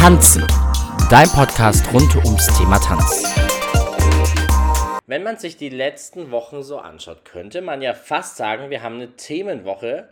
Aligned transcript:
Tanzen, 0.00 0.46
dein 1.10 1.28
Podcast 1.28 1.92
rund 1.92 2.16
ums 2.24 2.46
Thema 2.56 2.78
Tanz. 2.78 3.22
Wenn 5.06 5.22
man 5.22 5.36
sich 5.36 5.58
die 5.58 5.68
letzten 5.68 6.30
Wochen 6.30 6.62
so 6.62 6.78
anschaut, 6.78 7.26
könnte 7.26 7.60
man 7.60 7.82
ja 7.82 7.92
fast 7.92 8.38
sagen, 8.38 8.70
wir 8.70 8.82
haben 8.82 8.94
eine 8.94 9.14
Themenwoche 9.16 10.08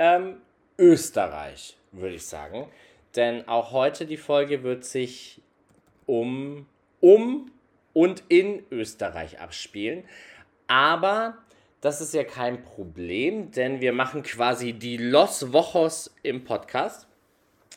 ähm, 0.00 0.38
Österreich, 0.78 1.76
würde 1.92 2.16
ich 2.16 2.26
sagen. 2.26 2.66
Denn 3.14 3.46
auch 3.46 3.70
heute 3.70 4.04
die 4.04 4.16
Folge 4.16 4.64
wird 4.64 4.84
sich 4.84 5.40
um, 6.06 6.66
um 6.98 7.52
und 7.92 8.24
in 8.26 8.64
Österreich 8.72 9.38
abspielen. 9.38 10.02
Aber 10.66 11.38
das 11.80 12.00
ist 12.00 12.14
ja 12.14 12.24
kein 12.24 12.64
Problem, 12.64 13.52
denn 13.52 13.80
wir 13.80 13.92
machen 13.92 14.24
quasi 14.24 14.72
die 14.72 14.96
Los 14.96 15.52
Wochos 15.52 16.12
im 16.24 16.42
Podcast. 16.42 17.06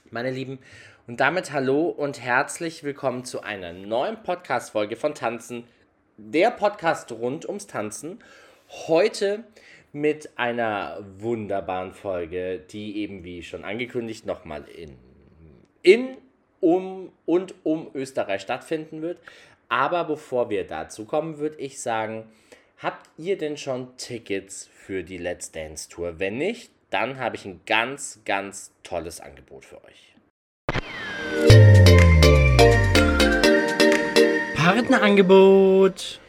Meine 0.09 0.31
Lieben, 0.31 0.57
und 1.05 1.19
damit 1.19 1.51
hallo 1.51 1.89
und 1.89 2.21
herzlich 2.21 2.83
willkommen 2.83 3.25
zu 3.25 3.41
einer 3.41 3.73
neuen 3.73 4.23
Podcast-Folge 4.23 4.95
von 4.95 5.13
Tanzen, 5.13 5.65
der 6.15 6.49
Podcast 6.49 7.11
rund 7.11 7.45
ums 7.45 7.67
Tanzen. 7.67 8.19
Heute 8.87 9.43
mit 9.91 10.37
einer 10.37 11.03
wunderbaren 11.17 11.91
Folge, 11.91 12.59
die 12.71 12.97
eben 12.97 13.25
wie 13.25 13.43
schon 13.43 13.65
angekündigt 13.65 14.25
nochmal 14.25 14.63
in, 14.69 14.95
in, 15.81 16.17
um 16.61 17.11
und 17.25 17.53
um 17.63 17.91
Österreich 17.93 18.41
stattfinden 18.41 19.01
wird. 19.01 19.19
Aber 19.67 20.05
bevor 20.05 20.49
wir 20.49 20.65
dazu 20.65 21.03
kommen, 21.03 21.37
würde 21.37 21.57
ich 21.57 21.81
sagen, 21.81 22.29
habt 22.77 23.09
ihr 23.17 23.37
denn 23.37 23.57
schon 23.57 23.97
Tickets 23.97 24.69
für 24.73 25.03
die 25.03 25.17
Let's 25.17 25.51
Dance 25.51 25.89
Tour? 25.89 26.19
Wenn 26.19 26.37
nicht, 26.37 26.71
dann 26.91 27.19
habe 27.19 27.35
ich 27.35 27.43
ein 27.43 27.59
ganz, 27.65 28.21
ganz 28.23 28.71
tolles 28.83 29.19
Angebot 29.19 29.65
für 29.65 29.83
euch. 29.83 30.12
Partnerangebot. 34.55 36.19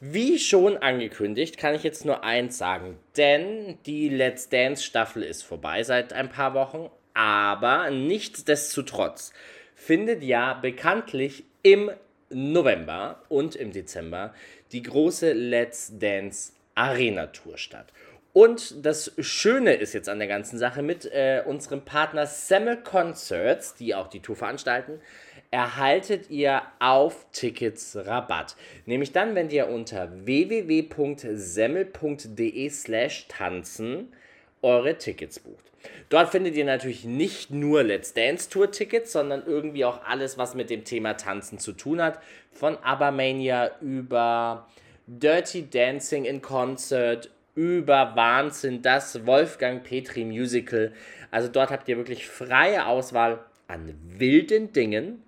Wie 0.00 0.38
schon 0.38 0.76
angekündigt, 0.76 1.58
kann 1.58 1.74
ich 1.74 1.82
jetzt 1.82 2.04
nur 2.04 2.22
eins 2.22 2.56
sagen, 2.56 2.98
denn 3.16 3.78
die 3.86 4.08
Let's 4.08 4.48
Dance 4.48 4.82
Staffel 4.82 5.22
ist 5.22 5.42
vorbei 5.42 5.82
seit 5.82 6.12
ein 6.12 6.28
paar 6.28 6.54
Wochen, 6.54 6.90
aber 7.14 7.90
nichtsdestotrotz 7.90 9.32
findet 9.74 10.22
ja 10.22 10.54
bekanntlich 10.54 11.44
im 11.62 11.90
November 12.30 13.22
und 13.28 13.56
im 13.56 13.72
Dezember 13.72 14.32
die 14.72 14.82
große 14.82 15.32
Let's 15.32 15.92
Dance 15.98 16.52
Arena 16.74 17.26
Tour 17.26 17.58
statt. 17.58 17.92
Und 18.38 18.86
das 18.86 19.10
Schöne 19.18 19.74
ist 19.74 19.94
jetzt 19.94 20.08
an 20.08 20.20
der 20.20 20.28
ganzen 20.28 20.60
Sache 20.60 20.80
mit 20.80 21.06
äh, 21.06 21.42
unserem 21.44 21.84
Partner 21.84 22.24
Semmel 22.24 22.76
Concerts, 22.76 23.74
die 23.74 23.96
auch 23.96 24.06
die 24.06 24.20
Tour 24.20 24.36
veranstalten, 24.36 25.00
erhaltet 25.50 26.30
ihr 26.30 26.62
auf 26.78 27.26
Tickets 27.32 27.96
Rabatt. 27.96 28.54
Nämlich 28.86 29.10
dann, 29.10 29.34
wenn 29.34 29.50
ihr 29.50 29.68
unter 29.68 30.24
www.semmel.de 30.24 32.70
slash 32.70 33.26
tanzen 33.26 34.12
eure 34.62 34.98
Tickets 34.98 35.40
bucht. 35.40 35.72
Dort 36.08 36.30
findet 36.30 36.54
ihr 36.54 36.64
natürlich 36.64 37.04
nicht 37.04 37.50
nur 37.50 37.82
Let's 37.82 38.14
Dance 38.14 38.48
Tour 38.48 38.70
Tickets, 38.70 39.10
sondern 39.10 39.42
irgendwie 39.44 39.84
auch 39.84 40.04
alles, 40.04 40.38
was 40.38 40.54
mit 40.54 40.70
dem 40.70 40.84
Thema 40.84 41.14
Tanzen 41.14 41.58
zu 41.58 41.72
tun 41.72 42.00
hat. 42.00 42.20
Von 42.52 42.76
Abermania 42.84 43.72
über 43.80 44.68
Dirty 45.08 45.68
Dancing 45.68 46.24
in 46.24 46.40
Concert, 46.40 47.30
über 47.58 48.14
Wahnsinn, 48.14 48.82
das 48.82 49.26
Wolfgang 49.26 49.82
Petri 49.82 50.24
Musical. 50.24 50.92
Also 51.32 51.48
dort 51.48 51.72
habt 51.72 51.88
ihr 51.88 51.96
wirklich 51.96 52.28
freie 52.28 52.86
Auswahl 52.86 53.40
an 53.66 53.92
wilden 54.06 54.72
Dingen. 54.72 55.24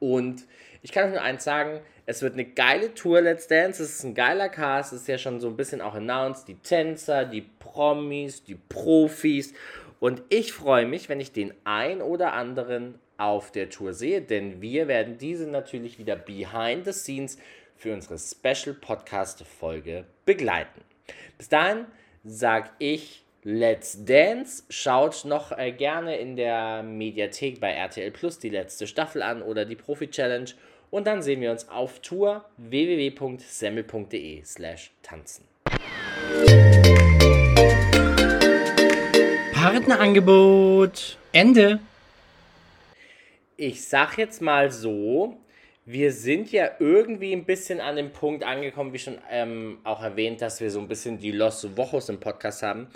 Und 0.00 0.44
ich 0.80 0.92
kann 0.92 1.04
euch 1.04 1.12
nur 1.12 1.20
eins 1.20 1.44
sagen, 1.44 1.80
es 2.06 2.22
wird 2.22 2.32
eine 2.32 2.46
geile 2.46 2.94
Tour 2.94 3.20
Let's 3.20 3.48
Dance, 3.48 3.82
es 3.82 3.96
ist 3.96 4.04
ein 4.04 4.14
geiler 4.14 4.48
Cast, 4.48 4.94
es 4.94 5.02
ist 5.02 5.08
ja 5.08 5.18
schon 5.18 5.40
so 5.40 5.48
ein 5.48 5.58
bisschen 5.58 5.82
auch 5.82 5.94
announced, 5.94 6.48
die 6.48 6.54
Tänzer, 6.54 7.26
die 7.26 7.42
Promis, 7.42 8.44
die 8.44 8.54
Profis. 8.54 9.52
Und 10.00 10.22
ich 10.30 10.54
freue 10.54 10.86
mich, 10.86 11.10
wenn 11.10 11.20
ich 11.20 11.32
den 11.32 11.52
ein 11.64 12.00
oder 12.00 12.32
anderen 12.32 12.94
auf 13.18 13.52
der 13.52 13.68
Tour 13.68 13.92
sehe, 13.92 14.22
denn 14.22 14.62
wir 14.62 14.88
werden 14.88 15.18
diese 15.18 15.46
natürlich 15.46 15.98
wieder 15.98 16.16
behind 16.16 16.86
the 16.86 16.92
scenes 16.92 17.36
für 17.76 17.92
unsere 17.92 18.18
Special 18.18 18.74
Podcast 18.74 19.44
Folge 19.44 20.06
begleiten. 20.24 20.80
Bis 21.38 21.48
dahin 21.48 21.86
sage 22.24 22.70
ich 22.78 23.24
Let's 23.44 24.04
Dance. 24.04 24.62
Schaut 24.68 25.24
noch 25.24 25.50
äh, 25.50 25.72
gerne 25.72 26.16
in 26.16 26.36
der 26.36 26.84
Mediathek 26.84 27.60
bei 27.60 27.72
RTL 27.72 28.12
Plus 28.12 28.38
die 28.38 28.50
letzte 28.50 28.86
Staffel 28.86 29.20
an 29.20 29.42
oder 29.42 29.64
die 29.64 29.74
Profi 29.74 30.08
Challenge. 30.08 30.50
Und 30.90 31.08
dann 31.08 31.22
sehen 31.22 31.40
wir 31.40 31.50
uns 31.50 31.68
auf 31.68 31.98
Tour 32.00 32.44
www.semmel.de 32.58 34.44
slash 34.44 34.92
tanzen. 35.02 35.48
Partnerangebot. 39.52 41.18
Ende. 41.32 41.80
Ich 43.56 43.88
sag 43.88 44.18
jetzt 44.18 44.42
mal 44.42 44.70
so, 44.70 45.38
wir 45.84 46.12
sind 46.12 46.52
ja 46.52 46.70
irgendwie 46.78 47.32
ein 47.32 47.44
bisschen 47.44 47.80
an 47.80 47.96
dem 47.96 48.12
Punkt 48.12 48.44
angekommen, 48.44 48.92
wie 48.92 48.98
schon 48.98 49.18
ähm, 49.30 49.78
auch 49.84 50.02
erwähnt, 50.02 50.40
dass 50.40 50.60
wir 50.60 50.70
so 50.70 50.80
ein 50.80 50.88
bisschen 50.88 51.18
die 51.18 51.32
Los 51.32 51.76
Wochos 51.76 52.08
im 52.08 52.20
Podcast 52.20 52.62
haben 52.62 52.88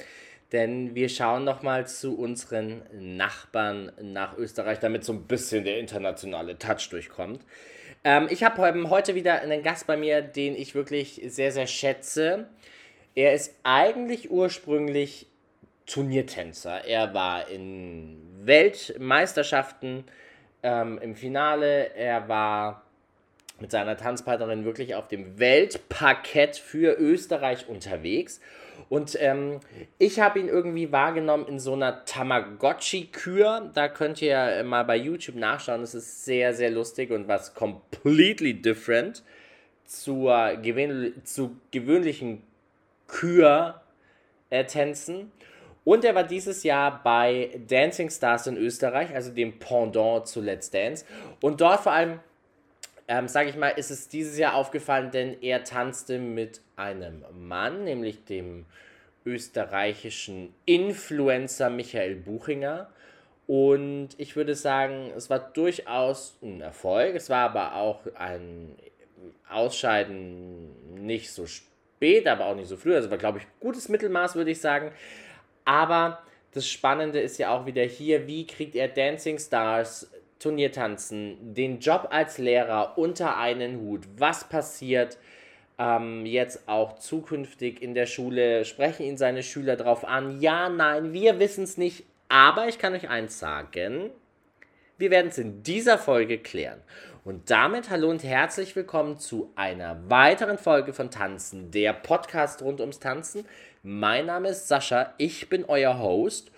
denn 0.53 0.95
wir 0.95 1.09
schauen 1.09 1.45
nochmal 1.45 1.87
zu 1.87 2.17
unseren 2.17 2.83
Nachbarn 2.93 3.93
nach 4.01 4.37
Österreich, 4.37 4.79
damit 4.79 5.05
so 5.05 5.13
ein 5.13 5.25
bisschen 5.25 5.65
der 5.65 5.79
internationale 5.79 6.59
Touch 6.59 6.89
durchkommt. 6.91 7.43
Ähm, 8.05 8.29
ich 8.31 8.45
habe 8.45 8.63
heute 8.89 9.15
wieder 9.15 9.41
einen 9.41 9.63
Gast 9.63 9.87
bei 9.87 9.97
mir, 9.97 10.23
den 10.23 10.55
ich 10.55 10.75
wirklich 10.75 11.21
sehr, 11.27 11.51
sehr 11.51 11.67
schätze. 11.67 12.49
Er 13.15 13.35
ist 13.35 13.55
eigentlich 13.65 14.31
ursprünglich 14.31 15.27
Turniertänzer. 15.87 16.85
Er 16.85 17.15
war 17.15 17.49
in 17.49 18.19
Weltmeisterschaften 18.43 20.05
ähm, 20.67 20.99
im 21.01 21.15
Finale. 21.15 21.95
Er 21.95 22.29
war 22.29 22.83
mit 23.61 23.71
seiner 23.71 23.97
Tanzpartnerin 23.97 24.65
wirklich 24.65 24.97
auf 24.97 25.07
dem 25.07 25.39
Weltparkett 25.39 26.57
für 26.57 26.99
Österreich 26.99 27.69
unterwegs. 27.69 28.41
Und 28.89 29.17
ähm, 29.21 29.61
ich 29.99 30.19
habe 30.21 30.41
ihn 30.41 30.49
irgendwie 30.49 30.91
wahrgenommen 30.93 31.47
in 31.47 31.61
so 31.61 31.73
einer 31.73 32.05
Tamagotchi-Kür. 32.05 33.71
Da 33.73 33.89
könnt 33.89 34.21
ihr 34.21 34.63
mal 34.65 34.83
bei 34.85 34.97
YouTube 34.97 35.37
nachschauen. 35.37 35.83
Es 35.83 35.95
ist 35.95 36.25
sehr, 36.25 36.53
sehr 36.53 36.71
lustig 36.71 37.13
und 37.13 37.29
was 37.29 37.55
completely 37.55 38.55
different 38.55 39.23
zur 39.85 40.57
gewöhn 40.57 41.15
zu 41.25 41.57
gewöhnlichen 41.71 42.43
Kür-Tänzen. 43.07 45.31
Und 45.87 46.05
er 46.05 46.15
war 46.15 46.25
dieses 46.25 46.65
Jahr 46.65 47.01
bei 47.03 47.59
Dancing 47.67 48.11
Stars 48.11 48.47
in 48.49 48.59
Österreich, 48.59 49.15
also 49.15 49.31
dem 49.31 49.59
Pendant 49.59 50.27
zu 50.27 50.43
Let's 50.43 50.69
Dance. 50.69 51.07
Und 51.41 51.63
dort 51.63 51.81
vor 51.81 51.93
allem 51.93 52.21
ähm, 53.09 53.29
sage 53.29 53.51
ich 53.51 53.57
mal, 53.57 53.69
ist 53.69 53.91
es 53.91 54.09
dieses 54.09 54.39
Jahr 54.39 54.55
aufgefallen, 54.55 55.11
denn 55.11 55.41
er 55.41 55.65
tanzte 55.65 56.19
mit 56.19 56.61
einem 56.75 57.25
Mann, 57.33 57.85
nämlich 57.85 58.25
dem 58.25 58.67
österreichischen 59.25 60.55
Influencer 60.65 61.71
Michael 61.71 62.17
Buchinger. 62.17 62.89
Und 63.47 64.09
ich 64.19 64.35
würde 64.35 64.57
sagen, 64.57 65.13
es 65.17 65.31
war 65.31 65.39
durchaus 65.39 66.37
ein 66.43 66.61
Erfolg. 66.61 67.15
Es 67.15 67.31
war 67.31 67.49
aber 67.49 67.77
auch 67.77 68.01
ein 68.17 68.75
Ausscheiden 69.49 71.05
nicht 71.07 71.31
so 71.31 71.47
spät, 71.47 72.27
aber 72.27 72.47
auch 72.47 72.57
nicht 72.57 72.69
so 72.69 72.77
früh. 72.77 72.95
Also 72.95 73.11
war, 73.11 73.19
glaube 73.19 73.39
ich, 73.39 73.47
gutes 73.61 73.89
Mittelmaß, 73.89 74.35
würde 74.35 74.51
ich 74.51 74.61
sagen. 74.61 74.91
Aber 75.67 76.23
das 76.53 76.67
Spannende 76.67 77.21
ist 77.21 77.39
ja 77.39 77.55
auch 77.55 77.67
wieder 77.67 77.83
hier, 77.83 78.27
wie 78.27 78.47
kriegt 78.47 78.75
er 78.75 78.89
Dancing 78.89 79.39
Stars 79.39 80.11
Turniertanzen, 80.39 81.55
den 81.55 81.81
Job 81.81 82.09
als 82.11 82.39
Lehrer 82.39 82.97
unter 82.97 83.37
einen 83.37 83.81
Hut. 83.81 84.03
Was 84.17 84.49
passiert 84.49 85.19
ähm, 85.79 86.27
jetzt 86.27 86.69
auch 86.69 86.99
zukünftig 86.99 87.83
in 87.83 87.95
der 87.95 88.07
Schule? 88.07 88.65
Sprechen 88.65 89.05
ihn 89.05 89.17
seine 89.17 89.43
Schüler 89.43 89.77
darauf 89.77 90.05
an? 90.05 90.41
Ja, 90.41 90.69
nein, 90.69 91.13
wir 91.13 91.39
wissen 91.39 91.65
es 91.65 91.79
nicht. 91.79 92.05
Aber 92.29 92.69
ich 92.69 92.79
kann 92.79 92.95
euch 92.95 93.09
eins 93.09 93.39
sagen. 93.39 94.11
Wir 94.99 95.11
werden 95.11 95.29
es 95.29 95.39
in 95.39 95.63
dieser 95.63 95.99
Folge 95.99 96.39
klären. 96.39 96.81
Und 97.25 97.51
damit 97.51 97.91
hallo 97.91 98.09
und 98.09 98.23
herzlich 98.23 98.77
willkommen 98.77 99.19
zu 99.19 99.51
einer 99.57 100.09
weiteren 100.09 100.59
Folge 100.59 100.93
von 100.93 101.11
Tanzen, 101.11 101.73
der 101.73 101.93
Podcast 101.93 102.63
rund 102.63 102.81
ums 102.81 103.01
Tanzen. 103.01 103.45
Mein 103.89 104.27
Name 104.27 104.49
ist 104.49 104.67
Sascha, 104.67 105.15
ich 105.17 105.49
bin 105.49 105.65
euer 105.65 106.01
Host 106.01 106.51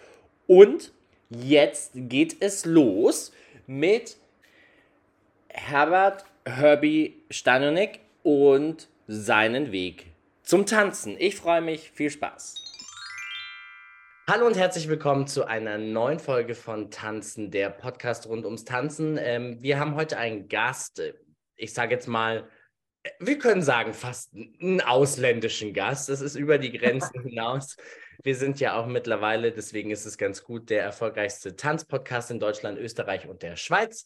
und 0.47 0.95
jetzt 1.29 1.91
geht 1.95 2.41
es 2.41 2.65
los 2.65 3.33
mit 3.67 4.17
Herbert 5.51 6.25
Herbie 6.47 7.23
Stanonik 7.29 8.01
und 8.23 8.89
seinen 9.09 9.73
Weg 9.73 10.07
zum 10.43 10.65
Tanzen. 10.65 11.17
Ich 11.19 11.37
freue 11.37 11.61
mich, 11.61 11.91
viel 11.91 12.09
Spaß. 12.09 12.55
Hallo 14.27 14.47
und 14.47 14.57
herzlich 14.57 14.89
willkommen 14.89 15.27
zu 15.27 15.45
einer 15.45 15.77
neuen 15.77 16.21
Folge 16.21 16.55
von 16.55 16.91
Tanzen, 16.91 17.51
der 17.51 17.69
Podcast 17.69 18.27
rund 18.27 18.47
ums 18.47 18.65
Tanzen. 18.65 19.19
Ähm, 19.21 19.59
wir 19.61 19.79
haben 19.79 19.97
heute 19.97 20.17
einen 20.17 20.49
Gast, 20.49 21.03
ich 21.57 21.75
sage 21.75 21.95
jetzt 21.95 22.09
mal, 22.09 22.49
wir 23.21 23.39
können 23.39 23.63
sagen, 23.63 23.95
fast 23.95 24.33
einen 24.35 24.81
ausländischen 24.81 25.73
Gast. 25.73 26.09
Das 26.09 26.21
ist 26.21 26.35
über 26.35 26.59
die 26.59 26.73
Grenzen 26.73 27.23
hinaus. 27.23 27.77
Wir 28.23 28.35
sind 28.35 28.61
ja 28.61 28.77
auch 28.77 28.87
mittlerweile, 28.87 29.53
deswegen 29.53 29.91
ist 29.91 30.05
es 30.05 30.19
ganz 30.19 30.43
gut, 30.43 30.71
der 30.71 30.83
erfolgreichste 30.83 31.57
Tanzpodcast 31.57 32.31
in 32.31 32.41
Deutschland, 32.41 32.79
Österreich 32.79 33.29
und 33.29 33.43
der 33.43 33.57
Schweiz. 33.57 34.05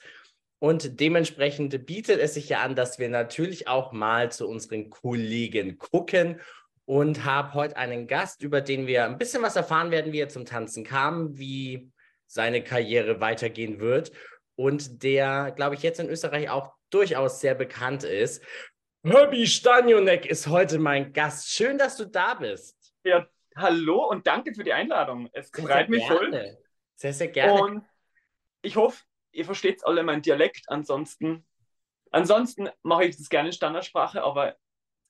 Und 0.59 1.01
dementsprechend 1.01 1.87
bietet 1.87 2.21
es 2.21 2.35
sich 2.35 2.49
ja 2.49 2.61
an, 2.61 2.77
dass 2.77 2.99
wir 2.99 3.09
natürlich 3.09 3.67
auch 3.69 3.93
mal 3.93 4.31
zu 4.31 4.47
unseren 4.47 4.91
Kollegen 4.91 5.79
gucken 5.79 6.41
und 6.85 7.25
habe 7.25 7.55
heute 7.55 7.77
einen 7.77 8.07
Gast, 8.07 8.43
über 8.43 8.61
den 8.61 8.87
wir 8.87 9.07
ein 9.07 9.19
bisschen 9.19 9.43
was 9.43 9.57
erfahren 9.57 9.91
werden, 9.91 10.13
wie 10.13 10.21
er 10.21 10.29
zum 10.29 10.45
Tanzen 10.45 10.85
kam, 10.85 11.37
wie 11.37 11.91
seine 12.27 12.63
Karriere 12.63 13.21
weitergehen 13.21 13.81
wird 13.81 14.13
und 14.55 15.03
der, 15.03 15.53
glaube 15.57 15.75
ich, 15.75 15.83
jetzt 15.83 16.01
in 16.01 16.09
Österreich 16.09 16.51
auch 16.51 16.73
durchaus 16.91 17.41
sehr 17.41 17.55
bekannt 17.55 18.05
ist. 18.05 18.43
Herbie 19.05 19.49
Stanionek 19.49 20.27
ist 20.27 20.47
heute 20.47 20.79
mein 20.79 21.13
Gast. 21.13 21.51
Schön, 21.51 21.77
dass 21.77 21.97
du 21.97 22.05
da 22.05 22.35
bist. 22.35 22.95
Ja, 23.03 23.27
hallo 23.57 24.09
und 24.09 24.29
danke 24.29 24.55
für 24.55 24.63
die 24.63 24.73
Einladung. 24.73 25.29
Es 25.33 25.49
sehr 25.49 25.65
freut 25.65 25.73
sehr 25.73 25.89
mich 25.89 26.07
gerne. 26.07 26.19
voll. 26.19 26.59
Sehr, 26.95 27.13
sehr 27.13 27.29
gerne. 27.29 27.61
Und 27.61 27.85
ich 28.63 28.77
hoffe, 28.77 29.03
ihr 29.33 29.45
versteht 29.45 29.85
alle 29.85 30.05
meinen 30.05 30.23
Dialekt. 30.23 30.67
Ansonsten, 30.69 31.45
ansonsten 32.13 32.69
mache 32.83 33.07
ich 33.07 33.17
das 33.17 33.29
gerne 33.29 33.49
in 33.49 33.53
Standardsprache, 33.53 34.23
aber 34.23 34.55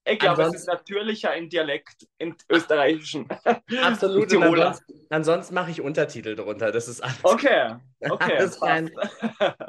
ich 0.06 0.18
glaube, 0.18 0.42
es 0.44 0.54
ist 0.54 0.68
natürlicher 0.68 1.36
im 1.36 1.50
Dialekt, 1.50 2.08
im 2.16 2.34
Österreichischen. 2.48 3.28
Absolut. 3.82 4.32
ansonsten, 4.34 5.06
ansonsten 5.10 5.54
mache 5.54 5.70
ich 5.70 5.82
Untertitel 5.82 6.34
drunter. 6.34 6.72
Das 6.72 6.88
ist 6.88 7.02
alles. 7.02 7.22
Okay, 7.22 7.76
okay. 8.00 8.36
Das 8.38 8.52
ist 8.52 8.60
kein, 8.60 8.90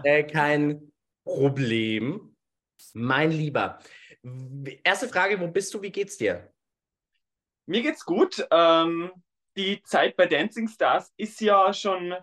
äh, 0.06 0.24
kein 0.24 0.94
Problem. 1.26 2.34
Mein 2.94 3.32
Lieber. 3.32 3.80
Erste 4.84 5.08
Frage: 5.08 5.40
Wo 5.40 5.48
bist 5.48 5.74
du? 5.74 5.82
Wie 5.82 5.92
geht's 5.92 6.18
dir? 6.18 6.52
Mir 7.66 7.82
geht's 7.82 8.06
gut. 8.06 8.46
Ähm, 8.52 9.12
die 9.56 9.82
Zeit 9.84 10.16
bei 10.16 10.26
Dancing 10.26 10.68
Stars 10.68 11.14
ist 11.18 11.40
ja 11.42 11.74
schon 11.74 12.16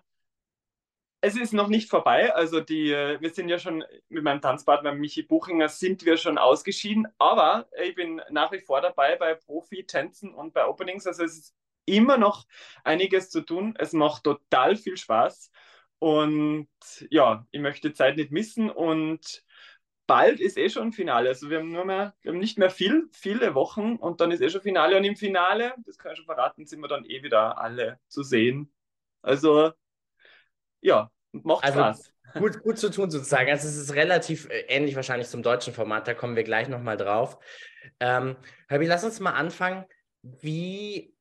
es 1.21 1.37
ist 1.37 1.53
noch 1.53 1.69
nicht 1.69 1.89
vorbei. 1.91 2.35
Also 2.35 2.61
die, 2.61 2.91
wir 2.91 3.31
sind 3.31 3.49
ja 3.49 3.59
schon 3.59 3.85
mit 4.09 4.25
meinem 4.25 4.41
Tanzpartner 4.41 4.95
Michi 4.95 5.23
Buchinger 5.23 5.69
sind 5.69 6.05
wir 6.05 6.17
schon 6.17 6.39
ausgeschieden, 6.39 7.07
aber 7.19 7.69
ich 7.83 7.95
bin 7.95 8.23
nach 8.31 8.53
wie 8.53 8.61
vor 8.61 8.81
dabei 8.81 9.17
bei 9.17 9.35
Profi-Tänzen 9.35 10.33
und 10.33 10.55
bei 10.55 10.67
Openings. 10.67 11.07
Also 11.07 11.25
es 11.25 11.37
ist 11.37 11.55
immer 11.85 12.17
noch 12.17 12.47
einiges 12.85 13.31
zu 13.31 13.43
tun. 13.43 13.75
Es 13.79 13.93
macht 13.93 14.25
total 14.25 14.77
viel 14.77 14.97
Spaß. 14.97 15.51
Und 15.99 16.69
ja, 17.11 17.47
ich 17.51 17.61
möchte 17.61 17.93
Zeit 17.93 18.17
nicht 18.17 18.31
missen 18.31 18.71
und 18.71 19.45
bald 20.11 20.41
ist 20.41 20.59
eh 20.59 20.69
schon 20.69 20.93
Finale. 20.93 21.29
Also 21.29 21.51
wir 21.51 21.59
haben 21.59 21.71
nur 21.71 21.85
mehr, 21.85 22.15
wir 22.23 22.33
haben 22.33 22.41
nicht 22.41 22.59
mehr 22.59 22.71
viel, 22.71 23.09
viele 23.13 23.55
Wochen 23.55 23.95
und 23.97 24.21
dann 24.21 24.33
ist 24.33 24.41
eh 24.41 24.51
schon 24.51 24.61
Finale. 24.61 24.97
Und 24.97 25.05
im 25.05 25.15
Finale, 25.15 25.75
das 25.87 25.99
kann 25.99 26.13
ich 26.13 26.19
schon 26.19 26.27
verraten, 26.27 26.67
sind 26.67 26.81
wir 26.81 26.89
dann 26.89 27.05
eh 27.05 27.23
wieder 27.23 27.59
alle 27.59 28.01
zu 28.09 28.25
sehen. 28.25 28.73
Also 29.23 29.73
ja, 30.81 31.11
macht 31.31 31.65
also, 31.65 31.79
Spaß. 31.79 32.15
Gut, 32.35 32.63
gut 32.63 32.79
zu 32.79 32.91
tun 32.91 33.11
sozusagen. 33.11 33.51
Also 33.51 33.69
es 33.69 33.77
ist 33.77 33.95
relativ 33.95 34.49
äh, 34.49 34.63
ähnlich 34.69 34.97
wahrscheinlich 34.97 35.29
zum 35.29 35.43
deutschen 35.45 35.73
Format, 35.73 36.09
da 36.09 36.15
kommen 36.15 36.35
wir 36.35 36.45
gleich 36.45 36.69
nochmal 36.69 36.97
drauf. 36.97 37.39
Ähm, 38.01 38.37
Herbie, 38.69 38.87
lass 38.87 39.05
uns 39.05 39.21
mal 39.21 39.33
anfangen. 39.33 39.85
Wie 40.23 41.15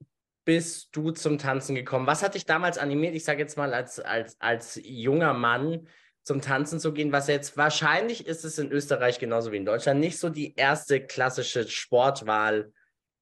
bist 0.45 0.95
du 0.95 1.11
zum 1.11 1.37
Tanzen 1.37 1.75
gekommen? 1.75 2.07
Was 2.07 2.23
hat 2.23 2.33
dich 2.33 2.45
damals 2.45 2.79
animiert, 2.79 3.13
ich 3.13 3.23
sage 3.23 3.39
jetzt 3.39 3.55
mal 3.55 3.73
als, 3.73 3.99
als, 3.99 4.35
als 4.41 4.79
junger 4.83 5.33
Mann, 5.33 5.87
zum 6.29 6.41
Tanzen 6.41 6.79
zu 6.79 6.93
gehen, 6.93 7.11
was 7.11 7.27
jetzt 7.27 7.57
wahrscheinlich 7.57 8.27
ist 8.27 8.45
es 8.45 8.59
in 8.59 8.71
Österreich 8.71 9.17
genauso 9.17 9.51
wie 9.51 9.57
in 9.57 9.65
Deutschland 9.65 9.99
nicht 9.99 10.19
so 10.19 10.29
die 10.29 10.53
erste 10.55 11.03
klassische 11.03 11.67
Sportwahl 11.67 12.71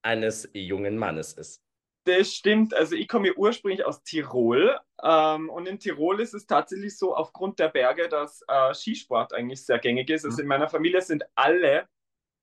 eines 0.02 0.50
jungen 0.52 0.98
Mannes 0.98 1.32
ist. 1.32 1.62
Das 2.04 2.34
stimmt. 2.34 2.74
Also 2.74 2.96
ich 2.96 3.08
komme 3.08 3.32
ursprünglich 3.32 3.86
aus 3.86 4.02
Tirol 4.02 4.78
ähm, 5.02 5.48
und 5.48 5.66
in 5.66 5.78
Tirol 5.78 6.20
ist 6.20 6.34
es 6.34 6.44
tatsächlich 6.44 6.98
so 6.98 7.16
aufgrund 7.16 7.58
der 7.58 7.68
Berge, 7.68 8.10
dass 8.10 8.42
äh, 8.46 8.74
Skisport 8.74 9.32
eigentlich 9.32 9.64
sehr 9.64 9.78
gängig 9.78 10.10
ist. 10.10 10.26
Also 10.26 10.42
in 10.42 10.46
meiner 10.46 10.68
Familie 10.68 11.00
sind 11.00 11.24
alle, 11.34 11.88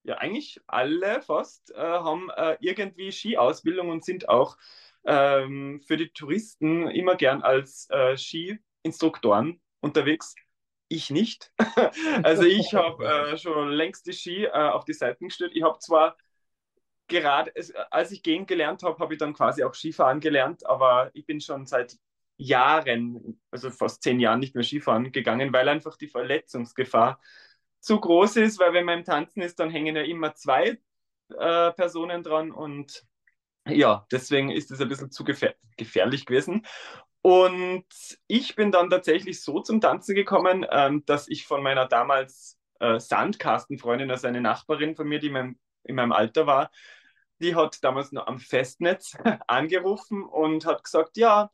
ja 0.02 0.16
eigentlich 0.16 0.60
alle 0.66 1.22
fast, 1.22 1.76
äh, 1.76 1.78
haben 1.78 2.32
äh, 2.36 2.58
irgendwie 2.60 3.12
Skiausbildung 3.12 3.90
und 3.90 4.04
sind 4.04 4.30
auch 4.30 4.58
ähm, 5.06 5.80
für 5.86 5.98
die 5.98 6.10
Touristen 6.10 6.88
immer 6.90 7.18
gern 7.18 7.44
als 7.44 7.88
äh, 7.92 8.18
Skiinstruktoren 8.18 9.62
unterwegs. 9.80 10.34
Ich 10.88 11.10
nicht. 11.10 11.52
also 12.24 12.44
ich 12.44 12.74
habe 12.74 13.06
äh, 13.06 13.38
schon 13.38 13.72
längst 13.72 14.06
die 14.08 14.14
Ski 14.14 14.46
äh, 14.46 14.52
auf 14.52 14.86
die 14.86 14.94
Seiten 14.94 15.28
gestellt. 15.28 15.52
Ich 15.56 15.64
habe 15.64 15.80
zwar 15.80 16.16
gerade, 17.08 17.52
als 17.92 18.12
ich 18.12 18.24
gehen 18.24 18.46
gelernt 18.46 18.84
habe, 18.84 18.98
habe 19.00 19.14
ich 19.14 19.20
dann 19.20 19.34
quasi 19.34 19.64
auch 19.64 19.74
Skifahren 19.74 20.20
gelernt, 20.20 20.66
aber 20.66 21.12
ich 21.14 21.26
bin 21.26 21.40
schon 21.42 21.66
seit 21.66 21.98
Jahren, 22.38 23.40
also 23.52 23.70
fast 23.72 24.04
zehn 24.04 24.20
Jahren 24.20 24.40
nicht 24.40 24.56
mehr 24.56 24.64
Skifahren 24.64 25.12
gegangen, 25.12 25.54
weil 25.54 25.70
einfach 25.70 25.98
die 25.98 26.08
Verletzungsgefahr 26.08 27.20
zu 27.80 28.00
groß 28.00 28.38
ist, 28.38 28.60
weil 28.60 28.74
wenn 28.74 28.86
man 28.86 29.00
im 29.00 29.06
Tanzen 29.06 29.42
ist, 29.42 29.60
dann 29.60 29.70
hängen 29.70 29.96
ja 29.96 30.02
immer 30.04 30.34
zwei 30.36 30.80
äh, 31.30 31.72
Personen 31.72 32.24
dran 32.24 32.52
und 32.52 33.06
ja, 33.68 34.06
deswegen 34.12 34.52
ist 34.52 34.70
es 34.72 34.80
ein 34.80 34.90
bisschen 34.90 35.12
zu 35.12 35.24
gefähr 35.24 35.56
gefährlich 35.78 36.26
gewesen. 36.26 36.66
Und 37.26 37.88
ich 38.28 38.56
bin 38.56 38.72
dann 38.72 38.92
tatsächlich 38.92 39.42
so 39.42 39.60
zum 39.60 39.82
Tanzen 39.82 40.14
gekommen, 40.14 40.64
ähm, 40.70 41.04
dass 41.08 41.28
ich 41.28 41.48
von 41.48 41.64
meiner 41.64 41.88
damals 41.88 42.60
äh, 42.80 43.00
Sandkastenfreundin, 43.00 44.12
also 44.12 44.28
eine 44.28 44.42
Nachbarin 44.42 44.96
von 44.96 45.08
mir, 45.08 45.18
die 45.18 45.28
in 45.28 45.34
meinem, 45.34 45.60
in 45.86 45.96
meinem 45.96 46.12
Alter 46.12 46.46
war, 46.46 46.70
die 47.42 47.56
hat 47.56 47.84
damals 47.84 48.12
noch 48.12 48.28
am 48.28 48.38
Festnetz 48.38 49.18
angerufen 49.48 50.22
und 50.22 50.68
hat 50.68 50.84
gesagt, 50.84 51.18
ja, 51.18 51.50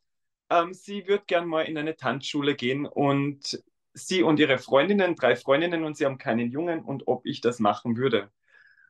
ähm, 0.50 0.74
sie 0.74 1.08
würde 1.08 1.24
gern 1.26 1.48
mal 1.48 1.62
in 1.62 1.78
eine 1.78 1.96
Tanzschule 1.96 2.56
gehen 2.56 2.86
und 2.86 3.64
sie 3.94 4.24
und 4.24 4.42
ihre 4.42 4.58
Freundinnen, 4.58 5.16
drei 5.16 5.38
Freundinnen 5.38 5.86
und 5.86 5.96
sie 5.96 6.06
haben 6.06 6.18
keinen 6.18 6.52
Jungen 6.52 6.84
und 6.84 7.08
ob 7.08 7.26
ich 7.26 7.40
das 7.40 7.60
machen 7.60 7.96
würde. 7.96 8.30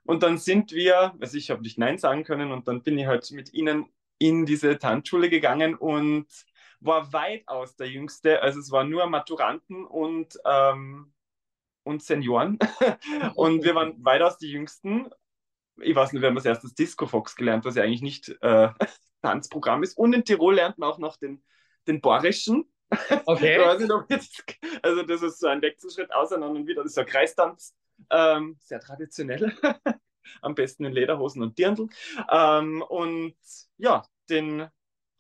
Und 0.04 0.24
dann 0.24 0.40
sind 0.40 0.72
wir, 0.72 1.14
also 1.20 1.38
ich 1.38 1.52
habe 1.52 1.62
nicht 1.62 1.78
Nein 1.78 2.00
sagen 2.00 2.24
können 2.24 2.52
und 2.52 2.68
dann 2.68 2.82
bin 2.82 2.98
ich 2.98 3.06
halt 3.06 3.30
mit 3.30 3.54
ihnen 3.54 3.86
in 4.18 4.48
diese 4.48 4.80
Tanzschule 4.80 5.30
gegangen 5.30 5.76
und 5.76 6.26
war 6.82 7.14
weitaus 7.14 7.76
der 7.76 7.88
Jüngste. 7.88 8.42
Also 8.42 8.60
es 8.60 8.72
waren 8.72 8.90
nur 8.90 9.06
Maturanten 9.08 9.86
und, 9.86 10.38
ähm, 10.46 11.14
und 11.84 12.04
Senioren. 12.04 12.60
und 13.36 13.64
wir 13.64 13.76
waren 13.76 13.96
weitaus 14.04 14.38
die 14.38 14.52
Jüngsten 14.52 15.10
ich 15.84 15.96
weiß 15.96 16.14
nicht, 16.14 16.22
wir 16.22 16.30
haben 16.30 16.38
als 16.38 16.46
erstes 16.46 16.74
Disco 16.74 17.08
Fox 17.08 17.36
gelernt, 17.36 17.66
was 17.66 17.76
ja 17.76 17.84
eigentlich 17.84 18.02
nicht 18.02 18.30
äh, 18.42 18.70
Tanzprogramm 19.22 19.84
ist. 19.84 19.98
Und 19.98 20.14
in 20.14 20.26
Tirol 20.26 20.56
lernt 20.56 20.78
man 20.78 20.90
auch 20.90 20.98
noch 20.98 21.18
den, 21.18 21.44
den 21.88 22.02
Borischen. 22.02 22.66
Okay. 23.26 23.58
also 24.82 25.04
das 25.04 25.22
ist 25.22 25.40
so 25.40 25.48
ein 25.48 25.62
Wechselschritt 25.62 26.14
auseinander 26.14 26.60
und 26.60 26.68
wieder. 26.68 26.84
Das 26.84 26.92
ist 26.92 26.98
ein 26.98 27.06
Kreistanz. 27.06 27.74
Ähm, 28.10 28.58
sehr 28.60 28.80
traditionell. 28.80 29.56
Am 30.42 30.56
besten 30.56 30.86
in 30.86 30.92
Lederhosen 30.92 31.42
und 31.42 31.58
Dirndl. 31.58 31.88
Ähm, 32.30 32.82
und 32.82 33.36
ja, 33.78 34.04
den 34.30 34.68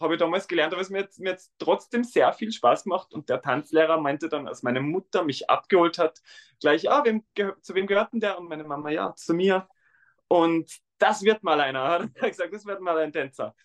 habe 0.01 0.15
ich 0.15 0.20
damals 0.20 0.48
gelernt, 0.48 0.74
aber 0.74 0.81
es 0.81 0.89
mir 0.89 1.01
jetzt, 1.01 1.20
mir 1.20 1.31
jetzt 1.31 1.53
trotzdem 1.58 2.03
sehr 2.03 2.34
viel 2.34 2.51
Spaß 2.51 2.84
gemacht. 2.84 3.13
Und 3.13 3.29
der 3.29 3.41
Tanzlehrer 3.41 4.00
meinte 4.00 4.29
dann, 4.29 4.48
als 4.48 4.63
meine 4.63 4.81
Mutter 4.81 5.24
mich 5.24 5.50
abgeholt 5.50 5.98
hat, 5.98 6.22
gleich, 6.60 6.89
ah, 6.89 7.03
wem, 7.05 7.24
zu 7.62 7.75
wem 7.75 7.88
gehört 7.88 8.13
denn 8.13 8.20
der? 8.20 8.38
Und 8.38 8.50
meine 8.50 8.63
Mama, 8.63 8.89
ja, 8.89 9.13
zu 9.15 9.34
mir. 9.34 9.67
Und 10.27 10.79
das 10.98 11.24
wird 11.24 11.43
mal 11.43 11.60
einer, 11.60 11.84
hat 11.89 12.10
er 12.15 12.29
gesagt, 12.29 12.53
das 12.53 12.65
wird 12.65 12.81
mal 12.81 12.98
ein 12.98 13.12
Tänzer. 13.12 13.55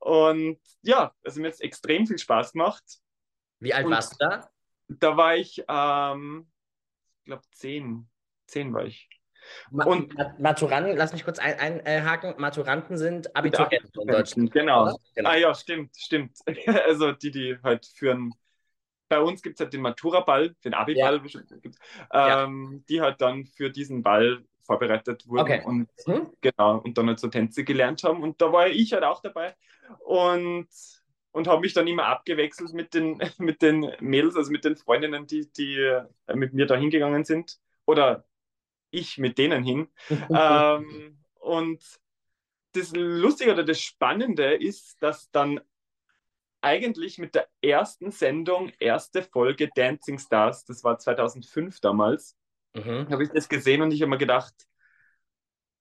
Und 0.00 0.60
ja, 0.82 1.14
also 1.24 1.40
mir 1.40 1.48
hat 1.48 1.54
es 1.54 1.60
extrem 1.60 2.06
viel 2.06 2.18
Spaß 2.18 2.52
gemacht. 2.52 2.84
Wie 3.58 3.72
alt 3.72 3.86
Und 3.86 3.92
warst 3.92 4.12
du 4.12 4.16
da? 4.18 4.50
Da 4.88 5.16
war 5.16 5.36
ich, 5.36 5.64
ähm, 5.66 6.50
ich 7.18 7.24
glaube, 7.24 7.42
zehn. 7.52 8.10
Zehn 8.46 8.74
war 8.74 8.84
ich. 8.84 9.08
Und 9.70 10.14
Maturanten, 10.38 10.96
lass 10.96 11.12
mich 11.12 11.24
kurz 11.24 11.38
einhaken. 11.38 11.80
Ein, 12.30 12.34
äh, 12.36 12.40
Maturanten 12.40 12.96
sind 12.96 13.34
Abiturienten 13.36 13.90
in 14.00 14.08
Deutschland. 14.08 14.52
Genau. 14.52 14.96
genau. 15.14 15.30
Ah 15.30 15.36
ja, 15.36 15.54
stimmt, 15.54 15.96
stimmt. 15.96 16.38
also 16.86 17.12
die, 17.12 17.30
die 17.30 17.58
halt 17.62 17.86
führen. 17.86 18.32
Bei 19.08 19.20
uns 19.20 19.42
gibt 19.42 19.56
es 19.56 19.60
halt 19.60 19.72
den 19.72 19.82
Matura-Ball, 19.82 20.54
den 20.64 20.74
Abi-Ball, 20.74 21.20
ja. 22.12 22.44
ähm, 22.44 22.70
ja. 22.72 22.80
die 22.88 23.00
halt 23.00 23.20
dann 23.20 23.44
für 23.44 23.70
diesen 23.70 24.02
Ball 24.02 24.42
vorbereitet 24.64 25.28
wurden 25.28 25.42
okay. 25.42 25.62
und 25.64 25.88
hm? 26.06 26.30
genau 26.40 26.78
und 26.78 26.96
dann 26.96 27.08
halt 27.08 27.20
so 27.20 27.28
Tänze 27.28 27.64
gelernt 27.64 28.02
haben 28.02 28.22
und 28.22 28.40
da 28.40 28.50
war 28.50 28.66
ich 28.66 28.94
halt 28.94 29.04
auch 29.04 29.20
dabei 29.20 29.54
und 30.00 30.68
und 31.32 31.48
habe 31.48 31.60
mich 31.60 31.74
dann 31.74 31.86
immer 31.86 32.06
abgewechselt 32.06 32.72
mit 32.72 32.94
den 32.94 33.18
mit 33.38 33.60
den 33.60 33.92
Mädels, 34.00 34.36
also 34.36 34.50
mit 34.50 34.64
den 34.64 34.76
Freundinnen, 34.76 35.26
die 35.26 35.50
die 35.52 35.76
äh, 35.78 36.04
mit 36.34 36.54
mir 36.54 36.66
da 36.66 36.76
hingegangen 36.76 37.24
sind 37.24 37.58
oder 37.86 38.24
ich 38.94 39.18
mit 39.18 39.38
denen 39.38 39.62
hin 39.62 39.88
ähm, 40.34 41.18
und 41.40 41.82
das 42.72 42.92
Lustige 42.92 43.52
oder 43.52 43.64
das 43.64 43.80
Spannende 43.80 44.54
ist, 44.54 45.02
dass 45.02 45.30
dann 45.30 45.60
eigentlich 46.60 47.18
mit 47.18 47.34
der 47.34 47.46
ersten 47.60 48.10
Sendung, 48.10 48.72
erste 48.78 49.22
Folge 49.22 49.68
Dancing 49.74 50.18
Stars, 50.18 50.64
das 50.64 50.82
war 50.82 50.98
2005 50.98 51.80
damals, 51.80 52.36
Mhm. 52.74 53.08
habe 53.10 53.22
ich 53.22 53.30
das 53.30 53.48
gesehen 53.48 53.82
und 53.82 53.92
ich 53.92 54.02
habe 54.02 54.10
mir 54.10 54.18
gedacht, 54.18 54.54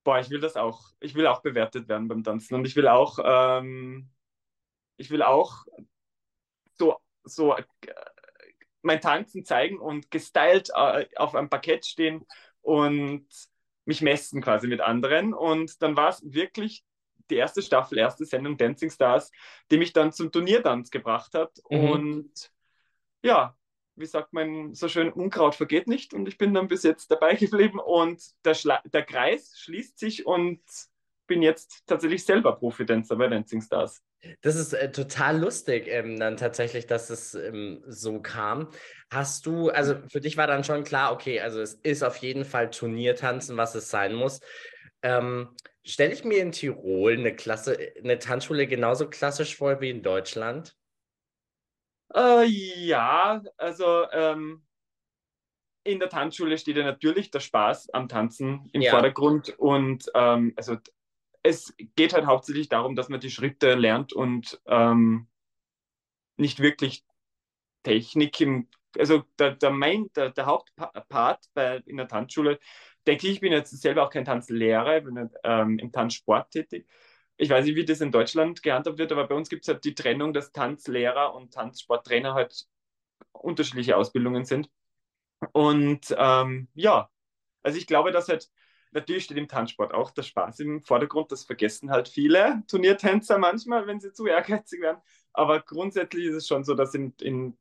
boah, 0.04 0.20
ich 0.20 0.30
will 0.30 0.40
das 0.40 0.56
auch, 0.56 0.92
ich 1.00 1.16
will 1.16 1.26
auch 1.28 1.42
bewertet 1.42 1.88
werden 1.88 2.08
beim 2.08 2.24
Tanzen 2.24 2.56
und 2.56 2.66
ich 2.66 2.76
will 2.76 2.88
auch, 2.88 3.20
ähm, 3.24 4.10
ich 4.98 5.10
will 5.10 5.24
auch 5.24 5.66
so, 6.74 6.98
so 7.24 7.56
äh, 7.56 7.64
mein 8.82 9.02
Tanzen 9.02 9.46
zeigen 9.46 9.80
und 9.80 10.12
gestylt 10.12 10.70
äh, 10.76 11.08
auf 11.16 11.36
einem 11.36 11.50
Parkett 11.50 11.86
stehen 11.86 12.26
und 12.64 13.28
mich 13.86 14.02
messen 14.02 14.42
quasi 14.42 14.68
mit 14.68 14.82
anderen. 14.82 15.34
Und 15.34 15.82
dann 15.84 15.96
war 15.96 16.10
es 16.10 16.22
wirklich 16.26 16.84
die 17.30 17.36
erste 17.36 17.62
Staffel, 17.62 17.98
erste 17.98 18.26
Sendung 18.26 18.58
Dancing 18.58 18.90
Stars, 18.90 19.32
die 19.70 19.78
mich 19.78 19.94
dann 19.94 20.12
zum 20.12 20.32
Turniertanz 20.32 20.90
gebracht 20.90 21.34
hat. 21.36 21.52
Mhm. 21.70 21.90
Und 21.90 22.52
ja, 23.24 23.56
wie 23.96 24.06
sagt 24.06 24.34
man 24.34 24.74
so 24.74 24.88
schön, 24.88 25.12
Unkraut 25.12 25.56
vergeht 25.56 25.88
nicht. 25.88 26.14
Und 26.14 26.28
ich 26.28 26.38
bin 26.38 26.54
dann 26.54 26.68
bis 26.68 26.84
jetzt 26.84 27.12
dabei 27.12 27.36
geblieben 27.36 27.80
und 27.80 28.24
der, 28.44 28.56
Schla 28.56 28.82
der 28.86 29.04
Kreis 29.04 29.58
schließt 29.60 30.00
sich 30.00 30.26
und 30.26 30.62
bin 31.28 31.42
jetzt 31.42 31.84
tatsächlich 31.86 32.26
selber 32.26 32.56
Profitänzer 32.56 33.16
bei 33.16 33.28
Dancing 33.28 33.62
Stars. 33.62 34.02
Das 34.42 34.56
ist 34.56 34.74
äh, 34.74 34.92
total 34.92 35.40
lustig, 35.40 35.88
ähm, 35.88 36.18
dann 36.18 36.38
tatsächlich, 36.38 36.88
dass 36.88 37.10
es 37.10 37.34
ähm, 37.36 37.84
so 37.88 38.22
kam. 38.22 38.70
Hast 39.12 39.46
du, 39.46 39.70
also 39.70 39.96
für 40.10 40.22
dich 40.22 40.38
war 40.38 40.48
dann 40.48 40.64
schon 40.64 40.84
klar, 40.84 41.12
okay, 41.12 41.42
also 41.42 41.60
es 41.60 41.74
ist 41.76 42.04
auf 42.04 42.18
jeden 42.18 42.46
Fall 42.46 42.70
Turniertanzen, 42.70 43.58
was 43.58 43.76
es 43.76 43.90
sein 43.90 44.14
muss. 44.14 44.40
Ähm, 45.02 45.50
Stelle 45.86 46.14
ich 46.14 46.24
mir 46.24 46.42
in 46.42 46.54
Tirol 46.54 47.18
eine 47.18 47.36
Klasse, 47.36 47.78
eine 48.02 48.18
Tanzschule 48.18 48.68
genauso 48.68 49.10
klassisch 49.10 49.58
vor 49.58 49.82
wie 49.82 49.90
in 49.90 50.02
Deutschland? 50.02 50.78
Äh, 52.16 52.46
ja, 52.46 53.42
also 53.58 54.10
ähm, 54.12 54.64
in 55.84 56.00
der 56.00 56.10
Tanzschule 56.10 56.58
steht 56.58 56.78
ja 56.78 56.84
natürlich 56.84 57.32
der 57.32 57.42
Spaß 57.42 57.90
am 57.90 58.08
Tanzen 58.08 58.70
im 58.72 58.82
Ja. 58.82 58.92
Vordergrund 58.92 59.58
und 59.60 60.06
ähm, 60.16 60.54
also 60.56 60.78
es 61.44 61.74
geht 61.96 62.14
halt 62.14 62.26
hauptsächlich 62.26 62.70
darum, 62.70 62.96
dass 62.96 63.10
man 63.10 63.20
die 63.20 63.32
Schritte 63.32 63.76
lernt 63.76 64.14
und 64.14 64.62
ähm, 64.66 65.28
nicht 66.38 66.60
wirklich 66.60 67.04
Technik 67.84 68.40
im, 68.42 68.70
also 68.98 69.24
der, 69.38 69.52
der, 69.56 69.72
Main, 69.72 70.10
der, 70.16 70.32
der 70.32 70.46
Hauptpart 70.46 71.46
bei, 71.54 71.78
in 71.86 71.98
der 71.98 72.08
Tanzschule, 72.08 72.60
denke 73.06 73.28
ich, 73.28 73.34
ich 73.34 73.40
bin 73.42 73.52
jetzt 73.52 73.72
selber 73.82 74.04
auch 74.06 74.10
kein 74.10 74.26
Tanzlehrer, 74.26 74.98
ich 74.98 75.04
bin 75.04 75.30
ähm, 75.44 75.80
im 75.80 75.92
Tanzsport 75.92 76.52
tätig. 76.52 76.88
Ich 77.38 77.50
weiß 77.50 77.66
nicht, 77.66 77.76
wie 77.76 77.86
das 77.86 78.02
in 78.02 78.12
Deutschland 78.12 78.64
gehandhabt 78.64 78.98
wird, 79.00 79.12
aber 79.12 79.28
bei 79.28 79.36
uns 79.36 79.50
gibt 79.50 79.64
es 79.64 79.68
halt 79.68 79.84
die 79.84 79.96
Trennung, 79.96 80.34
dass 80.34 80.52
Tanzlehrer 80.52 81.34
und 81.36 81.54
Tanzsporttrainer 81.54 82.34
halt 82.36 82.66
unterschiedliche 83.34 83.98
Ausbildungen 83.98 84.46
sind. 84.46 84.70
Und 85.52 86.16
ähm, 86.18 86.70
ja, 86.74 87.10
also 87.64 87.78
ich 87.78 87.88
glaube, 87.88 88.12
dass 88.12 88.30
halt, 88.30 88.50
natürlich 88.94 89.26
steht 89.26 89.38
im 89.38 89.48
Tanzsport 89.48 89.94
auch 89.94 90.12
der 90.12 90.24
Spaß 90.24 90.60
im 90.62 90.82
Vordergrund, 90.82 91.32
das 91.32 91.44
vergessen 91.44 91.92
halt 91.92 92.08
viele 92.08 92.64
Turniertänzer 92.68 93.38
manchmal, 93.38 93.88
wenn 93.88 94.00
sie 94.00 94.14
zu 94.14 94.26
ehrgeizig 94.26 94.82
werden. 94.82 95.02
Aber 95.34 95.62
grundsätzlich 95.62 96.26
ist 96.26 96.36
es 96.36 96.48
schon 96.48 96.64
so, 96.64 96.76
dass 96.76 96.94
in, 96.94 97.14
in 97.22 97.58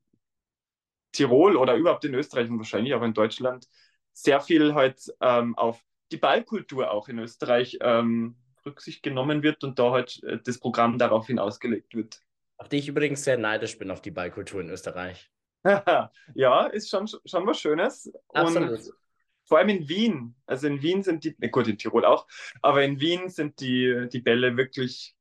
Tirol 1.12 1.56
oder 1.56 1.74
überhaupt 1.76 2.04
in 2.04 2.14
Österreich 2.14 2.48
und 2.48 2.58
wahrscheinlich 2.58 2.94
auch 2.94 3.02
in 3.02 3.14
Deutschland 3.14 3.68
sehr 4.12 4.40
viel 4.40 4.74
halt 4.74 5.00
ähm, 5.20 5.56
auf 5.56 5.82
die 6.10 6.16
Ballkultur 6.16 6.90
auch 6.90 7.08
in 7.08 7.18
Österreich 7.18 7.78
ähm, 7.80 8.36
Rücksicht 8.66 9.02
genommen 9.02 9.42
wird 9.42 9.64
und 9.64 9.78
da 9.78 9.90
halt 9.90 10.22
äh, 10.24 10.38
das 10.42 10.58
Programm 10.58 10.98
daraufhin 10.98 11.38
ausgelegt 11.38 11.94
wird. 11.94 12.20
Auf 12.56 12.68
die 12.68 12.76
ich 12.76 12.88
übrigens 12.88 13.24
sehr 13.24 13.38
neidisch 13.38 13.78
bin, 13.78 13.90
auf 13.90 14.02
die 14.02 14.10
Ballkultur 14.10 14.60
in 14.60 14.70
Österreich. 14.70 15.30
ja, 16.34 16.66
ist 16.66 16.90
schon, 16.90 17.06
schon 17.06 17.46
was 17.46 17.60
Schönes. 17.60 18.12
Absolut. 18.32 18.70
Und 18.70 18.92
vor 19.52 19.58
allem 19.58 19.68
in 19.68 19.86
Wien, 19.86 20.34
also 20.46 20.66
in 20.66 20.80
Wien 20.80 21.02
sind 21.02 21.24
die, 21.24 21.34
gut, 21.50 21.68
in 21.68 21.76
Tirol 21.76 22.06
auch, 22.06 22.26
aber 22.62 22.84
in 22.84 23.00
Wien 23.00 23.28
sind 23.28 23.60
die, 23.60 24.08
die 24.10 24.20
Bälle 24.20 24.56
wirklich 24.56 25.14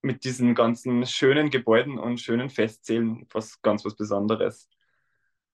mit 0.00 0.24
diesen 0.24 0.54
ganzen 0.54 1.04
schönen 1.04 1.50
Gebäuden 1.50 1.98
und 1.98 2.18
schönen 2.18 2.48
Festsälen 2.48 3.26
was 3.30 3.60
ganz 3.60 3.84
was 3.84 3.94
Besonderes. 3.94 4.70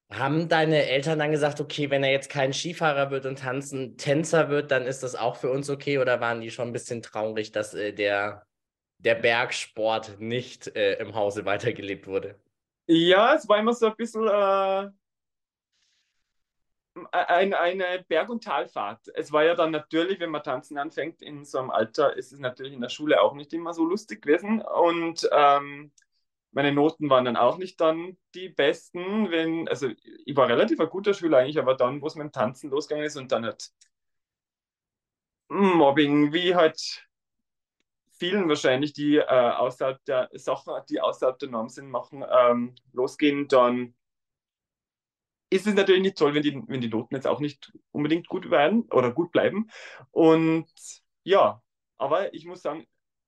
Haben 0.09 0.47
deine 0.47 0.85
Eltern 0.85 1.19
dann 1.19 1.31
gesagt, 1.31 1.59
okay, 1.59 1.89
wenn 1.89 2.01
er 2.01 2.11
jetzt 2.11 2.29
kein 2.29 2.53
Skifahrer 2.53 3.11
wird 3.11 3.25
und 3.25 3.39
tanzen 3.39 3.97
Tänzer 3.97 4.47
wird, 4.47 4.71
dann 4.71 4.83
ist 4.83 5.03
das 5.03 5.15
auch 5.15 5.35
für 5.35 5.51
uns 5.51 5.69
okay? 5.69 5.97
Oder 5.97 6.21
waren 6.21 6.39
die 6.39 6.49
schon 6.49 6.69
ein 6.69 6.73
bisschen 6.73 7.01
traurig, 7.01 7.51
dass 7.51 7.73
äh, 7.73 7.91
der, 7.91 8.45
der 8.99 9.15
Bergsport 9.15 10.21
nicht 10.21 10.73
äh, 10.77 10.93
im 10.93 11.13
Hause 11.13 11.43
weitergelebt 11.43 12.07
wurde? 12.07 12.39
Ja, 12.87 13.35
es 13.35 13.49
war 13.49 13.59
immer 13.59 13.73
so 13.73 13.87
ein 13.87 13.95
bisschen 13.97 14.25
äh, 14.29 14.87
ein, 17.11 17.53
eine 17.53 18.05
Berg- 18.07 18.29
und 18.29 18.43
Talfahrt. 18.43 19.07
Es 19.15 19.31
war 19.31 19.43
ja 19.43 19.55
dann 19.55 19.71
natürlich, 19.71 20.19
wenn 20.19 20.29
man 20.29 20.43
tanzen 20.43 20.77
anfängt 20.77 21.21
in 21.21 21.45
so 21.45 21.59
einem 21.59 21.71
Alter, 21.71 22.15
ist 22.15 22.31
es 22.31 22.39
natürlich 22.39 22.73
in 22.73 22.81
der 22.81 22.89
Schule 22.89 23.21
auch 23.21 23.33
nicht 23.33 23.53
immer 23.53 23.73
so 23.73 23.85
lustig 23.85 24.21
gewesen. 24.21 24.61
Und 24.61 25.27
ähm, 25.31 25.91
meine 26.51 26.71
Noten 26.71 27.09
waren 27.09 27.25
dann 27.25 27.37
auch 27.37 27.57
nicht 27.57 27.81
dann 27.81 28.17
die 28.35 28.49
besten, 28.49 29.31
wenn, 29.31 29.67
also 29.67 29.89
ich 30.25 30.35
war 30.35 30.47
relativ 30.47 30.79
ein 30.79 30.89
guter 30.89 31.13
Schüler 31.13 31.39
eigentlich, 31.39 31.59
aber 31.59 31.75
dann, 31.75 32.01
wo 32.01 32.07
es 32.07 32.15
mit 32.15 32.25
dem 32.25 32.31
Tanzen 32.31 32.69
losgegangen 32.69 33.05
ist 33.07 33.17
und 33.17 33.31
dann 33.31 33.45
halt 33.45 33.71
Mobbing, 35.49 36.33
wie 36.33 36.55
halt 36.55 37.07
vielen 38.17 38.47
wahrscheinlich, 38.49 38.93
die 38.93 39.17
äh, 39.17 39.23
außerhalb 39.25 40.03
der 40.05 40.29
Sachen, 40.33 40.73
die 40.89 41.01
außerhalb 41.01 41.37
der 41.39 41.49
Norm 41.49 41.69
sind, 41.69 41.89
machen, 41.89 42.23
ähm, 42.29 42.75
losgehen, 42.93 43.47
dann 43.47 43.95
ist 45.53 45.67
es 45.67 45.75
natürlich 45.75 46.01
nicht 46.01 46.17
toll, 46.17 46.33
wenn 46.33 46.43
die, 46.43 46.61
wenn 46.67 46.81
die 46.81 46.89
Noten 46.89 47.15
jetzt 47.15 47.27
auch 47.27 47.39
nicht 47.39 47.71
unbedingt 47.91 48.27
gut 48.27 48.49
werden 48.49 48.83
oder 48.91 49.11
gut 49.11 49.31
bleiben. 49.31 49.69
Und 50.11 50.67
ja, 51.23 51.61
aber 51.97 52.33
ich 52.33 52.45
muss 52.45 52.61
sagen, 52.61 52.85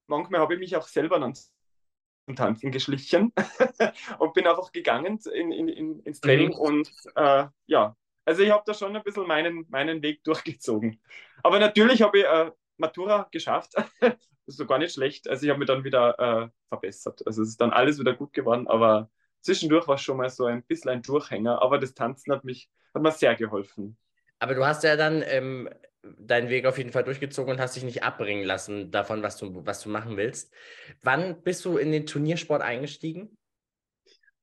manchmal 0.08 0.42
habe 0.42 0.56
ich 0.56 0.60
mich 0.60 0.76
auch 0.76 0.88
selber 0.88 1.20
dann 1.20 1.36
zum 1.36 2.36
Tanzen 2.36 2.72
geschlichen 2.72 3.32
und 4.20 4.34
bin 4.34 4.48
einfach 4.48 4.72
gegangen 4.72 5.20
in, 5.34 5.52
in, 5.52 5.68
in, 5.70 6.00
ins 6.02 6.22
Training 6.22 6.50
Mhm. 6.50 6.56
und 6.56 6.92
äh, 7.16 7.48
ja, 7.68 7.96
also 8.26 8.42
ich 8.42 8.52
habe 8.52 8.64
da 8.66 8.74
schon 8.74 8.96
ein 8.96 9.04
bisschen 9.04 9.28
meinen, 9.28 9.66
meinen 9.70 10.02
Weg 10.02 10.24
durchgezogen. 10.24 11.02
Aber 11.44 11.60
natürlich 11.60 12.02
habe 12.02 12.20
ich 12.20 12.26
äh, 12.26 12.52
Matura 12.78 13.28
geschafft. 13.32 13.74
das 13.76 13.86
ist 14.48 14.58
so 14.58 14.66
gar 14.66 14.80
nicht 14.80 14.94
schlecht. 14.94 15.30
Also 15.30 15.46
ich 15.46 15.50
habe 15.52 15.60
mich 15.60 15.68
dann 15.68 15.84
wieder 15.84 16.20
äh, 16.20 16.50
verbessert. 16.70 17.22
Also 17.28 17.44
es 17.44 17.50
ist 17.50 17.62
dann 17.62 17.72
alles 17.72 18.00
wieder 18.00 18.16
gut 18.16 18.34
geworden, 18.34 18.68
aber 18.68 19.10
zwischendurch 19.46 19.88
war 19.88 19.96
es 19.96 20.02
schon 20.02 20.18
mal 20.18 20.30
so 20.30 20.46
ein 20.46 20.64
bisschen 20.64 20.92
ein 20.92 21.02
Durchhänger. 21.02 21.62
Aber 21.62 21.78
das 21.78 21.94
Tanzen 21.94 22.34
hat 22.34 22.44
mich, 22.44 22.70
hat 22.94 23.02
mir 23.02 23.12
sehr 23.12 23.36
geholfen. 23.36 23.98
Aber 24.40 24.56
du 24.56 24.66
hast 24.66 24.84
ja 24.84 24.96
dann 24.96 25.24
ähm, 25.26 25.70
deinen 26.02 26.50
Weg 26.50 26.66
auf 26.66 26.78
jeden 26.78 26.92
Fall 26.92 27.04
durchgezogen 27.04 27.54
und 27.54 27.60
hast 27.60 27.76
dich 27.76 27.84
nicht 27.84 28.04
abbringen 28.04 28.44
lassen 28.44 28.92
davon, 28.92 29.24
was 29.24 29.38
du, 29.38 29.66
was 29.66 29.82
du 29.82 29.90
machen 29.90 30.18
willst. 30.18 30.54
Wann 31.02 31.42
bist 31.44 31.64
du 31.66 31.78
in 31.78 31.92
den 31.92 32.06
Turniersport 32.06 32.62
eingestiegen? 32.62 33.38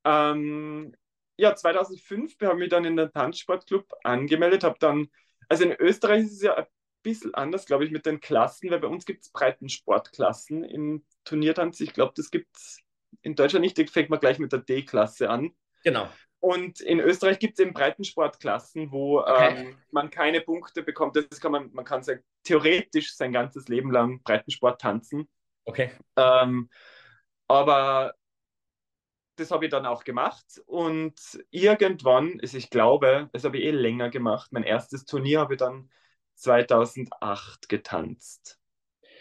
Ähm, 0.04 0.94
ja, 1.37 1.54
2005 1.54 2.37
habe 2.42 2.54
ich 2.54 2.59
mich 2.59 2.68
dann 2.71 2.85
in 2.85 2.97
den 2.97 3.12
Tanzsportclub 3.12 3.87
angemeldet, 4.02 4.64
habe 4.64 4.76
dann, 4.78 5.09
also 5.49 5.64
in 5.64 5.73
Österreich 5.73 6.25
ist 6.25 6.32
es 6.32 6.42
ja 6.42 6.56
ein 6.56 6.66
bisschen 7.02 7.35
anders, 7.35 7.66
glaube 7.66 7.85
ich, 7.85 7.90
mit 7.90 8.06
den 8.06 8.21
Klassen, 8.21 8.71
weil 8.71 8.80
bei 8.80 8.88
uns 8.88 9.04
gibt 9.04 9.25
es 9.25 9.30
Breitensportklassen 9.30 10.64
im 10.64 11.04
Turniertanz. 11.25 11.80
Ich 11.80 11.92
glaube, 11.92 12.12
das 12.16 12.30
gibt 12.30 12.56
es 12.56 12.80
in 13.23 13.35
Deutschland 13.35 13.64
nicht, 13.64 13.91
fängt 13.91 14.11
man 14.11 14.21
gleich 14.21 14.38
mit 14.38 14.52
der 14.52 14.61
D-Klasse 14.61 15.31
an. 15.31 15.50
Genau. 15.85 16.09
Und 16.41 16.81
in 16.81 16.99
Österreich 16.99 17.38
gibt 17.38 17.59
es 17.59 17.64
eben 17.64 17.73
Breitensportklassen, 17.73 18.91
wo 18.91 19.21
Okay. 19.21 19.69
ähm, 19.69 19.76
man 19.93 20.11
keine 20.11 20.41
Punkte 20.41 20.83
bekommt. 20.83 21.17
Das 21.17 21.41
kann 21.41 21.52
man, 21.52 21.71
man 21.73 21.85
kann 21.85 22.02
sein, 22.02 22.21
theoretisch 22.43 23.14
sein 23.14 23.33
ganzes 23.33 23.69
Leben 23.69 23.93
lang 23.93 24.23
Breitensport 24.23 24.81
tanzen. 24.81 25.29
Okay. 25.64 25.93
Ähm, 26.17 26.69
aber 27.47 28.14
das 29.37 29.50
habe 29.50 29.64
ich 29.67 29.71
dann 29.71 29.87
auch 29.87 30.05
gemacht 30.05 30.45
und 30.67 31.14
irgendwann, 31.50 32.38
also 32.43 32.57
ich 32.59 32.71
glaube, 32.71 33.31
das 33.33 33.45
habe 33.45 33.59
ich 33.59 33.64
eh 33.64 33.71
länger 33.71 34.11
gemacht. 34.11 34.52
Mein 34.52 34.62
erstes 34.64 35.05
Turnier 35.05 35.41
habe 35.41 35.55
ich 35.55 35.59
dann 35.59 35.91
2008 36.35 37.69
getanzt 37.69 38.59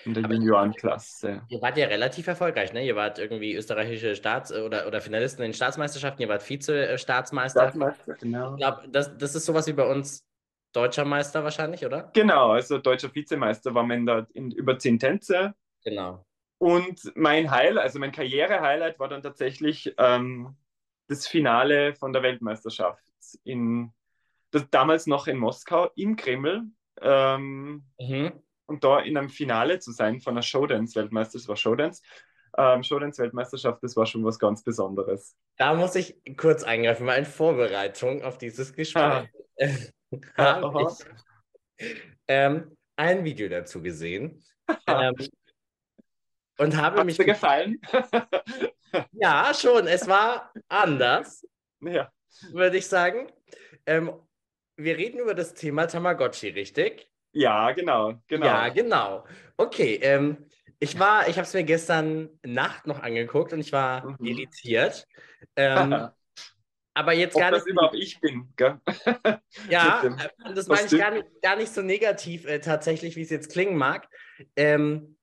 in 0.06 0.14
der 0.14 0.24
Juniorenklasse. 0.24 1.42
Ihr 1.48 1.62
wart 1.62 1.78
ja 1.78 1.88
relativ 1.88 2.28
erfolgreich, 2.28 2.74
ne? 2.74 2.86
Ihr 2.86 2.96
wart 2.96 3.20
irgendwie 3.20 3.54
österreichische 3.56 4.16
Staats- 4.16 4.52
oder, 4.52 4.88
oder 4.88 5.02
Finalisten 5.02 5.44
in 5.44 5.54
Staatsmeisterschaften, 5.54 6.22
ihr 6.22 6.30
wart 6.30 6.44
Vize-Staatsmeister. 6.44 7.62
Staatsmeister, 7.62 8.16
genau. 8.16 8.52
Ich 8.54 8.58
glaube, 8.58 8.88
das, 8.90 9.18
das 9.18 9.36
ist 9.36 9.46
sowas 9.46 9.68
wie 9.68 9.74
bei 9.74 9.86
uns 9.86 10.26
deutscher 10.74 11.06
Meister 11.06 11.44
wahrscheinlich, 11.44 11.86
oder? 11.86 12.10
Genau, 12.14 12.52
also 12.52 12.78
deutscher 12.78 13.14
Vizemeister 13.14 13.74
war 13.74 13.84
man 13.84 14.06
da 14.06 14.26
in 14.34 14.52
über 14.52 14.78
zehn 14.80 15.00
Tänze. 15.00 15.54
Genau. 15.84 16.26
Und 16.58 17.12
mein 17.16 17.50
Highlight, 17.50 17.84
also 17.84 18.00
mein 18.00 18.12
Karriere-Highlight 18.12 19.00
war 19.00 19.08
dann 19.08 19.24
tatsächlich 19.24 19.94
ähm, 19.98 20.56
das 21.08 21.28
Finale 21.28 21.96
von 21.96 22.14
der 22.14 22.24
Weltmeisterschaft 22.24 23.04
in 23.44 23.92
das, 24.52 24.70
damals 24.70 25.08
noch 25.08 25.28
in 25.28 25.38
Moskau 25.38 25.90
im 25.96 26.16
Kreml. 26.16 26.64
Ähm, 27.02 27.84
Mhm. 28.00 28.32
Und 28.72 28.84
da 28.84 29.00
in 29.00 29.18
einem 29.18 29.30
Finale 29.30 29.80
zu 29.80 29.92
sein 29.92 30.22
von 30.22 30.34
einer 30.34 30.42
Showdance-Weltmeister, 30.42 31.38
das 31.38 31.48
war 31.48 31.58
Showdance. 31.58 32.02
ähm, 32.58 32.84
Showdance-Weltmeisterschaft, 32.84 33.84
das 33.84 33.96
war 33.96 34.06
schon 34.06 34.24
was 34.26 34.40
ganz 34.40 34.64
Besonderes. 34.64 35.36
Da 35.58 35.74
muss 35.74 35.96
ich 35.96 36.20
kurz 36.38 36.64
eingreifen, 36.64 37.06
weil 37.06 37.20
in 37.20 37.26
Vorbereitung 37.26 38.24
auf 38.24 38.38
dieses 38.38 38.74
Gespräch 38.74 39.04
Ah. 39.04 39.28
habe 40.38 40.88
ich 40.90 41.06
ähm, 42.28 42.76
ein 42.96 43.24
Video 43.24 43.50
dazu 43.50 43.82
gesehen 43.82 44.44
ähm, 44.88 45.16
und 46.58 46.78
habe 46.78 47.00
Hat 47.00 47.06
mich 47.06 47.18
dir 47.18 47.26
gefallen? 47.26 47.80
Ja, 49.14 49.54
schon. 49.54 49.88
Es 49.88 50.08
war 50.08 50.52
anders, 50.68 51.48
ja. 51.80 52.12
würde 52.52 52.78
ich 52.78 52.88
sagen. 52.88 53.32
Ähm, 53.86 54.12
wir 54.76 54.98
reden 54.98 55.20
über 55.20 55.34
das 55.34 55.54
Thema 55.54 55.88
Tamagotchi, 55.88 56.50
richtig? 56.50 57.11
Ja, 57.34 57.72
genau, 57.72 58.22
genau. 58.28 58.46
Ja, 58.46 58.70
genau. 58.70 59.26
Okay, 59.58 59.96
ähm, 60.02 60.46
ich 60.80 60.98
war, 61.00 61.28
ich 61.30 61.38
habe 61.38 61.46
es 61.46 61.54
mir 61.54 61.64
gestern 61.64 62.30
Nacht 62.44 62.88
noch 62.88 63.00
angeguckt 63.02 63.54
und 63.54 63.60
ich 63.60 63.72
war 63.72 64.06
Mhm. 64.20 64.26
irritiert. 64.26 65.08
Ähm, 65.56 66.08
aber 66.94 67.14
jetzt 67.14 67.36
Ob 67.36 67.42
gar 67.42 67.52
das 67.52 67.64
nicht. 67.66 67.74
überhaupt 67.74 67.96
ich 67.96 68.20
bin, 68.20 68.52
gell? 68.56 68.80
Ja, 69.70 70.04
äh, 70.04 70.54
das 70.54 70.68
meine 70.68 70.88
ich 70.88 70.98
gar 70.98 71.12
nicht, 71.12 71.26
gar 71.42 71.56
nicht 71.56 71.72
so 71.72 71.82
negativ 71.82 72.46
äh, 72.46 72.60
tatsächlich, 72.60 73.16
wie 73.16 73.22
es 73.22 73.30
jetzt 73.30 73.52
klingen 73.52 73.78
mag. 73.78 74.10
Ähm, 74.56 75.18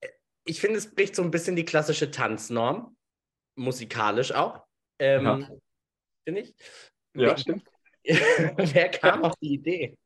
äh, 0.00 0.08
ich 0.44 0.60
finde, 0.60 0.78
es 0.78 0.94
bricht 0.94 1.16
so 1.16 1.22
ein 1.22 1.30
bisschen 1.30 1.56
die 1.56 1.64
klassische 1.64 2.10
Tanznorm, 2.10 2.96
musikalisch 3.56 4.32
auch. 4.32 4.64
Ähm, 4.98 5.24
Ja. 5.24 5.48
Finde 6.24 6.40
ich. 6.40 6.54
Ja, 7.14 7.36
Wie- 7.36 7.40
stimmt. 7.40 7.64
Wer 8.04 8.88
kam 8.90 9.24
auf 9.24 9.34
die 9.40 9.54
Idee? 9.54 9.96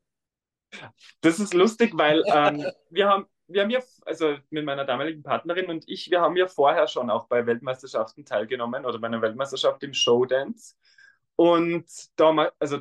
Das 1.21 1.39
ist 1.39 1.53
lustig, 1.53 1.91
weil 1.95 2.23
ähm, 2.33 2.65
wir 2.89 3.07
haben, 3.07 3.25
wir 3.47 3.61
haben 3.63 3.69
ja, 3.69 3.79
also 4.05 4.37
mit 4.49 4.65
meiner 4.65 4.85
damaligen 4.85 5.23
Partnerin 5.23 5.67
und 5.67 5.83
ich, 5.87 6.09
wir 6.09 6.21
haben 6.21 6.35
ja 6.37 6.47
vorher 6.47 6.87
schon 6.87 7.09
auch 7.09 7.27
bei 7.27 7.45
Weltmeisterschaften 7.45 8.25
teilgenommen 8.25 8.85
oder 8.85 8.99
bei 8.99 9.07
einer 9.07 9.21
Weltmeisterschaft 9.21 9.83
im 9.83 9.93
Showdance. 9.93 10.75
Und 11.35 11.85
da 12.15 12.27
haben 12.27 12.35
wir, 12.37 12.53
also 12.59 12.79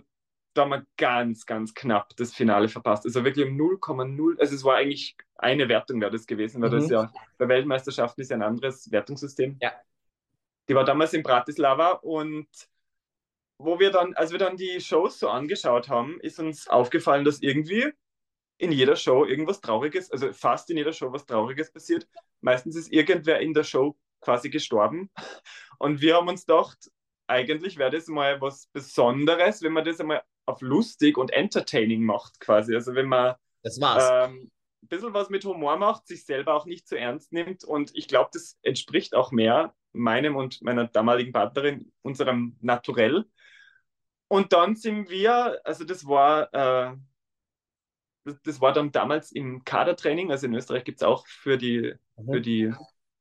da 0.54 0.62
haben 0.62 0.70
wir 0.70 0.86
ganz, 0.96 1.46
ganz 1.46 1.74
knapp 1.74 2.14
das 2.16 2.34
Finale 2.34 2.68
verpasst. 2.68 3.04
Also 3.06 3.24
wirklich 3.24 3.46
um 3.46 3.56
0,0, 3.56 4.38
also 4.40 4.54
es 4.54 4.64
war 4.64 4.76
eigentlich 4.76 5.16
eine 5.36 5.68
Wertung 5.68 6.00
wäre 6.00 6.10
das 6.10 6.26
gewesen, 6.26 6.60
weil 6.60 6.70
das 6.70 6.86
Mhm. 6.86 6.92
ja 6.92 7.12
bei 7.38 7.48
Weltmeisterschaften 7.48 8.20
ist 8.20 8.30
ja 8.30 8.36
ein 8.36 8.42
anderes 8.42 8.90
Wertungssystem. 8.90 9.56
Ja. 9.60 9.72
Die 10.68 10.74
war 10.74 10.84
damals 10.84 11.12
in 11.14 11.22
Bratislava 11.22 11.92
und 11.92 12.48
wo 13.62 13.78
wir 13.78 13.90
dann, 13.90 14.14
als 14.14 14.32
wir 14.32 14.38
dann 14.38 14.56
die 14.56 14.80
Shows 14.80 15.18
so 15.18 15.28
angeschaut 15.28 15.88
haben, 15.88 16.18
ist 16.20 16.40
uns 16.40 16.66
aufgefallen, 16.66 17.24
dass 17.24 17.42
irgendwie 17.42 17.92
in 18.58 18.72
jeder 18.72 18.96
Show 18.96 19.24
irgendwas 19.24 19.60
Trauriges, 19.60 20.10
also 20.10 20.32
fast 20.32 20.70
in 20.70 20.76
jeder 20.76 20.92
Show 20.92 21.12
was 21.12 21.26
Trauriges 21.26 21.72
passiert. 21.72 22.08
Meistens 22.40 22.76
ist 22.76 22.92
irgendwer 22.92 23.40
in 23.40 23.54
der 23.54 23.64
Show 23.64 23.96
quasi 24.20 24.50
gestorben. 24.50 25.10
Und 25.78 26.00
wir 26.00 26.16
haben 26.16 26.28
uns 26.28 26.46
gedacht, 26.46 26.90
eigentlich 27.26 27.78
wäre 27.78 27.90
das 27.90 28.06
mal 28.08 28.40
was 28.40 28.66
Besonderes, 28.68 29.62
wenn 29.62 29.72
man 29.72 29.84
das 29.84 30.00
einmal 30.00 30.22
auf 30.46 30.60
lustig 30.62 31.16
und 31.16 31.32
entertaining 31.32 32.02
macht, 32.02 32.40
quasi. 32.40 32.74
Also 32.74 32.94
wenn 32.94 33.06
man 33.06 33.36
Das 33.62 33.80
war's. 33.80 34.08
ähm, 34.10 34.50
ein 34.82 34.88
bisschen 34.88 35.14
was 35.14 35.30
mit 35.30 35.44
Humor 35.44 35.76
macht, 35.76 36.06
sich 36.06 36.24
selber 36.24 36.54
auch 36.54 36.66
nicht 36.66 36.88
zu 36.88 36.98
ernst 36.98 37.32
nimmt. 37.32 37.62
Und 37.64 37.92
ich 37.94 38.08
glaube, 38.08 38.30
das 38.32 38.58
entspricht 38.62 39.14
auch 39.14 39.30
mehr 39.30 39.74
meinem 39.92 40.36
und 40.36 40.60
meiner 40.62 40.86
damaligen 40.88 41.32
Partnerin, 41.32 41.92
unserem 42.02 42.56
Naturell. 42.60 43.26
Und 44.30 44.52
dann 44.52 44.76
sind 44.76 45.10
wir, 45.10 45.60
also 45.64 45.82
das 45.84 46.06
war, 46.06 46.54
äh, 46.54 46.96
das, 48.24 48.40
das 48.42 48.60
war 48.60 48.72
dann 48.72 48.92
damals 48.92 49.32
im 49.32 49.64
Kadertraining, 49.64 50.30
also 50.30 50.46
in 50.46 50.54
Österreich 50.54 50.84
gibt 50.84 51.00
es 51.00 51.06
auch 51.06 51.26
für 51.26 51.56
die, 51.58 51.94
Mhm. 52.16 52.32
für 52.32 52.40
die 52.40 52.72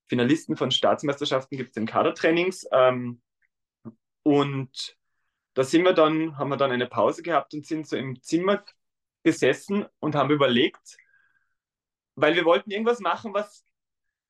Finalisten 0.08 0.56
von 0.58 0.72
Staatsmeisterschaften 0.72 1.58
gibt 1.58 1.70
es 1.70 1.74
den 1.76 1.86
Kadertrainings. 1.88 2.68
Ähm, 2.72 3.22
und 4.24 4.98
da 5.54 5.64
sind 5.64 5.84
wir 5.84 5.94
dann, 5.94 6.38
haben 6.38 6.50
wir 6.50 6.58
dann 6.58 6.72
eine 6.72 6.88
Pause 6.88 7.24
gehabt 7.24 7.54
und 7.54 7.66
sind 7.66 7.88
so 7.88 7.96
im 7.98 8.22
Zimmer 8.22 8.64
gesessen 9.24 9.86
und 10.00 10.16
haben 10.16 10.32
überlegt, 10.32 10.98
weil 12.16 12.36
wir 12.36 12.46
wollten 12.46 12.72
irgendwas 12.72 13.00
machen, 13.00 13.34
was 13.34 13.66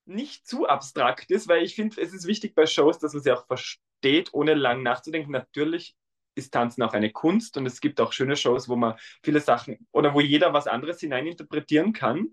nicht 0.06 0.48
zu 0.48 0.68
abstrakt 0.68 1.32
ist, 1.32 1.48
weil 1.48 1.64
ich 1.64 1.76
finde, 1.76 2.02
es 2.02 2.14
ist 2.14 2.28
wichtig 2.28 2.56
bei 2.56 2.66
Shows, 2.66 3.00
dass 3.00 3.14
man 3.14 3.24
sie 3.24 3.32
auch 3.32 3.48
versteht, 3.48 4.34
ohne 4.34 4.54
lang 4.56 4.84
nachzudenken. 4.84 5.32
Natürlich 5.32 5.96
ist 6.40 6.54
Tanzen 6.54 6.82
auch 6.84 6.94
eine 6.94 7.12
Kunst 7.12 7.58
und 7.58 7.66
es 7.66 7.82
gibt 7.82 8.02
auch 8.02 8.12
schöne 8.14 8.36
Shows, 8.36 8.68
wo 8.68 8.76
man 8.76 8.96
viele 9.24 9.42
Sachen 9.42 9.88
oder 9.92 10.14
wo 10.14 10.22
jeder 10.22 10.54
was 10.54 10.68
anderes 10.68 11.00
hineininterpretieren 11.00 11.94
kann. 11.94 12.30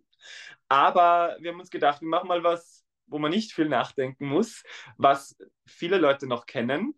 Aber 0.69 1.37
wir 1.41 1.53
haben 1.53 1.61
uns 1.61 1.71
gedacht, 1.71 2.01
wir 2.01 2.09
machen 2.09 2.29
mal 2.29 2.43
was, 2.43 2.85
wo 3.07 3.19
man 3.19 3.31
nicht 3.31 3.53
viel 3.53 3.69
nachdenken 3.69 4.27
muss, 4.27 4.63
was 4.97 5.37
viele 5.67 5.99
Leute 5.99 6.27
noch 6.27 6.47
kennen 6.47 6.95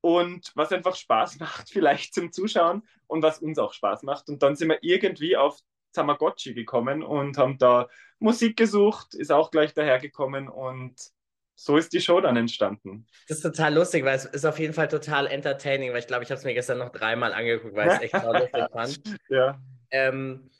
und 0.00 0.52
was 0.54 0.72
einfach 0.72 0.96
Spaß 0.96 1.38
macht, 1.40 1.70
vielleicht 1.70 2.14
zum 2.14 2.32
Zuschauen 2.32 2.82
und 3.06 3.22
was 3.22 3.38
uns 3.38 3.58
auch 3.58 3.72
Spaß 3.72 4.02
macht. 4.02 4.28
Und 4.28 4.42
dann 4.42 4.56
sind 4.56 4.68
wir 4.68 4.78
irgendwie 4.82 5.36
auf 5.36 5.58
Tamagotchi 5.92 6.54
gekommen 6.54 7.02
und 7.02 7.38
haben 7.38 7.58
da 7.58 7.88
Musik 8.18 8.56
gesucht, 8.56 9.14
ist 9.14 9.32
auch 9.32 9.50
gleich 9.50 9.74
dahergekommen 9.74 10.48
und 10.48 10.94
so 11.60 11.76
ist 11.76 11.92
die 11.92 12.00
Show 12.00 12.20
dann 12.20 12.36
entstanden. 12.36 13.04
Das 13.26 13.38
ist 13.38 13.42
total 13.42 13.74
lustig, 13.74 14.04
weil 14.04 14.14
es 14.14 14.26
ist 14.26 14.44
auf 14.44 14.60
jeden 14.60 14.72
Fall 14.72 14.86
total 14.86 15.26
entertaining, 15.26 15.90
weil 15.90 15.98
ich 15.98 16.06
glaube, 16.06 16.22
ich 16.22 16.30
habe 16.30 16.38
es 16.38 16.44
mir 16.44 16.54
gestern 16.54 16.78
noch 16.78 16.90
dreimal 16.90 17.32
angeguckt, 17.32 17.74
weil 17.74 17.88
ich 17.88 17.94
es 17.94 18.00
echt 18.02 18.12
lustig 18.24 18.64
fand. 18.70 19.18
Ja. 19.28 19.60
Ähm, 19.90 20.50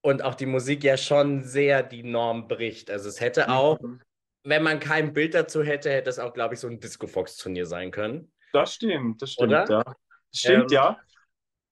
und 0.00 0.22
auch 0.22 0.34
die 0.34 0.46
Musik 0.46 0.82
ja 0.82 0.96
schon 0.96 1.44
sehr 1.44 1.82
die 1.82 2.02
Norm 2.02 2.48
bricht. 2.48 2.90
Also 2.90 3.10
es 3.10 3.20
hätte 3.20 3.50
auch, 3.50 3.78
wenn 4.44 4.62
man 4.62 4.80
kein 4.80 5.12
Bild 5.12 5.34
dazu 5.34 5.62
hätte, 5.62 5.90
hätte 5.90 6.08
es 6.08 6.18
auch, 6.18 6.32
glaube 6.32 6.54
ich, 6.54 6.60
so 6.60 6.68
ein 6.68 6.80
Disco-Fox-Turnier 6.80 7.66
sein 7.66 7.90
können. 7.90 8.32
Das 8.54 8.72
stimmt, 8.72 9.20
das 9.20 9.32
stimmt, 9.32 9.52
Oder? 9.52 9.68
ja. 9.68 9.82
Das 9.82 9.96
stimmt, 10.32 10.72
Ähm, 10.72 10.74
ja. 10.74 11.00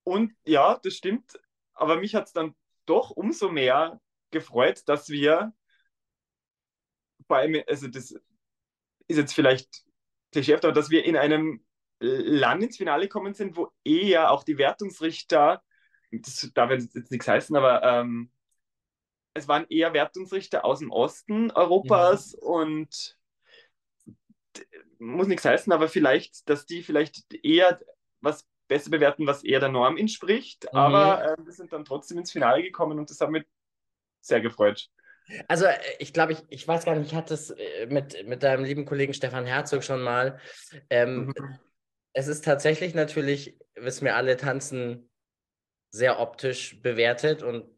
Und 0.03 0.33
ja, 0.45 0.79
das 0.83 0.93
stimmt. 0.93 1.39
Aber 1.73 1.97
mich 1.97 2.13
hat 2.13 2.27
es 2.27 2.33
dann 2.33 2.53
doch 2.85 3.09
umso 3.09 3.49
mehr 3.49 3.99
gefreut, 4.29 4.83
dass 4.85 5.09
wir 5.09 5.53
vor 7.25 7.37
allem, 7.37 7.63
also 7.67 7.87
das 7.87 8.13
ist 9.07 9.17
jetzt 9.17 9.33
vielleicht 9.33 9.83
klischeehaft, 10.31 10.65
aber 10.65 10.73
dass 10.73 10.89
wir 10.89 11.05
in 11.05 11.17
einem 11.17 11.63
Land 11.99 12.63
ins 12.63 12.77
Finale 12.77 13.03
gekommen 13.03 13.33
sind, 13.33 13.55
wo 13.55 13.71
eher 13.83 14.31
auch 14.31 14.43
die 14.43 14.57
Wertungsrichter, 14.57 15.61
das 16.11 16.51
darf 16.53 16.71
jetzt 16.71 17.11
nichts 17.11 17.27
heißen, 17.27 17.55
aber 17.55 17.83
ähm, 17.83 18.31
es 19.33 19.47
waren 19.47 19.65
eher 19.69 19.93
Wertungsrichter 19.93 20.65
aus 20.65 20.79
dem 20.79 20.91
Osten 20.91 21.51
Europas 21.51 22.33
und 22.33 23.17
muss 24.99 25.27
nichts 25.27 25.45
heißen, 25.45 25.71
aber 25.73 25.89
vielleicht, 25.89 26.49
dass 26.49 26.65
die 26.65 26.83
vielleicht 26.83 27.33
eher 27.43 27.79
was 28.21 28.47
besser 28.67 28.89
bewerten, 28.89 29.27
was 29.27 29.43
eher 29.43 29.59
der 29.59 29.69
Norm 29.69 29.97
entspricht. 29.97 30.65
Mhm. 30.71 30.77
Aber 30.77 31.23
äh, 31.25 31.45
wir 31.45 31.51
sind 31.51 31.73
dann 31.73 31.85
trotzdem 31.85 32.17
ins 32.17 32.31
Finale 32.31 32.63
gekommen 32.63 32.97
und 32.97 33.09
das 33.09 33.19
hat 33.19 33.29
mich 33.29 33.45
sehr 34.21 34.41
gefreut. 34.41 34.89
Also 35.47 35.65
äh, 35.65 35.77
ich 35.99 36.13
glaube, 36.13 36.33
ich, 36.33 36.39
ich 36.49 36.67
weiß 36.67 36.85
gar 36.85 36.95
nicht, 36.95 37.07
ich 37.11 37.15
hatte 37.15 37.33
es 37.33 37.51
äh, 37.51 37.87
mit, 37.87 38.27
mit 38.27 38.43
deinem 38.43 38.63
lieben 38.63 38.85
Kollegen 38.85 39.13
Stefan 39.13 39.45
Herzog 39.45 39.83
schon 39.83 40.01
mal. 40.01 40.39
Ähm, 40.89 41.27
Mhm. 41.27 41.59
Es 42.17 42.27
ist 42.27 42.45
tatsächlich 42.45 42.93
natürlich, 42.93 43.59
wissen 43.75 44.05
wir 44.05 44.15
alle, 44.15 44.37
Tanzen 44.37 45.09
sehr 45.91 46.19
optisch 46.21 46.81
bewertet 46.81 47.43
und 47.43 47.69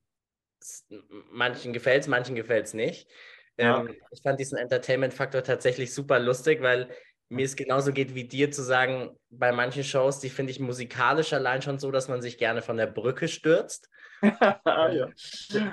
manchen 1.31 1.73
gefällt 1.73 2.01
es, 2.01 2.07
manchen 2.07 2.36
gefällt 2.36 2.67
es 2.67 2.73
nicht. 2.75 3.10
Ja. 3.57 3.79
Ähm, 3.81 3.95
ich 4.12 4.21
fand 4.21 4.39
diesen 4.39 4.60
Entertainment-Faktor 4.60 5.43
tatsächlich 5.43 5.91
super 5.93 6.19
lustig, 6.19 6.62
weil 6.62 6.89
mir 7.29 7.45
es 7.45 7.55
genauso 7.55 7.91
geht 7.91 8.15
wie 8.15 8.23
dir 8.23 8.51
zu 8.51 8.63
sagen, 8.63 9.17
bei 9.29 9.51
manchen 9.51 9.83
Shows, 9.83 10.19
die 10.19 10.29
finde 10.29 10.51
ich 10.51 10.59
musikalisch 10.59 11.33
allein 11.33 11.61
schon 11.61 11.79
so, 11.79 11.91
dass 11.91 12.07
man 12.07 12.21
sich 12.21 12.37
gerne 12.37 12.61
von 12.61 12.77
der 12.77 12.87
Brücke 12.87 13.27
stürzt. 13.27 13.89
ah, 14.21 14.89
ja. 14.91 15.09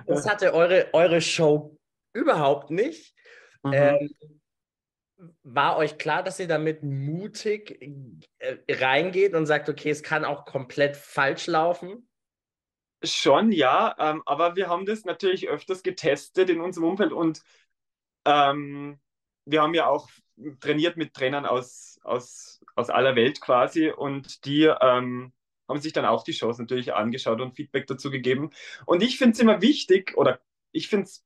Das 0.07 0.29
hatte 0.29 0.53
eure, 0.53 0.89
eure 0.93 1.21
Show 1.21 1.79
überhaupt 2.13 2.71
nicht. 2.71 3.15
Mhm. 3.63 3.73
Ähm, 3.73 4.15
war 5.43 5.77
euch 5.77 5.97
klar, 5.97 6.23
dass 6.23 6.41
ihr 6.41 6.49
damit 6.49 6.83
mutig 6.83 7.81
äh, 8.39 8.57
reingeht 8.69 9.35
und 9.35 9.47
sagt, 9.47 9.69
okay, 9.69 9.91
es 9.91 10.03
kann 10.03 10.25
auch 10.25 10.45
komplett 10.45 10.97
falsch 10.97 11.47
laufen? 11.47 12.09
Schon, 13.03 13.53
ja, 13.53 13.95
ähm, 13.99 14.23
aber 14.27 14.57
wir 14.57 14.69
haben 14.69 14.87
das 14.87 15.05
natürlich 15.05 15.49
öfters 15.49 15.83
getestet 15.83 16.51
in 16.51 16.61
unserem 16.61 16.89
Umfeld 16.89 17.13
und 17.13 17.43
ähm, 18.25 18.99
wir 19.45 19.63
haben 19.63 19.75
ja 19.75 19.87
auch 19.87 20.09
trainiert 20.61 20.97
mit 20.97 21.15
Trainern 21.15 21.47
aus, 21.47 22.01
aus, 22.03 22.61
aus 22.75 22.91
aller 22.91 23.17
Welt 23.17 23.41
quasi 23.41 23.91
und 23.91 24.45
die 24.45 24.65
ähm, 24.65 25.33
haben 25.69 25.81
sich 25.81 25.93
dann 25.93 26.05
auch 26.05 26.25
die 26.25 26.33
Shows 26.33 26.59
natürlich 26.59 26.95
angeschaut 26.95 27.41
und 27.41 27.55
Feedback 27.55 27.87
dazu 27.87 28.11
gegeben. 28.11 28.51
Und 28.87 29.03
ich 29.03 29.19
finde 29.19 29.35
es 29.35 29.41
immer 29.41 29.63
wichtig, 29.63 30.17
oder 30.17 30.41
ich 30.73 30.89
finde 30.89 31.05
es, 31.05 31.25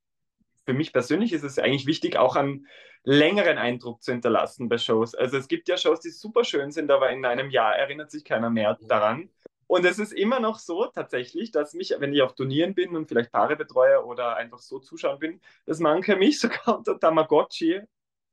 für 0.65 0.75
mich 0.75 0.93
persönlich 0.93 1.33
ist 1.33 1.45
es 1.45 1.59
eigentlich 1.59 1.87
wichtig, 1.87 2.17
auch 2.17 2.37
einen 2.37 2.67
längeren 3.03 3.59
Eindruck 3.59 4.03
zu 4.03 4.13
hinterlassen 4.13 4.69
bei 4.69 4.79
Shows. 4.79 5.15
Also 5.15 5.39
es 5.39 5.49
gibt 5.49 5.69
ja 5.69 5.77
Shows, 5.77 6.01
die 6.01 6.11
super 6.11 6.45
schön 6.45 6.71
sind, 6.71 6.91
aber 6.91 7.11
in 7.11 7.25
einem 7.25 7.51
Jahr 7.51 7.75
erinnert 7.75 8.11
sich 8.11 8.25
keiner 8.25 8.51
mehr 8.51 8.79
daran. 8.83 9.31
Und 9.67 9.85
es 9.85 9.99
ist 9.99 10.13
immer 10.13 10.41
noch 10.41 10.59
so 10.59 10.87
tatsächlich, 10.87 11.51
dass 11.51 11.75
mich, 11.75 11.95
wenn 11.99 12.15
ich 12.15 12.23
auf 12.23 12.35
Turnieren 12.35 12.75
bin 12.75 12.97
und 12.97 13.07
vielleicht 13.07 13.33
Paare 13.33 13.57
betreue 13.57 14.05
oder 14.05 14.37
einfach 14.37 14.61
so 14.61 14.79
zuschauen 14.79 15.19
bin, 15.19 15.41
dass 15.67 15.79
manche 15.79 16.17
mich 16.17 16.41
sogar 16.41 16.79
unter 16.79 16.99
Tamagotchi 16.99 17.83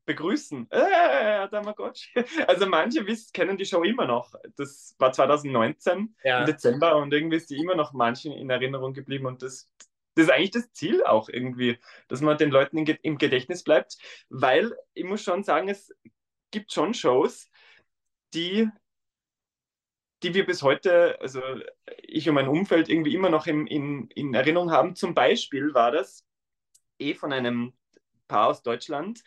begrüßen. 0.06 0.68
Äh, 0.72 1.48
Tamagotchi. 1.50 2.12
Also 2.48 2.68
manche 2.68 3.06
wissen, 3.08 3.32
kennen 3.34 3.58
die 3.58 3.65
Show 3.65 3.84
immer 3.84 4.06
noch. 4.06 4.34
Das 4.56 4.96
war 5.00 5.12
2019 5.12 6.15
Ja. 6.24 6.39
im 6.39 6.46
Dezember 6.46 6.96
und 6.98 7.13
irgendwie 7.13 7.38
ist 7.38 7.50
die 7.50 7.58
immer 7.58 7.76
noch 7.76 7.94
manchen 7.94 8.32
in 8.32 8.50
Erinnerung 8.50 8.94
geblieben 8.94 9.26
und 9.26 9.41
das, 9.41 9.70
das 10.15 10.26
ist 10.26 10.32
eigentlich 10.32 10.52
das 10.52 10.72
Ziel 10.74 11.04
auch 11.04 11.28
irgendwie, 11.30 11.80
dass 12.08 12.22
man 12.22 12.38
den 12.38 12.52
Leuten 12.52 12.78
im, 12.78 12.86
Ge- 12.86 13.00
im 13.02 13.18
Gedächtnis 13.18 13.63
bleibt, 13.63 13.98
weil 14.30 14.76
ich 14.94 15.04
muss 15.04 15.24
schon 15.24 15.44
sagen, 15.44 15.68
es 15.70 15.94
gibt 16.52 16.72
schon 16.72 16.94
Shows, 16.94 17.50
die, 18.34 18.70
die 20.24 20.34
wir 20.34 20.46
bis 20.46 20.62
heute, 20.63 21.20
also 21.22 21.41
ich 22.02 22.28
und 22.30 22.36
mein 22.36 22.48
Umfeld 22.48 22.89
irgendwie 22.89 23.13
immer 23.13 23.30
noch 23.30 23.48
in, 23.48 23.68
in, 23.68 24.08
in 24.10 24.34
Erinnerung 24.34 24.72
haben. 24.72 24.96
Zum 24.96 25.13
Beispiel 25.13 25.74
war 25.74 25.91
das 25.91 26.26
eh 27.00 27.13
von 27.13 27.34
einem 27.34 27.74
Paar 28.28 28.48
aus 28.48 28.63
Deutschland, 28.63 29.24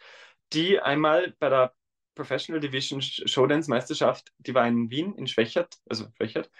die 0.52 0.80
einmal 0.80 1.32
bei 1.38 1.48
der 1.48 1.74
Professional 2.14 2.60
Division 2.60 3.00
Showdance 3.02 3.70
Meisterschaft, 3.70 4.32
die 4.38 4.54
war 4.54 4.66
in 4.66 4.90
Wien, 4.90 5.14
in 5.14 5.26
Schwächert, 5.26 5.78
also 5.88 6.06
Schwächert, 6.16 6.50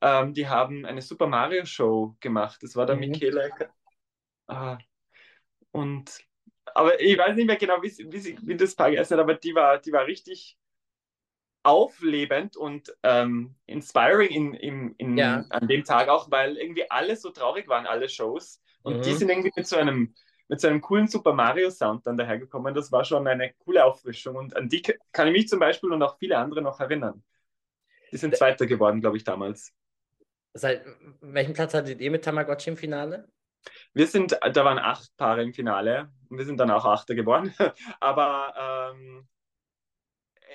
ähm, 0.00 0.34
die 0.34 0.48
haben 0.48 0.86
eine 0.86 1.02
Super 1.02 1.26
Mario 1.26 1.64
Show 1.64 2.16
gemacht. 2.20 2.62
Das 2.62 2.76
war 2.76 2.86
der 2.86 2.96
Mhm. 2.96 2.96
Michele. 2.96 3.52
Ah, 4.46 4.78
und 5.72 6.24
aber 6.74 7.00
ich 7.00 7.18
weiß 7.18 7.36
nicht 7.36 7.46
mehr 7.46 7.56
genau, 7.56 7.82
wie, 7.82 7.90
wie, 8.12 8.38
wie 8.46 8.56
das 8.56 8.76
Paar 8.76 8.90
geheißen 8.90 9.16
hat, 9.16 9.22
aber 9.22 9.34
die 9.34 9.54
war, 9.54 9.78
die 9.80 9.92
war 9.92 10.06
richtig 10.06 10.58
auflebend 11.62 12.56
und 12.56 12.94
ähm, 13.02 13.54
inspiring 13.66 14.28
in, 14.30 14.54
in, 14.54 14.94
in, 14.96 15.18
Ja. 15.18 15.44
an 15.50 15.68
dem 15.68 15.84
Tag 15.84 16.08
auch, 16.08 16.30
weil 16.30 16.56
irgendwie 16.56 16.90
alle 16.90 17.16
so 17.16 17.30
traurig 17.30 17.68
waren, 17.68 17.86
alle 17.86 18.08
Shows. 18.08 18.62
Und 18.82 19.04
Mhm. 19.04 19.04
die 19.04 19.12
sind 19.14 19.28
irgendwie 19.28 19.52
mit 19.54 19.66
so 19.66 19.76
einem, 19.76 20.14
mit 20.48 20.60
so 20.60 20.68
einem 20.68 20.80
coolen 20.80 21.08
Super 21.08 21.32
Mario 21.34 21.70
Sound 21.70 22.06
dann 22.06 22.16
dahergekommen. 22.16 22.74
Das 22.74 22.90
war 22.90 23.04
schon 23.04 23.26
eine 23.26 23.52
coole 23.64 23.84
Auffrischung. 23.84 24.36
Und 24.36 24.56
an 24.56 24.68
die 24.68 24.82
kann 25.12 25.28
ich 25.28 25.32
mich 25.32 25.48
zum 25.48 25.60
Beispiel 25.60 25.92
und 25.92 26.02
auch 26.02 26.18
viele 26.18 26.38
andere 26.38 26.62
noch 26.62 26.80
erinnern. 26.80 27.22
Die 28.10 28.16
sind 28.16 28.34
Zweiter 28.34 28.66
geworden, 28.66 29.00
glaube 29.00 29.18
ich, 29.18 29.24
damals. 29.24 29.74
Seit 30.54 30.84
welchem 31.20 31.52
Platz 31.52 31.74
hattet 31.74 32.00
ihr 32.00 32.10
mit 32.10 32.24
Tamagotchi 32.24 32.70
im 32.70 32.76
Finale? 32.76 33.28
Wir 33.92 34.06
sind, 34.06 34.32
da 34.32 34.64
waren 34.64 34.78
acht 34.78 35.14
Paare 35.16 35.42
im 35.42 35.52
Finale 35.52 36.10
und 36.30 36.38
wir 36.38 36.44
sind 36.46 36.58
dann 36.58 36.70
auch 36.70 36.86
Achter 36.86 37.14
geworden. 37.14 37.54
Aber 38.00 38.94
ähm, 38.94 39.28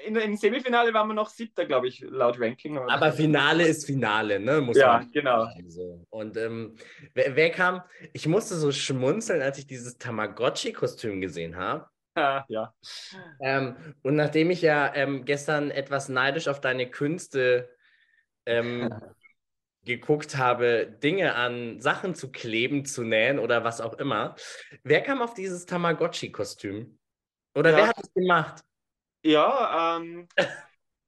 in, 0.06 0.16
im 0.16 0.36
Semifinale 0.36 0.94
waren 0.94 1.08
wir 1.08 1.14
noch 1.14 1.30
Siebter, 1.30 1.66
glaube 1.66 1.88
ich, 1.88 2.02
laut 2.02 2.40
Ranking. 2.40 2.78
Aber 2.78 3.12
Finale 3.12 3.66
ist 3.66 3.86
Finale, 3.86 4.40
ne? 4.40 4.62
Muss 4.62 4.78
Ja, 4.78 5.00
man 5.00 5.12
genau. 5.12 5.46
sagen. 5.68 6.06
Und 6.10 6.38
ähm, 6.38 6.76
wer, 7.14 7.36
wer 7.36 7.50
kam? 7.52 7.82
Ich 8.14 8.28
musste 8.28 8.56
so 8.56 8.72
schmunzeln, 8.72 9.42
als 9.42 9.58
ich 9.58 9.68
dieses 9.68 9.98
Tamagotchi-Kostüm 9.98 11.22
gesehen 11.22 11.56
habe. 11.56 11.88
Ja. 12.16 12.74
Ähm, 13.42 13.76
und 14.04 14.16
nachdem 14.16 14.52
ich 14.52 14.62
ja 14.62 14.94
ähm, 14.94 15.26
gestern 15.26 15.72
etwas 15.72 16.10
neidisch 16.10 16.48
auf 16.48 16.62
deine 16.62 16.90
Künste 16.90 17.70
ähm, 18.46 18.90
geguckt 19.86 20.38
habe, 20.38 20.96
Dinge 21.02 21.36
an 21.36 21.82
Sachen 21.82 22.14
zu 22.16 22.32
kleben, 22.32 22.86
zu 22.86 23.04
nähen 23.04 23.40
oder 23.40 23.64
was 23.64 23.82
auch 23.82 23.96
immer, 23.96 24.36
wer 24.84 25.02
kam 25.02 25.22
auf 25.22 25.34
dieses 25.34 25.66
Tamagotchi-Kostüm? 25.66 26.98
Oder 27.56 27.72
Ja. 27.72 27.78
wer 27.78 27.88
hat 27.88 28.00
es 28.00 28.14
gemacht? 28.14 28.64
Ja, 29.24 29.98
ähm, 29.98 30.28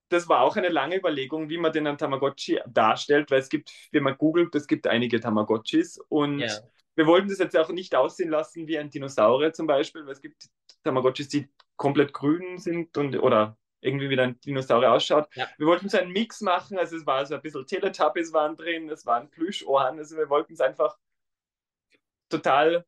das 0.10 0.30
war 0.30 0.42
auch 0.42 0.56
eine 0.56 0.70
lange 0.70 0.98
Überlegung, 0.98 1.50
wie 1.50 1.58
man 1.58 1.72
den 1.72 1.88
an 1.88 1.98
Tamagotchi 1.98 2.60
darstellt, 2.68 3.32
weil 3.32 3.40
es 3.40 3.50
gibt, 3.50 3.72
wenn 3.92 4.04
man 4.04 4.18
googelt, 4.18 4.54
es 4.56 4.68
gibt 4.68 4.88
einige 4.88 5.20
Tamagotchis 5.20 6.00
und 6.10 6.40
Ja. 6.42 6.62
wir 6.96 7.08
wollten 7.08 7.28
das 7.28 7.40
jetzt 7.40 7.58
auch 7.58 7.70
nicht 7.70 7.96
aussehen 7.96 8.30
lassen 8.30 8.68
wie 8.68 8.78
ein 8.78 8.90
Dinosaurier 8.90 9.52
zum 9.52 9.68
Beispiel, 9.68 10.06
weil 10.06 10.14
es 10.14 10.22
gibt 10.22 10.48
Tamagotchis, 10.84 11.28
die 11.28 11.50
komplett 11.76 12.14
grün 12.14 12.58
sind 12.58 12.98
und 12.98 13.18
oder 13.18 13.58
irgendwie 13.82 14.10
wie 14.10 14.20
ein 14.20 14.40
Dinosaurier 14.40 14.94
ausschaut. 14.94 15.28
Ja. 15.36 15.48
Wir 15.58 15.68
wollten 15.68 15.90
so 15.90 15.98
einen 15.98 16.12
Mix 16.12 16.42
machen, 16.42 16.78
also 16.78 16.96
es 16.96 17.06
war 17.06 17.26
so 17.26 17.36
ein 17.36 17.42
bisschen 17.42 17.66
Teletubbies 17.68 18.32
waren 18.32 18.56
drin, 18.56 18.90
es 18.90 19.06
waren 19.06 19.30
Plüschohren, 19.30 19.98
also 20.00 20.16
wir 20.16 20.30
wollten 20.30 20.54
es 20.54 20.62
einfach 20.62 20.98
total 22.30 22.86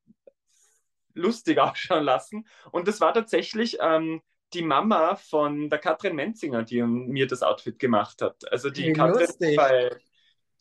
lustig 1.13 1.59
ausschauen 1.59 2.03
lassen. 2.03 2.47
Und 2.71 2.87
das 2.87 3.01
war 3.01 3.13
tatsächlich 3.13 3.77
ähm, 3.81 4.21
die 4.53 4.61
Mama 4.61 5.15
von 5.15 5.69
der 5.69 5.79
Katrin 5.79 6.15
Menzinger, 6.15 6.63
die 6.63 6.81
mir 6.81 7.27
das 7.27 7.43
Outfit 7.43 7.79
gemacht 7.79 8.21
hat. 8.21 8.49
Also 8.51 8.69
die 8.69 8.93
Katrin, 8.93 9.27
bei, 9.55 9.89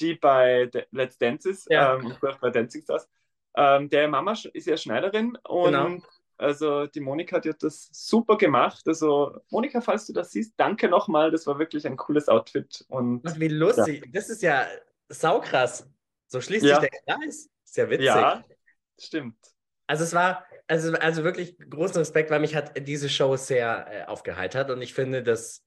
die 0.01 0.15
bei 0.15 0.69
Let's 0.91 1.19
Dance 1.19 1.49
ist 1.49 1.71
Ja. 1.71 1.95
ähm, 1.95 2.07
und 2.21 2.41
bei 2.41 2.51
Dancing 2.51 2.83
Stars. 2.83 3.09
Ähm, 3.57 3.89
der 3.89 4.09
Mama 4.09 4.35
ist 4.53 4.67
ja 4.67 4.77
Schneiderin 4.77 5.37
und 5.49 5.73
Genau. 5.73 5.99
also 6.37 6.87
die 6.87 7.01
Monika, 7.01 7.39
die 7.41 7.51
hat 7.51 7.63
das 7.63 7.89
super 7.93 8.37
gemacht. 8.37 8.83
Also 8.87 9.39
Monika, 9.51 9.81
falls 9.81 10.07
du 10.07 10.13
das 10.13 10.31
siehst, 10.33 10.55
danke 10.59 10.89
nochmal. 10.89 11.31
Das 11.31 11.47
war 11.47 11.59
wirklich 11.59 11.87
ein 11.87 11.97
cooles 11.97 12.29
Outfit. 12.29 12.85
Und 12.89 13.23
Ach, 13.27 13.39
wie 13.39 13.49
lustig. 13.49 14.11
Das 14.13 14.29
ist 14.29 14.43
ja 14.43 14.67
saukrass. 15.09 15.89
So 16.27 16.41
schließt 16.41 16.65
Ja. 16.67 16.81
sich 16.81 16.91
der 16.91 17.01
Kreis. 17.17 17.49
Ja 17.77 17.89
witzig. 17.91 18.07
ja, 18.07 18.45
stimmt. 18.99 19.37
Also 19.87 20.05
es 20.05 20.13
war, 20.15 20.45
also, 20.69 20.93
also 20.95 21.25
wirklich 21.25 21.57
großen 21.71 21.99
Respekt, 21.99 22.31
weil 22.31 22.41
mich 22.41 22.55
hat 22.55 22.87
diese 22.87 23.09
Show 23.09 23.37
sehr 23.37 23.87
äh, 23.91 24.05
aufgeheitert 24.07 24.71
und 24.71 24.83
ich 24.83 24.95
finde, 24.95 25.23
dass 25.23 25.65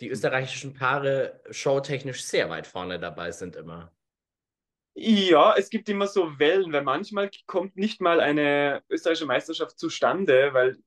die 0.00 0.10
österreichischen 0.10 0.74
Paare 0.74 1.42
showtechnisch 1.50 2.24
sehr 2.24 2.50
weit 2.50 2.66
vorne 2.66 3.00
dabei 3.00 3.32
sind 3.32 3.56
immer. 3.56 3.92
Ja, 4.94 5.54
es 5.56 5.70
gibt 5.70 5.88
immer 5.88 6.06
so 6.06 6.38
Wellen, 6.38 6.72
weil 6.72 6.82
manchmal 6.82 7.30
kommt 7.46 7.76
nicht 7.76 8.00
mal 8.00 8.20
eine 8.20 8.82
österreichische 8.90 9.26
Meisterschaft 9.26 9.78
zustande, 9.78 10.50
weil 10.52 10.78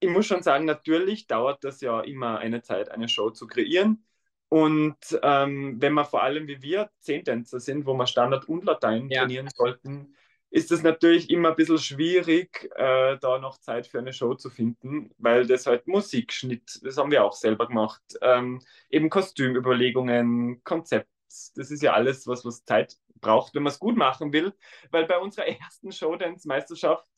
ich 0.00 0.10
muss 0.10 0.26
schon 0.26 0.42
sagen, 0.42 0.66
natürlich 0.66 1.26
dauert 1.28 1.64
das 1.64 1.80
ja 1.82 2.00
immer 2.02 2.38
eine 2.40 2.62
Zeit, 2.62 2.90
eine 2.90 3.08
Show 3.08 3.30
zu 3.30 3.46
kreieren. 3.48 4.06
Und 4.48 4.96
ähm, 5.22 5.80
wenn 5.82 5.92
man 5.94 6.06
vor 6.06 6.22
allem 6.22 6.48
wie 6.48 6.62
wir 6.62 6.90
Zehntänzer 7.00 7.60
sind, 7.60 7.86
wo 7.86 7.94
wir 7.94 8.06
Standard 8.06 8.48
und 8.48 8.64
Latein 8.64 9.10
Ja. 9.10 9.22
trainieren 9.22 9.48
sollten, 9.54 10.16
ist 10.52 10.70
es 10.70 10.82
natürlich 10.82 11.30
immer 11.30 11.48
ein 11.48 11.56
bisschen 11.56 11.78
schwierig, 11.78 12.70
äh, 12.76 13.16
da 13.18 13.38
noch 13.38 13.58
Zeit 13.58 13.86
für 13.86 13.98
eine 13.98 14.12
Show 14.12 14.34
zu 14.34 14.50
finden, 14.50 15.10
weil 15.16 15.46
das 15.46 15.66
halt 15.66 15.86
Musikschnitt, 15.88 16.78
das 16.84 16.98
haben 16.98 17.10
wir 17.10 17.24
auch 17.24 17.32
selber 17.32 17.66
gemacht, 17.66 18.02
ähm, 18.20 18.60
eben 18.90 19.08
Kostümüberlegungen, 19.08 20.62
Konzept, 20.62 21.08
das 21.56 21.70
ist 21.70 21.82
ja 21.82 21.94
alles, 21.94 22.26
was, 22.26 22.44
was 22.44 22.66
Zeit 22.66 22.98
braucht, 23.14 23.54
wenn 23.54 23.62
man 23.62 23.72
es 23.72 23.78
gut 23.78 23.96
machen 23.96 24.34
will, 24.34 24.52
weil 24.90 25.06
bei 25.06 25.18
unserer 25.18 25.46
ersten 25.60 25.90
Showdance-Meisterschaft, 25.90 27.08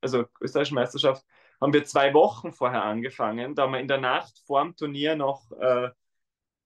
also 0.00 0.24
österreichischen 0.40 0.74
Meisterschaft, 0.74 1.24
haben 1.60 1.72
wir 1.72 1.84
zwei 1.84 2.12
Wochen 2.14 2.52
vorher 2.52 2.82
angefangen. 2.82 3.54
Da 3.54 3.62
haben 3.62 3.72
wir 3.74 3.80
in 3.80 3.86
der 3.86 4.00
Nacht 4.00 4.42
vor 4.44 4.60
dem 4.62 4.74
Turnier 4.74 5.14
noch 5.14 5.52
äh, 5.52 5.90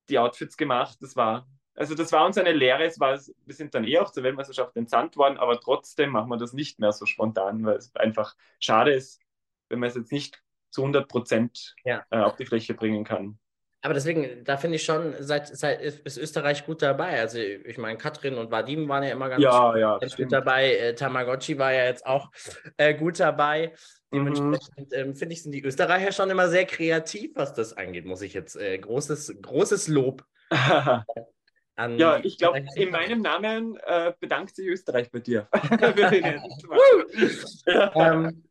die 0.08 0.18
Outfits 0.18 0.56
gemacht. 0.56 0.96
Das 1.02 1.14
war, 1.14 1.46
also 1.74 1.94
das 1.94 2.12
war 2.12 2.24
uns 2.24 2.38
eine 2.38 2.52
Lehre. 2.52 2.84
Es 2.84 3.00
war, 3.00 3.18
wir 3.18 3.54
sind 3.54 3.74
dann 3.74 3.84
eh 3.84 3.98
auch 3.98 4.10
zur 4.10 4.22
Weltmeisterschaft 4.22 4.76
entsandt 4.76 5.16
worden, 5.16 5.38
aber 5.38 5.60
trotzdem 5.60 6.10
machen 6.10 6.28
wir 6.28 6.36
das 6.36 6.52
nicht 6.52 6.78
mehr 6.78 6.92
so 6.92 7.06
spontan, 7.06 7.64
weil 7.64 7.76
es 7.76 7.94
einfach 7.96 8.36
schade 8.60 8.92
ist, 8.92 9.20
wenn 9.68 9.80
man 9.80 9.88
es 9.88 9.96
jetzt 9.96 10.12
nicht 10.12 10.42
zu 10.70 10.82
100 10.82 11.08
Prozent 11.08 11.74
Ja. 11.84 12.04
äh, 12.10 12.18
auf 12.18 12.36
die 12.36 12.46
Fläche 12.46 12.74
bringen 12.74 13.04
kann. 13.04 13.38
Aber 13.82 13.92
deswegen, 13.92 14.44
da 14.44 14.56
finde 14.56 14.76
ich 14.76 14.84
schon, 14.84 15.14
seit, 15.18 15.46
seit 15.46 15.82
ist 15.82 16.16
Österreich 16.16 16.64
gut 16.64 16.80
dabei. 16.80 17.20
Also 17.20 17.38
ich 17.38 17.76
meine, 17.76 17.98
Katrin 17.98 18.38
und 18.38 18.50
Vadim 18.50 18.88
waren 18.88 19.02
ja 19.02 19.10
immer 19.10 19.28
ganz, 19.28 19.42
Ja, 19.42 19.76
ja, 19.76 19.98
ganz 19.98 20.16
gut 20.16 20.32
dabei. 20.32 20.74
Äh, 20.74 20.94
Tamagotchi 20.94 21.58
war 21.58 21.70
ja 21.70 21.84
jetzt 21.84 22.06
auch 22.06 22.30
äh, 22.78 22.94
gut 22.94 23.20
dabei. 23.20 23.74
Mhm. 24.10 24.16
Dementsprechend 24.16 24.92
ähm, 24.94 25.14
finde 25.14 25.34
ich, 25.34 25.42
sind 25.42 25.52
die 25.52 25.62
Österreicher 25.62 26.12
schon 26.12 26.30
immer 26.30 26.48
sehr 26.48 26.64
kreativ, 26.64 27.32
was 27.34 27.52
das 27.52 27.76
angeht, 27.76 28.06
muss 28.06 28.22
ich 28.22 28.32
jetzt 28.32 28.56
äh, 28.56 28.78
großes, 28.78 29.36
großes 29.42 29.88
Lob 29.88 30.24
an 31.76 31.98
Ja, 31.98 32.20
ich 32.22 32.38
glaube, 32.38 32.64
in 32.76 32.90
meinem 32.90 33.20
Namen 33.20 33.76
äh, 33.84 34.12
bedankt 34.18 34.56
sich 34.56 34.66
Österreich 34.66 35.10
bei 35.10 35.20
dir. 35.20 35.48
Ähm, 37.96 38.44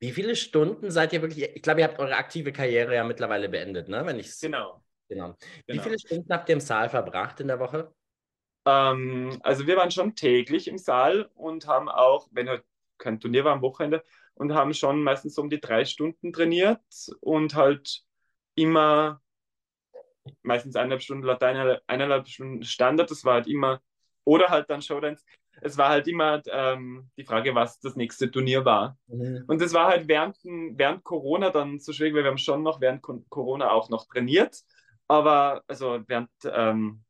wie 0.00 0.10
viele 0.10 0.34
Stunden 0.34 0.90
seid 0.90 1.12
ihr 1.12 1.22
wirklich? 1.22 1.48
Ich 1.54 1.62
glaube, 1.62 1.80
ihr 1.80 1.86
habt 1.86 2.00
eure 2.00 2.16
aktive 2.16 2.52
Karriere 2.52 2.94
ja 2.94 3.04
mittlerweile 3.04 3.48
beendet, 3.48 3.88
ne? 3.88 4.04
Wenn 4.04 4.18
ich 4.18 4.38
genau. 4.40 4.82
genau. 5.08 5.36
Wie 5.66 5.72
genau. 5.72 5.82
viele 5.84 5.98
Stunden 5.98 6.32
habt 6.32 6.48
ihr 6.48 6.54
im 6.54 6.60
Saal 6.60 6.88
verbracht 6.88 7.38
in 7.38 7.46
der 7.46 7.60
Woche? 7.60 7.94
Ähm, 8.66 9.38
also 9.42 9.66
wir 9.66 9.76
waren 9.76 9.92
schon 9.92 10.16
täglich 10.16 10.66
im 10.66 10.78
Saal 10.78 11.30
und 11.34 11.68
haben 11.68 11.88
auch, 11.88 12.28
wenn 12.32 12.48
halt 12.48 12.64
kein 12.98 13.20
Turnier 13.20 13.44
war 13.44 13.52
am 13.52 13.62
Wochenende, 13.62 14.02
und 14.34 14.54
haben 14.54 14.74
schon 14.74 15.02
meistens 15.02 15.34
so 15.34 15.42
um 15.42 15.50
die 15.50 15.60
drei 15.60 15.84
Stunden 15.84 16.32
trainiert 16.32 16.80
und 17.20 17.54
halt 17.54 18.02
immer 18.54 19.20
meistens 20.42 20.76
eineinhalb 20.76 21.02
Stunden 21.02 21.24
Latein, 21.24 21.78
eineinhalb 21.86 22.28
Stunden 22.28 22.62
Standard. 22.64 23.10
Das 23.10 23.24
war 23.24 23.34
halt 23.34 23.46
immer, 23.46 23.80
oder 24.24 24.48
halt 24.48 24.70
dann 24.70 24.82
Showdance. 24.82 25.24
Es 25.60 25.76
war 25.76 25.90
halt 25.90 26.08
immer 26.08 26.42
ähm, 26.46 27.10
die 27.16 27.24
Frage, 27.24 27.54
was 27.54 27.78
das 27.80 27.94
nächste 27.96 28.30
Turnier 28.30 28.64
war. 28.64 28.96
Und 29.46 29.60
das 29.60 29.72
war 29.74 29.88
halt 29.88 30.08
während, 30.08 30.36
während 30.44 31.04
Corona 31.04 31.50
dann 31.50 31.78
so 31.78 31.92
schwierig, 31.92 32.14
weil 32.14 32.24
wir 32.24 32.30
haben 32.30 32.38
schon 32.38 32.62
noch 32.62 32.80
während 32.80 33.02
Corona 33.02 33.70
auch 33.70 33.90
noch 33.90 34.06
trainiert, 34.06 34.62
aber 35.08 35.62
also 35.66 36.00
während 36.06 36.30
ähm, 36.44 37.04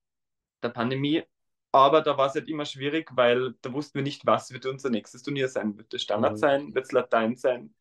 der 0.62 0.70
Pandemie. 0.70 1.22
Aber 1.70 2.02
da 2.02 2.18
war 2.18 2.26
es 2.26 2.34
halt 2.34 2.48
immer 2.48 2.66
schwierig, 2.66 3.10
weil 3.14 3.54
da 3.62 3.72
wussten 3.72 3.94
wir 3.94 4.02
nicht, 4.02 4.26
was 4.26 4.52
wird 4.52 4.66
unser 4.66 4.90
nächstes 4.90 5.22
Turnier 5.22 5.48
sein. 5.48 5.78
Wird 5.78 5.94
es 5.94 6.02
Standard 6.02 6.32
Mhm. 6.32 6.36
sein? 6.38 6.74
Wird 6.74 6.84
es 6.84 6.92
Latein 6.92 7.36
sein? 7.36 7.74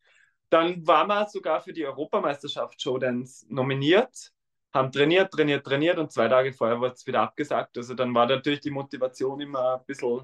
Dann 0.48 0.86
waren 0.86 1.08
wir 1.08 1.28
sogar 1.28 1.60
für 1.60 1.72
die 1.72 1.84
Europameisterschaft 1.84 2.80
Showdance 2.80 3.46
nominiert, 3.48 4.32
haben 4.72 4.90
trainiert, 4.90 5.32
trainiert, 5.32 5.64
trainiert 5.64 5.98
und 5.98 6.12
zwei 6.12 6.28
Tage 6.28 6.52
vorher 6.52 6.80
wurde 6.80 6.94
es 6.94 7.06
wieder 7.06 7.20
abgesagt. 7.20 7.76
Also 7.76 7.94
dann 7.94 8.14
war 8.14 8.26
natürlich 8.26 8.60
die 8.60 8.70
Motivation 8.70 9.40
immer 9.40 9.78
ein 9.78 9.86
bisschen. 9.86 10.22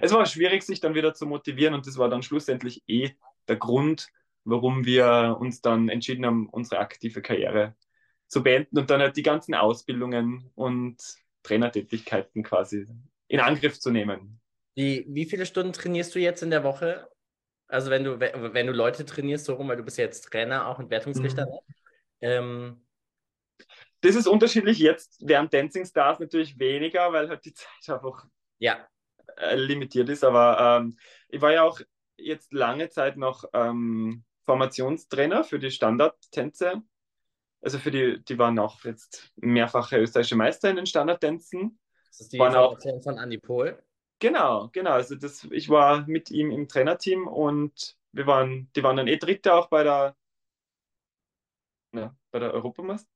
Es 0.00 0.12
war 0.12 0.26
schwierig, 0.26 0.62
sich 0.62 0.80
dann 0.80 0.94
wieder 0.94 1.14
zu 1.14 1.26
motivieren 1.26 1.74
und 1.74 1.86
das 1.86 1.98
war 1.98 2.08
dann 2.08 2.22
schlussendlich 2.22 2.82
eh 2.86 3.12
der 3.48 3.56
Grund, 3.56 4.08
warum 4.44 4.84
wir 4.84 5.36
uns 5.40 5.60
dann 5.60 5.88
entschieden 5.88 6.26
haben, 6.26 6.48
unsere 6.48 6.80
aktive 6.80 7.22
Karriere 7.22 7.74
zu 8.26 8.42
beenden 8.42 8.78
und 8.78 8.90
dann 8.90 9.00
halt 9.00 9.16
die 9.16 9.22
ganzen 9.22 9.54
Ausbildungen 9.54 10.50
und 10.54 10.96
Trainertätigkeiten 11.42 12.42
quasi 12.42 12.86
in 13.28 13.40
Angriff 13.40 13.78
zu 13.78 13.90
nehmen. 13.90 14.40
Wie, 14.74 15.06
wie 15.08 15.24
viele 15.26 15.46
Stunden 15.46 15.72
trainierst 15.72 16.14
du 16.14 16.18
jetzt 16.18 16.42
in 16.42 16.50
der 16.50 16.64
Woche? 16.64 17.08
Also 17.68 17.90
wenn 17.90 18.04
du, 18.04 18.18
wenn 18.20 18.66
du 18.66 18.72
Leute 18.72 19.04
trainierst, 19.04 19.44
so 19.44 19.54
rum, 19.54 19.68
weil 19.68 19.76
du 19.76 19.84
bist 19.84 19.98
ja 19.98 20.04
jetzt 20.04 20.22
Trainer 20.22 20.66
auch 20.66 20.78
und 20.78 20.90
Wertungsrichter. 20.90 21.46
Mhm. 21.46 21.58
Ähm, 22.20 22.83
das 24.04 24.16
ist 24.16 24.26
unterschiedlich 24.26 24.78
jetzt 24.78 25.26
während 25.26 25.54
Dancing 25.54 25.86
Stars 25.86 26.20
natürlich 26.20 26.58
weniger, 26.58 27.10
weil 27.12 27.30
halt 27.30 27.44
die 27.46 27.54
Zeit 27.54 27.88
einfach 27.88 28.26
ja. 28.58 28.86
Äh, 29.36 29.56
limitiert 29.56 30.10
ist. 30.10 30.24
Aber 30.24 30.58
ähm, 30.60 30.98
ich 31.28 31.40
war 31.40 31.52
ja 31.52 31.62
auch 31.62 31.80
jetzt 32.16 32.52
lange 32.52 32.90
Zeit 32.90 33.16
noch 33.16 33.44
ähm, 33.54 34.24
Formationstrainer 34.44 35.42
für 35.42 35.58
die 35.58 35.70
Standardtänze. 35.70 36.82
Also 37.62 37.78
für 37.78 37.90
die, 37.90 38.22
die 38.22 38.38
waren 38.38 38.58
auch 38.58 38.84
jetzt 38.84 39.32
mehrfache 39.36 39.96
österreichische 39.96 40.36
Meister 40.36 40.68
in 40.68 40.76
den 40.76 40.86
Standardtänzen. 40.86 41.78
Das 42.08 42.20
ist 42.20 42.32
die 42.34 42.38
waren 42.38 42.54
auch, 42.54 42.78
von 43.02 43.16
Andy 43.16 43.38
Pohl. 43.38 43.82
Genau, 44.18 44.68
genau. 44.70 44.92
Also 44.92 45.14
das, 45.14 45.44
ich 45.50 45.70
war 45.70 46.06
mit 46.06 46.30
ihm 46.30 46.50
im 46.50 46.68
Trainerteam 46.68 47.26
und 47.26 47.96
wir 48.12 48.26
waren, 48.26 48.70
die 48.76 48.82
waren 48.82 48.98
dann 48.98 49.08
eh 49.08 49.16
Dritte 49.16 49.54
auch 49.54 49.70
bei 49.70 49.82
der, 49.82 50.14
ne, 51.92 52.14
bei 52.30 52.38
der 52.38 52.52
Europameisterschaft. 52.52 53.13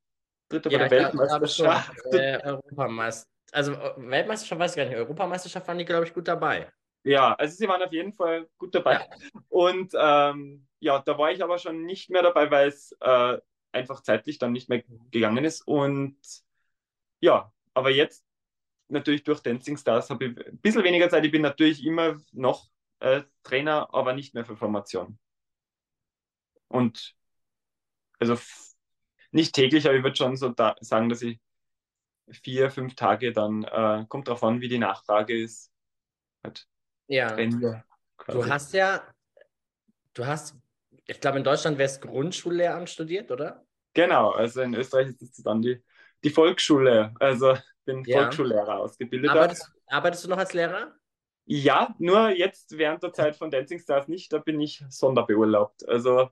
Dritte 0.48 0.70
ja, 0.70 0.78
bei 0.78 0.88
der 0.88 1.04
Weltmeisterschaft. 1.04 1.92
äh, 2.12 2.40
Europameister. 2.42 3.28
Also 3.52 3.72
Weltmeisterschaft 3.96 4.60
weiß 4.60 4.72
ich 4.72 4.76
gar 4.76 4.84
nicht. 4.84 4.96
Europameisterschaft 4.96 5.66
waren 5.66 5.78
die, 5.78 5.84
glaube 5.84 6.06
ich, 6.06 6.14
gut 6.14 6.28
dabei. 6.28 6.70
Ja, 7.04 7.34
also 7.34 7.56
sie 7.56 7.68
waren 7.68 7.82
auf 7.82 7.92
jeden 7.92 8.12
Fall 8.12 8.48
gut 8.58 8.74
dabei. 8.74 8.94
Ja. 8.94 9.06
Und 9.48 9.92
ähm, 9.98 10.66
ja, 10.80 11.00
da 11.00 11.16
war 11.16 11.32
ich 11.32 11.42
aber 11.42 11.58
schon 11.58 11.84
nicht 11.84 12.10
mehr 12.10 12.22
dabei, 12.22 12.50
weil 12.50 12.68
es 12.68 12.94
äh, 13.00 13.38
einfach 13.72 14.02
zeitlich 14.02 14.38
dann 14.38 14.52
nicht 14.52 14.68
mehr 14.68 14.82
gegangen 15.10 15.44
ist. 15.44 15.66
Und 15.66 16.18
ja, 17.20 17.52
aber 17.74 17.90
jetzt 17.90 18.24
natürlich 18.88 19.24
durch 19.24 19.40
Dancing 19.40 19.76
Stars 19.76 20.10
habe 20.10 20.26
ich 20.26 20.46
ein 20.46 20.58
bisschen 20.58 20.84
weniger 20.84 21.08
Zeit. 21.08 21.24
Ich 21.24 21.32
bin 21.32 21.42
natürlich 21.42 21.84
immer 21.84 22.18
noch 22.32 22.68
äh, 23.00 23.22
Trainer, 23.42 23.92
aber 23.92 24.12
nicht 24.12 24.34
mehr 24.34 24.44
für 24.44 24.56
Formation. 24.56 25.18
Und 26.68 27.14
also 28.18 28.36
nicht 29.30 29.54
täglich, 29.54 29.86
aber 29.86 29.96
ich 29.96 30.02
würde 30.02 30.16
schon 30.16 30.36
so 30.36 30.48
da 30.48 30.76
sagen, 30.80 31.08
dass 31.08 31.22
ich 31.22 31.38
vier, 32.30 32.70
fünf 32.70 32.94
Tage 32.94 33.32
dann, 33.32 33.64
äh, 33.64 34.04
kommt 34.08 34.28
darauf 34.28 34.42
an, 34.44 34.60
wie 34.60 34.68
die 34.68 34.78
Nachfrage 34.78 35.40
ist. 35.40 35.72
Halt 36.42 36.66
ja. 37.06 37.28
Trainiere, 37.28 37.84
du 38.26 38.46
hast 38.46 38.74
ja, 38.74 39.02
du 40.14 40.26
hast, 40.26 40.56
ich 41.06 41.20
glaube 41.20 41.38
in 41.38 41.44
Deutschland 41.44 41.78
wärst 41.78 42.02
Grundschullehramt 42.02 42.90
studiert, 42.90 43.30
oder? 43.30 43.64
Genau, 43.94 44.30
also 44.30 44.60
in 44.60 44.74
Österreich 44.74 45.08
ist 45.08 45.38
es 45.38 45.42
dann 45.42 45.62
die, 45.62 45.82
die 46.22 46.30
Volksschule. 46.30 47.14
Also 47.18 47.56
bin 47.84 48.04
ja. 48.04 48.22
Volksschullehrer 48.22 48.78
ausgebildet. 48.78 49.30
Arbeitest, 49.30 49.72
arbeitest, 49.86 50.24
du 50.24 50.28
noch 50.28 50.38
als 50.38 50.52
Lehrer? 50.52 50.94
Ja, 51.46 51.94
nur 51.98 52.28
jetzt 52.28 52.76
während 52.76 53.02
der 53.02 53.14
Zeit 53.14 53.34
von 53.34 53.50
Dancing 53.50 53.80
Stars 53.80 54.06
nicht, 54.06 54.32
da 54.32 54.38
bin 54.38 54.60
ich 54.60 54.84
sonderbeurlaubt. 54.90 55.88
Also 55.88 56.28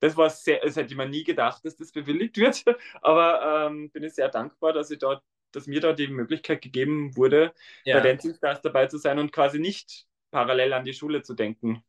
das 0.00 0.16
war 0.16 0.30
sehr, 0.30 0.60
das 0.60 0.76
hätte 0.76 0.92
ich 0.92 0.96
mir 0.96 1.08
nie 1.08 1.24
gedacht, 1.24 1.64
dass 1.64 1.76
das 1.76 1.92
bewilligt 1.92 2.36
wird. 2.36 2.64
Aber 3.02 3.66
ähm, 3.66 3.90
bin 3.90 4.04
ich 4.04 4.14
sehr 4.14 4.28
dankbar, 4.28 4.72
dass 4.72 4.90
ich 4.90 4.98
dort, 4.98 5.22
dass 5.52 5.66
mir 5.66 5.80
da 5.80 5.92
die 5.92 6.08
Möglichkeit 6.08 6.62
gegeben 6.62 7.16
wurde, 7.16 7.52
ja. 7.84 7.98
bei 7.98 8.08
Dancing 8.08 8.34
Stars 8.34 8.60
dabei 8.60 8.86
zu 8.86 8.98
sein 8.98 9.18
und 9.18 9.32
quasi 9.32 9.58
nicht 9.58 10.06
parallel 10.30 10.72
an 10.72 10.84
die 10.84 10.92
Schule 10.92 11.22
zu 11.22 11.34
denken. 11.34 11.82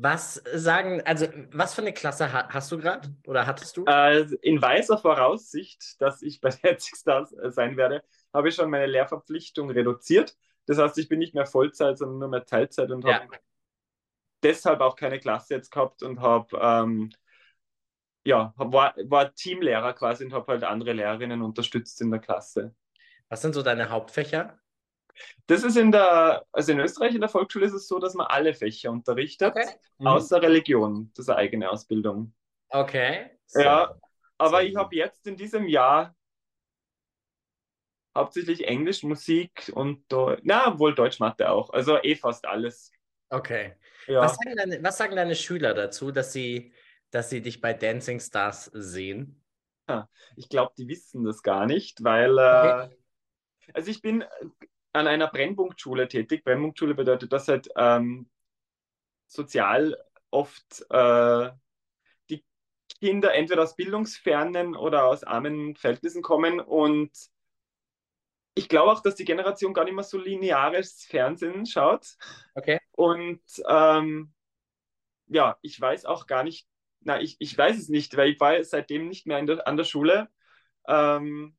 Was 0.00 0.34
sagen, 0.54 1.02
also 1.04 1.26
was 1.50 1.74
für 1.74 1.80
eine 1.80 1.92
Klasse 1.92 2.32
hast 2.32 2.70
du 2.70 2.78
gerade 2.78 3.08
oder 3.26 3.46
hattest 3.46 3.76
du? 3.76 3.84
Äh, 3.86 4.28
in 4.42 4.62
weiser 4.62 4.96
Voraussicht, 4.96 6.00
dass 6.00 6.22
ich 6.22 6.40
bei 6.40 6.50
Dancing 6.50 6.96
Stars 6.96 7.32
äh, 7.32 7.50
sein 7.50 7.76
werde, 7.76 8.04
habe 8.32 8.48
ich 8.48 8.54
schon 8.54 8.70
meine 8.70 8.86
Lehrverpflichtung 8.86 9.70
reduziert. 9.70 10.36
Das 10.66 10.78
heißt, 10.78 10.98
ich 10.98 11.08
bin 11.08 11.18
nicht 11.18 11.34
mehr 11.34 11.46
Vollzeit, 11.46 11.98
sondern 11.98 12.18
nur 12.18 12.28
mehr 12.28 12.44
Teilzeit 12.44 12.90
und 12.90 13.04
ja. 13.04 13.22
habe 13.22 13.38
deshalb 14.42 14.80
auch 14.80 14.94
keine 14.94 15.18
Klasse 15.18 15.54
jetzt 15.54 15.70
gehabt 15.70 16.02
und 16.02 16.20
habe 16.20 16.56
ähm, 16.60 17.10
ja, 18.28 18.52
war, 18.56 18.94
war 19.04 19.34
Teamlehrer 19.34 19.94
quasi 19.94 20.22
und 20.26 20.34
habe 20.34 20.52
halt 20.52 20.62
andere 20.62 20.92
Lehrerinnen 20.92 21.40
unterstützt 21.40 22.02
in 22.02 22.10
der 22.10 22.20
Klasse. 22.20 22.74
Was 23.30 23.40
sind 23.40 23.54
so 23.54 23.62
deine 23.62 23.88
Hauptfächer? 23.88 24.58
Das 25.46 25.64
ist 25.64 25.78
in 25.78 25.90
der, 25.90 26.44
also 26.52 26.72
in 26.72 26.78
Österreich 26.78 27.14
in 27.14 27.22
der 27.22 27.30
Volksschule 27.30 27.64
ist 27.64 27.72
es 27.72 27.88
so, 27.88 27.98
dass 27.98 28.12
man 28.12 28.26
alle 28.26 28.52
Fächer 28.52 28.90
unterrichtet, 28.90 29.56
okay. 29.56 29.66
mhm. 29.96 30.08
außer 30.08 30.42
Religion. 30.42 31.10
Das 31.14 31.24
ist 31.24 31.30
eine 31.30 31.38
eigene 31.38 31.70
Ausbildung. 31.70 32.34
Okay. 32.68 33.30
So. 33.46 33.62
Ja, 33.62 33.94
aber 34.36 34.60
so. 34.60 34.66
ich 34.66 34.76
habe 34.76 34.94
jetzt 34.94 35.26
in 35.26 35.36
diesem 35.38 35.66
Jahr 35.66 36.14
hauptsächlich 38.14 38.68
Englisch, 38.68 39.04
Musik 39.04 39.72
und 39.74 40.04
Deutsch. 40.12 40.42
Na, 40.44 40.78
wohl 40.78 40.94
Deutsch, 40.94 41.18
Mathe 41.18 41.50
auch. 41.50 41.70
Also 41.70 41.96
eh 42.02 42.14
fast 42.14 42.46
alles. 42.46 42.92
Okay. 43.30 43.74
Ja. 44.06 44.20
Was, 44.20 44.36
sagen 44.36 44.54
deine, 44.54 44.82
was 44.82 44.98
sagen 44.98 45.16
deine 45.16 45.34
Schüler 45.34 45.72
dazu, 45.72 46.10
dass 46.10 46.34
sie, 46.34 46.74
dass 47.10 47.30
sie 47.30 47.42
dich 47.42 47.60
bei 47.60 47.72
Dancing 47.74 48.20
Stars 48.20 48.66
sehen? 48.74 49.42
Ich 50.36 50.48
glaube, 50.48 50.72
die 50.76 50.88
wissen 50.88 51.24
das 51.24 51.42
gar 51.42 51.66
nicht, 51.66 52.04
weil 52.04 52.32
okay. 52.32 52.92
äh, 52.92 53.72
also 53.72 53.90
ich 53.90 54.02
bin 54.02 54.24
an 54.92 55.06
einer 55.06 55.28
Brennpunktschule 55.28 56.08
tätig. 56.08 56.44
Brennpunktschule 56.44 56.94
bedeutet, 56.94 57.32
dass 57.32 57.48
halt 57.48 57.68
ähm, 57.76 58.28
sozial 59.26 59.96
oft 60.30 60.84
äh, 60.90 61.50
die 62.28 62.44
Kinder 63.00 63.34
entweder 63.34 63.62
aus 63.62 63.76
bildungsfernen 63.76 64.76
oder 64.76 65.04
aus 65.04 65.24
armen 65.24 65.74
Verhältnissen 65.76 66.22
kommen 66.22 66.60
und 66.60 67.12
ich 68.54 68.68
glaube 68.68 68.90
auch, 68.90 69.00
dass 69.00 69.14
die 69.14 69.24
Generation 69.24 69.72
gar 69.72 69.84
nicht 69.84 69.94
mehr 69.94 70.02
so 70.02 70.18
lineares 70.18 71.04
Fernsehen 71.04 71.64
schaut. 71.64 72.16
Okay. 72.56 72.80
Und 72.90 73.40
ähm, 73.68 74.34
ja, 75.28 75.56
ich 75.62 75.80
weiß 75.80 76.06
auch 76.06 76.26
gar 76.26 76.42
nicht, 76.42 76.66
na, 77.08 77.20
ich, 77.22 77.36
ich 77.38 77.56
weiß 77.56 77.78
es 77.78 77.88
nicht, 77.88 78.16
weil 78.18 78.28
ich 78.28 78.38
war 78.38 78.62
seitdem 78.62 79.08
nicht 79.08 79.26
mehr 79.26 79.42
der, 79.42 79.66
an 79.66 79.78
der 79.78 79.84
Schule. 79.84 80.28
Ähm, 80.86 81.56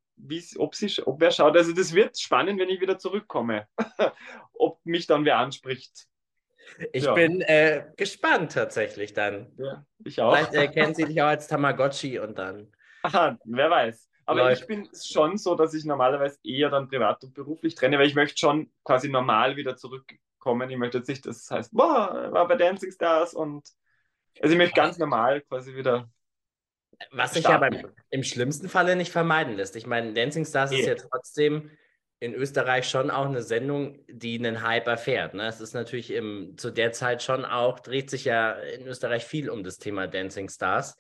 ob, 0.58 0.76
sie, 0.76 1.02
ob 1.06 1.20
wer 1.20 1.32
schaut. 1.32 1.58
Also 1.58 1.74
das 1.74 1.94
wird 1.94 2.20
spannend, 2.20 2.60
wenn 2.60 2.70
ich 2.70 2.82
wieder 2.82 3.00
zurückkomme, 3.00 3.68
ob 4.54 4.80
mich 4.86 5.08
dann 5.08 5.26
wer 5.26 5.40
anspricht. 5.40 6.08
Ich 6.94 7.06
ja. 7.06 7.14
bin 7.14 7.42
äh, 7.42 7.86
gespannt 7.98 8.52
tatsächlich 8.52 9.14
dann. 9.14 9.52
Ja, 9.58 9.86
ich 10.06 10.22
auch. 10.22 10.36
Vielleicht 10.36 10.54
erkennen 10.54 10.94
sie 10.94 11.06
dich 11.06 11.20
auch 11.22 11.28
als 11.28 11.48
Tamagotchi 11.48 12.20
und 12.20 12.38
dann. 12.38 12.72
Aha, 13.02 13.40
wer 13.44 13.72
weiß. 13.72 14.08
Aber 14.26 14.42
Läuft. 14.42 14.62
ich 14.62 14.68
bin 14.68 14.88
schon 14.94 15.38
so, 15.38 15.56
dass 15.56 15.74
ich 15.74 15.84
normalerweise 15.84 16.38
eher 16.44 16.70
dann 16.70 16.90
privat 16.90 17.24
und 17.24 17.34
beruflich 17.34 17.74
trenne, 17.74 17.98
weil 17.98 18.06
ich 18.06 18.14
möchte 18.14 18.38
schon 18.38 18.72
quasi 18.84 19.10
normal 19.10 19.56
wieder 19.56 19.76
zurückkommen. 19.78 20.70
Ich 20.70 20.78
möchte 20.78 21.00
jetzt 21.00 21.08
nicht, 21.08 21.26
dass 21.26 21.38
es 21.38 21.50
heißt, 21.50 21.74
boah, 21.74 22.32
war 22.32 22.48
bei 22.48 22.56
Dancing 22.56 22.92
Stars 22.92 23.34
und 23.34 23.68
also 24.42 24.54
ich 24.54 24.58
möchte 24.58 24.76
ganz 24.76 24.98
normal 24.98 25.42
quasi 25.42 25.76
wieder 25.76 26.10
was 27.12 27.34
sich 27.34 27.46
ja 27.46 27.58
beim, 27.58 27.88
im 28.10 28.24
schlimmsten 28.24 28.70
Falle 28.70 28.96
nicht 28.96 29.12
vermeiden 29.12 29.56
lässt. 29.56 29.76
Ich 29.76 29.88
meine, 29.88 30.14
Dancing 30.14 30.46
Stars 30.46 30.72
yeah. 30.72 30.80
ist 30.82 30.88
ja 30.88 30.96
trotzdem 30.96 31.72
in 32.20 32.34
Österreich 32.34 32.90
schon 32.90 33.10
auch 33.10 33.26
eine 33.26 33.42
Sendung, 33.42 34.04
die 34.10 34.38
einen 34.38 34.62
Hype 34.62 34.88
erfährt. 34.88 35.34
Ne? 35.34 35.48
Es 35.48 35.62
ist 35.62 35.74
natürlich 35.74 36.12
im, 36.12 36.58
zu 36.58 36.72
der 36.72 36.92
Zeit 36.92 37.24
schon 37.24 37.46
auch, 37.46 37.80
dreht 37.80 38.10
sich 38.10 38.26
ja 38.26 38.52
in 38.52 38.86
Österreich 38.86 39.24
viel 39.24 39.50
um 39.50 39.64
das 39.64 39.78
Thema 39.78 40.08
Dancing 40.08 40.50
Stars. 40.50 40.98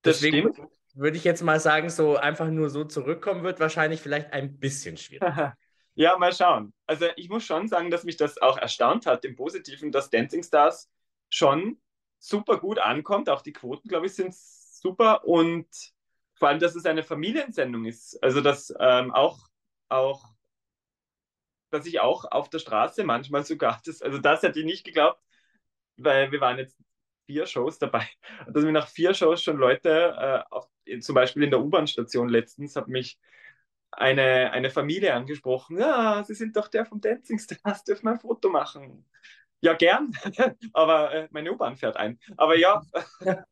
Das 0.00 0.20
Deswegen 0.20 0.54
stimmt. 0.54 0.70
würde 0.94 1.18
ich 1.18 1.24
jetzt 1.24 1.42
mal 1.42 1.60
sagen, 1.60 1.90
so 1.90 2.16
einfach 2.16 2.48
nur 2.48 2.70
so 2.70 2.84
zurückkommen 2.84 3.42
wird 3.42 3.60
wahrscheinlich 3.60 4.00
vielleicht 4.00 4.32
ein 4.32 4.58
bisschen 4.58 4.96
schwierig. 4.96 5.28
ja, 5.94 6.16
mal 6.16 6.32
schauen. 6.32 6.72
Also 6.86 7.06
ich 7.16 7.28
muss 7.28 7.44
schon 7.44 7.68
sagen, 7.68 7.90
dass 7.90 8.04
mich 8.04 8.16
das 8.16 8.40
auch 8.40 8.56
erstaunt 8.56 9.04
hat 9.04 9.26
im 9.26 9.36
Positiven, 9.36 9.92
dass 9.92 10.08
Dancing 10.08 10.42
Stars 10.42 10.88
schon 11.30 11.80
super 12.18 12.58
gut 12.58 12.78
ankommt. 12.78 13.28
Auch 13.28 13.42
die 13.42 13.52
Quoten, 13.52 13.88
glaube 13.88 14.06
ich, 14.06 14.14
sind 14.14 14.34
super. 14.34 15.24
Und 15.26 15.68
vor 16.34 16.48
allem, 16.48 16.60
dass 16.60 16.74
es 16.74 16.86
eine 16.86 17.02
Familiensendung 17.02 17.84
ist. 17.84 18.22
Also, 18.22 18.40
dass 18.40 18.72
ähm, 18.78 19.12
auch, 19.12 19.48
auch, 19.88 20.24
dass 21.70 21.86
ich 21.86 22.00
auch 22.00 22.24
auf 22.24 22.48
der 22.50 22.58
Straße 22.60 23.04
manchmal 23.04 23.44
sogar, 23.44 23.80
das, 23.86 24.02
also 24.02 24.18
das 24.18 24.42
hätte 24.42 24.60
ich 24.60 24.64
nicht 24.64 24.84
geglaubt, 24.84 25.20
weil 25.96 26.30
wir 26.32 26.40
waren 26.40 26.58
jetzt 26.58 26.78
vier 27.26 27.46
Shows 27.46 27.78
dabei. 27.78 28.08
Dass 28.48 28.64
mir 28.64 28.72
nach 28.72 28.88
vier 28.88 29.12
Shows 29.14 29.42
schon 29.42 29.58
Leute, 29.58 29.90
äh, 30.18 30.54
auf, 30.54 30.68
zum 31.00 31.14
Beispiel 31.14 31.42
in 31.42 31.50
der 31.50 31.60
U-Bahn-Station 31.60 32.28
letztens, 32.30 32.74
hat 32.76 32.88
mich 32.88 33.18
eine, 33.90 34.52
eine 34.52 34.70
Familie 34.70 35.14
angesprochen. 35.14 35.78
Ja, 35.78 36.24
Sie 36.24 36.34
sind 36.34 36.56
doch 36.56 36.68
der 36.68 36.86
vom 36.86 37.00
Dancing 37.00 37.38
Stars, 37.38 37.84
dürfen 37.84 38.06
wir 38.06 38.12
ein 38.12 38.20
Foto 38.20 38.48
machen? 38.48 39.04
Ja, 39.60 39.74
gern, 39.74 40.12
aber 40.72 41.12
äh, 41.12 41.28
meine 41.30 41.52
U-Bahn 41.52 41.76
fährt 41.76 41.96
ein. 41.96 42.18
Aber 42.36 42.56
ja. 42.56 42.82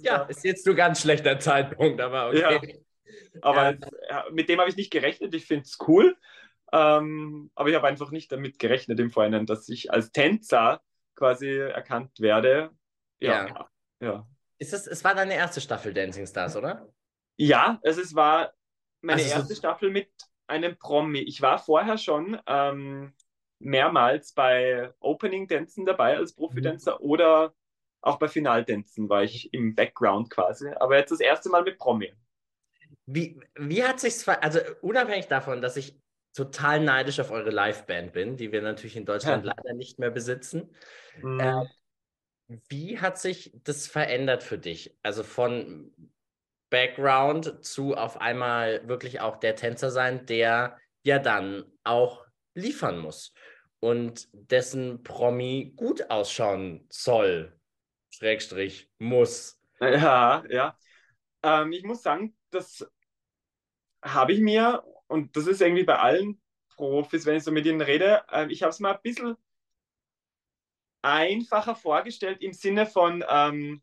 ja, 0.00 0.22
ist 0.24 0.44
jetzt 0.44 0.66
nur 0.66 0.74
ganz 0.74 1.00
schlechter 1.00 1.38
Zeitpunkt, 1.38 2.00
aber 2.00 2.28
okay. 2.28 2.38
Ja. 2.40 3.40
Aber 3.42 3.76
ja. 4.08 4.24
Mit 4.32 4.48
dem 4.48 4.60
habe 4.60 4.68
ich 4.68 4.76
nicht 4.76 4.90
gerechnet. 4.90 5.34
Ich 5.34 5.46
finde 5.46 5.64
es 5.64 5.78
cool. 5.86 6.16
Ähm, 6.72 7.50
aber 7.54 7.68
ich 7.68 7.74
habe 7.74 7.88
einfach 7.88 8.10
nicht 8.10 8.30
damit 8.30 8.58
gerechnet 8.58 9.00
im 9.00 9.10
Vorhinein, 9.10 9.46
dass 9.46 9.68
ich 9.68 9.92
als 9.92 10.12
Tänzer 10.12 10.80
quasi 11.14 11.48
erkannt 11.48 12.20
werde. 12.20 12.70
Ja. 13.18 13.46
ja. 13.46 13.70
ja. 14.00 14.28
Ist 14.58 14.72
das, 14.72 14.86
es 14.86 15.02
war 15.04 15.14
deine 15.14 15.34
erste 15.34 15.60
Staffel 15.60 15.94
Dancing 15.94 16.26
Stars, 16.26 16.56
oder? 16.56 16.86
Ja, 17.36 17.80
also 17.82 18.00
es 18.00 18.14
war 18.14 18.52
meine 19.00 19.22
also 19.22 19.34
erste 19.34 19.54
so 19.54 19.58
Staffel 19.58 19.90
mit 19.90 20.10
einem 20.46 20.76
Promi. 20.76 21.20
Ich 21.20 21.40
war 21.40 21.58
vorher 21.58 21.96
schon 21.96 22.38
ähm, 22.46 23.14
mehrmals 23.60 24.32
bei 24.32 24.92
Opening-Tänzen 25.00 25.86
dabei 25.86 26.16
als 26.16 26.34
Profidänzer 26.34 26.98
mhm. 26.98 27.06
oder 27.06 27.54
auch 28.00 28.18
bei 28.18 28.28
Finaltänzen 28.28 29.08
war 29.08 29.22
ich 29.22 29.52
im 29.52 29.74
Background 29.74 30.30
quasi. 30.30 30.70
Aber 30.70 30.96
jetzt 30.96 31.10
das 31.10 31.20
erste 31.20 31.50
Mal 31.50 31.62
mit 31.62 31.78
Promi. 31.78 32.12
Wie, 33.06 33.38
wie 33.54 33.84
hat 33.84 34.00
sich's 34.00 34.26
also 34.26 34.60
unabhängig 34.80 35.26
davon, 35.26 35.60
dass 35.60 35.76
ich 35.76 36.00
total 36.32 36.80
neidisch 36.80 37.20
auf 37.20 37.30
eure 37.30 37.50
Liveband 37.50 38.12
bin, 38.12 38.36
die 38.36 38.52
wir 38.52 38.62
natürlich 38.62 38.96
in 38.96 39.04
Deutschland 39.04 39.44
ja. 39.44 39.52
leider 39.56 39.74
nicht 39.74 39.98
mehr 39.98 40.10
besitzen. 40.10 40.74
Mhm. 41.20 41.40
Äh, 41.40 41.64
wie 42.68 42.98
hat 42.98 43.18
sich 43.18 43.52
das 43.62 43.86
verändert 43.86 44.42
für 44.42 44.58
dich? 44.58 44.96
Also 45.02 45.22
von 45.22 45.92
Background 46.70 47.64
zu 47.64 47.96
auf 47.96 48.20
einmal 48.20 48.88
wirklich 48.88 49.20
auch 49.20 49.36
der 49.36 49.56
Tänzer 49.56 49.90
sein, 49.90 50.24
der 50.26 50.78
ja 51.02 51.18
dann 51.18 51.64
auch 51.84 52.24
liefern 52.54 52.98
muss 52.98 53.34
und 53.80 54.28
dessen 54.32 55.02
Promi 55.02 55.72
gut 55.74 56.10
ausschauen 56.10 56.86
soll, 56.90 57.58
Schrägstrich, 58.10 58.90
muss. 58.98 59.58
Ja, 59.80 60.44
ja. 60.48 60.76
Ähm, 61.42 61.72
ich 61.72 61.84
muss 61.84 62.02
sagen, 62.02 62.36
das 62.50 62.86
habe 64.02 64.32
ich 64.32 64.40
mir, 64.40 64.84
und 65.06 65.36
das 65.36 65.46
ist 65.46 65.62
irgendwie 65.62 65.84
bei 65.84 65.98
allen 65.98 66.40
Profis, 66.68 67.24
wenn 67.24 67.36
ich 67.36 67.44
so 67.44 67.50
mit 67.50 67.66
ihnen 67.66 67.80
rede, 67.80 68.22
äh, 68.30 68.46
ich 68.50 68.62
habe 68.62 68.70
es 68.70 68.80
mal 68.80 68.94
ein 68.94 69.02
bisschen 69.02 69.36
einfacher 71.02 71.74
vorgestellt 71.74 72.42
im 72.42 72.52
Sinne 72.52 72.84
von, 72.86 73.24
ähm, 73.26 73.82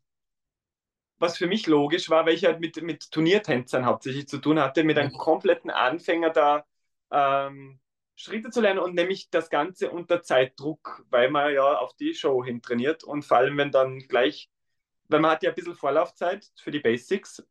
was 1.18 1.36
für 1.36 1.48
mich 1.48 1.66
logisch 1.66 2.10
war, 2.10 2.26
weil 2.26 2.34
ich 2.34 2.44
halt 2.44 2.60
mit, 2.60 2.80
mit 2.80 3.10
Turniertänzern 3.10 3.86
hauptsächlich 3.86 4.28
zu 4.28 4.38
tun 4.38 4.60
hatte, 4.60 4.84
mit 4.84 4.98
einem 4.98 5.12
mhm. 5.12 5.18
kompletten 5.18 5.70
Anfänger 5.70 6.30
da 6.30 6.64
ähm, 7.10 7.80
Schritte 8.18 8.50
zu 8.50 8.60
lernen 8.60 8.80
und 8.80 8.94
nämlich 8.94 9.30
das 9.30 9.48
Ganze 9.48 9.92
unter 9.92 10.22
Zeitdruck, 10.22 11.04
weil 11.08 11.30
man 11.30 11.54
ja 11.54 11.78
auf 11.78 11.94
die 11.94 12.14
Show 12.14 12.44
hin 12.44 12.60
trainiert 12.60 13.04
und 13.04 13.22
vor 13.22 13.36
allem, 13.36 13.56
wenn 13.58 13.70
dann 13.70 14.00
gleich, 14.00 14.50
weil 15.08 15.20
man 15.20 15.30
hat 15.30 15.44
ja 15.44 15.50
ein 15.50 15.54
bisschen 15.54 15.76
Vorlaufzeit 15.76 16.44
für 16.56 16.72
die 16.72 16.80
Basics, 16.80 17.44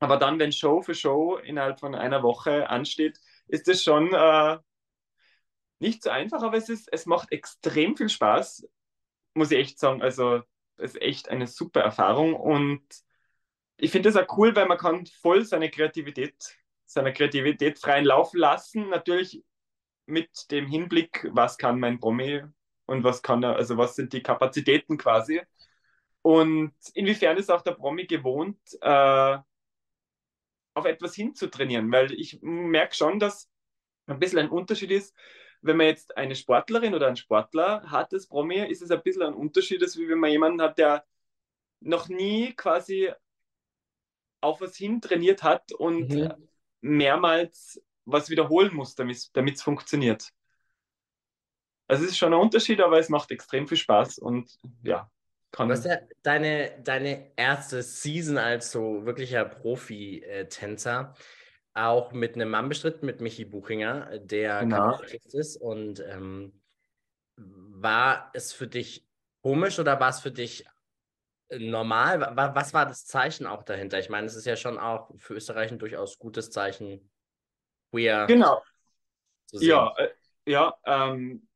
aber 0.00 0.18
dann, 0.18 0.38
wenn 0.38 0.52
Show 0.52 0.82
für 0.82 0.94
Show 0.94 1.36
innerhalb 1.36 1.80
von 1.80 1.94
einer 1.94 2.22
Woche 2.22 2.68
ansteht, 2.68 3.18
ist 3.48 3.68
es 3.68 3.82
schon 3.82 4.12
äh, 4.12 4.58
nicht 5.78 6.02
so 6.02 6.10
einfach, 6.10 6.42
aber 6.42 6.58
es, 6.58 6.68
ist, 6.68 6.92
es 6.92 7.06
macht 7.06 7.32
extrem 7.32 7.96
viel 7.96 8.10
Spaß, 8.10 8.68
muss 9.32 9.50
ich 9.50 9.58
echt 9.58 9.78
sagen. 9.78 10.02
Also 10.02 10.42
ist 10.76 11.00
echt 11.00 11.30
eine 11.30 11.46
super 11.46 11.80
Erfahrung 11.80 12.34
und 12.34 12.84
ich 13.78 13.90
finde 13.90 14.10
das 14.10 14.22
auch 14.22 14.36
cool, 14.36 14.54
weil 14.54 14.66
man 14.66 14.76
kann 14.76 15.06
voll 15.06 15.44
seine 15.46 15.70
Kreativität, 15.70 16.34
seine 16.84 17.14
Kreativität 17.14 17.78
freien 17.78 18.04
Laufen 18.04 18.38
lassen. 18.38 18.90
Natürlich 18.90 19.42
mit 20.12 20.50
dem 20.50 20.66
Hinblick, 20.66 21.26
was 21.32 21.56
kann 21.56 21.80
mein 21.80 21.98
Promi 21.98 22.42
und 22.86 23.02
was 23.02 23.22
kann 23.22 23.42
er, 23.42 23.56
also 23.56 23.78
was 23.78 23.96
sind 23.96 24.12
die 24.12 24.22
Kapazitäten 24.22 24.98
quasi. 24.98 25.40
Und 26.20 26.74
inwiefern 26.94 27.38
ist 27.38 27.50
auch 27.50 27.62
der 27.62 27.72
Promi 27.72 28.06
gewohnt, 28.06 28.58
äh, 28.82 29.38
auf 30.74 30.84
etwas 30.84 31.14
hinzutrainieren, 31.14 31.90
weil 31.90 32.12
ich 32.12 32.38
merke 32.42 32.94
schon, 32.94 33.18
dass 33.18 33.50
ein 34.06 34.18
bisschen 34.18 34.38
ein 34.38 34.50
Unterschied 34.50 34.90
ist, 34.90 35.16
wenn 35.62 35.76
man 35.78 35.86
jetzt 35.86 36.16
eine 36.16 36.34
Sportlerin 36.34 36.94
oder 36.94 37.06
einen 37.06 37.16
Sportler 37.16 37.82
hat, 37.90 38.12
das 38.12 38.26
Promi, 38.26 38.58
ist 38.68 38.82
es 38.82 38.90
ein 38.90 39.02
bisschen 39.02 39.22
ein 39.22 39.34
Unterschied, 39.34 39.82
als 39.82 39.96
wenn 39.96 40.18
man 40.18 40.30
jemanden 40.30 40.60
hat, 40.60 40.76
der 40.76 41.04
noch 41.80 42.08
nie 42.08 42.52
quasi 42.52 43.10
auf 44.40 44.60
was 44.60 44.76
hin 44.76 45.00
trainiert 45.00 45.42
hat 45.42 45.72
und 45.72 46.10
mhm. 46.10 46.48
mehrmals 46.80 47.82
was 48.04 48.30
wiederholen 48.30 48.74
muss, 48.74 48.94
damit 48.94 49.54
es 49.54 49.62
funktioniert. 49.62 50.28
Also 51.88 52.04
es 52.04 52.12
ist 52.12 52.18
schon 52.18 52.32
ein 52.32 52.40
Unterschied, 52.40 52.80
aber 52.80 52.98
es 52.98 53.08
macht 53.08 53.30
extrem 53.30 53.68
viel 53.68 53.76
Spaß 53.76 54.18
und 54.18 54.50
ja. 54.82 55.10
Kann 55.50 55.68
du 55.68 55.74
hast 55.74 55.84
ja 55.84 55.98
deine, 56.22 56.80
deine 56.82 57.32
erste 57.36 57.82
Season 57.82 58.38
als 58.38 58.72
so 58.72 59.04
wirklicher 59.04 59.44
Profi-Tänzer 59.44 61.14
auch 61.74 62.12
mit 62.12 62.34
einem 62.34 62.50
Mann 62.50 62.68
bestritten, 62.68 63.06
mit 63.06 63.20
Michi 63.20 63.44
Buchinger, 63.44 64.18
der 64.18 64.60
genau. 64.60 64.98
ist. 65.32 65.56
Und 65.56 66.00
ähm, 66.00 66.60
war 67.36 68.30
es 68.32 68.52
für 68.52 68.66
dich 68.66 69.06
komisch 69.42 69.78
oder 69.78 70.00
war 70.00 70.10
es 70.10 70.20
für 70.20 70.30
dich 70.30 70.64
normal? 71.50 72.20
Was 72.34 72.72
war 72.72 72.86
das 72.86 73.04
Zeichen 73.04 73.46
auch 73.46 73.62
dahinter? 73.62 73.98
Ich 73.98 74.08
meine, 74.08 74.26
es 74.26 74.36
ist 74.36 74.46
ja 74.46 74.56
schon 74.56 74.78
auch 74.78 75.10
für 75.16 75.34
Österreich 75.34 75.70
ein 75.70 75.78
durchaus 75.78 76.18
gutes 76.18 76.50
Zeichen, 76.50 77.10
queer. 77.92 78.26
Genau. 78.26 78.62
Ja, 79.52 79.94
äh, 79.96 80.08
ja 80.46 80.74
ähm, 80.86 81.46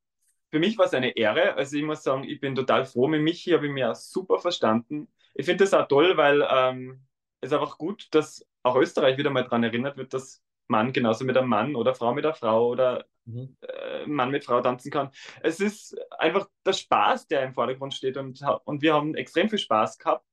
für 0.51 0.61
mich 0.61 0.79
war 0.79 0.87
es 0.87 0.95
eine 0.95 1.17
Ehre. 1.17 1.55
Also 1.55 1.77
ich 1.77 1.83
muss 1.83 2.03
sagen, 2.03 2.25
ich 2.25 2.41
bin 2.41 2.55
total 2.55 2.85
froh 2.87 3.09
mit 3.09 3.23
Michi, 3.23 3.51
habe 3.51 3.67
ich 3.67 3.73
mir 3.73 3.95
super 3.95 4.39
verstanden. 4.39 5.09
Ich 5.35 5.47
finde 5.47 5.65
das 5.65 5.75
auch 5.75 5.89
toll, 5.89 6.17
weil 6.17 6.47
ähm, 6.49 7.07
es 7.41 7.53
einfach 7.53 7.79
gut, 7.79 8.09
dass 8.13 8.47
auch 8.63 8.77
Österreich 8.77 9.19
wieder 9.19 9.31
mal 9.31 9.43
daran 9.43 9.65
erinnert 9.65 9.97
wird, 9.97 10.15
dass 10.15 10.43
Mann 10.69 10.93
genauso 10.93 11.25
mit 11.25 11.37
einem 11.37 11.49
Mann 11.49 11.77
oder 11.77 11.95
Frau 11.95 12.15
mit 12.15 12.25
einer 12.25 12.35
Frau 12.35 12.69
oder 12.69 13.07
mhm. 13.25 13.57
äh, 13.61 14.07
Mann 14.07 14.31
mit 14.31 14.45
Frau 14.45 14.61
tanzen 14.61 14.91
kann. 14.91 15.11
Es 15.43 15.61
ist 15.61 15.97
einfach 16.19 16.49
der 16.65 16.73
Spaß, 16.73 17.29
der 17.29 17.45
im 17.45 17.55
Vordergrund 17.55 17.95
steht 17.95 18.17
und, 18.17 18.41
und 18.65 18.83
wir 18.83 18.95
haben 18.95 19.15
extrem 19.15 19.49
viel 19.49 19.59
Spaß 19.59 19.99
gehabt. 19.99 20.27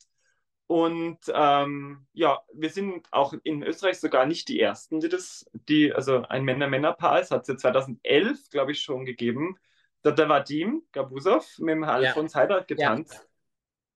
Und 0.68 1.20
ähm, 1.34 2.08
ja, 2.14 2.42
wir 2.54 2.70
sind 2.70 3.08
auch 3.12 3.34
in 3.44 3.64
Österreich 3.64 4.00
sogar 4.00 4.26
nicht 4.26 4.48
die 4.48 4.60
Ersten, 4.60 5.00
die 5.00 5.10
das, 5.10 5.46
die, 5.54 5.94
also 5.94 6.24
ein 6.24 6.46
Männer-Männer-Paar, 6.46 7.20
es 7.20 7.32
hat 7.32 7.42
es 7.44 7.48
ja 7.50 7.58
2011, 7.58 8.50
glaube 8.50 8.72
ich, 8.72 8.82
schon 8.82 9.06
gegeben. 9.06 9.58
Da, 10.02 10.12
da 10.12 10.28
war 10.30 10.44
Dim 10.44 10.84
Gabusov 10.92 11.60
mit 11.60 11.76
dem 11.76 11.84
Alfons 11.84 12.34
ja. 12.34 12.40
Heider 12.40 12.64
getanzt. 12.64 13.28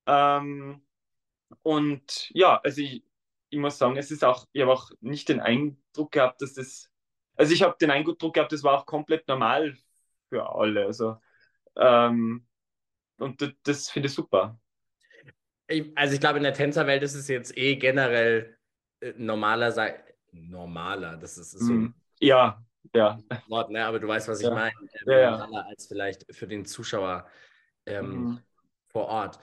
Ja. 0.07 0.37
Ähm, 0.39 0.81
und 1.63 2.29
ja, 2.31 2.59
also 2.61 2.81
ich, 2.81 3.03
ich 3.49 3.59
muss 3.59 3.77
sagen, 3.77 3.97
es 3.97 4.11
ist 4.11 4.23
auch, 4.23 4.45
ich 4.51 4.61
habe 4.61 4.73
auch 4.73 4.91
nicht 4.99 5.29
den 5.29 5.39
Eindruck 5.39 6.11
gehabt, 6.11 6.41
dass 6.41 6.53
das, 6.53 6.89
also 7.35 7.53
ich 7.53 7.63
habe 7.63 7.77
den 7.79 7.91
Eindruck 7.91 8.33
gehabt, 8.33 8.51
das 8.51 8.63
war 8.63 8.77
auch 8.77 8.85
komplett 8.85 9.27
normal 9.27 9.77
für 10.29 10.49
alle. 10.49 10.85
Also, 10.85 11.17
ähm, 11.77 12.45
und 13.17 13.41
das, 13.41 13.51
das 13.63 13.89
finde 13.89 14.07
ich 14.07 14.13
super. 14.13 14.59
Also 15.95 16.13
ich 16.13 16.19
glaube, 16.19 16.37
in 16.37 16.43
der 16.43 16.53
Tänzerwelt 16.53 17.03
ist 17.03 17.15
es 17.15 17.27
jetzt 17.27 17.57
eh 17.57 17.75
generell 17.75 18.57
äh, 19.01 19.13
normaler 19.17 19.71
sein. 19.71 19.95
Normaler, 20.31 21.17
das 21.17 21.37
ist 21.37 21.51
so. 21.51 21.73
Mm, 21.73 21.93
ja, 22.19 22.63
ja. 22.93 23.17
Wort, 23.47 23.71
ne? 23.71 23.85
Aber 23.85 23.99
du 23.99 24.07
weißt, 24.07 24.27
was 24.27 24.39
ich 24.39 24.47
ja. 24.47 24.53
meine. 24.53 24.71
Ähm, 24.71 25.11
ja, 25.11 25.47
ja. 25.51 25.65
Als 25.67 25.87
vielleicht 25.87 26.25
für 26.33 26.47
den 26.47 26.65
Zuschauer 26.65 27.27
ähm, 27.85 28.09
mhm. 28.09 28.39
vor 28.87 29.07
Ort. 29.07 29.39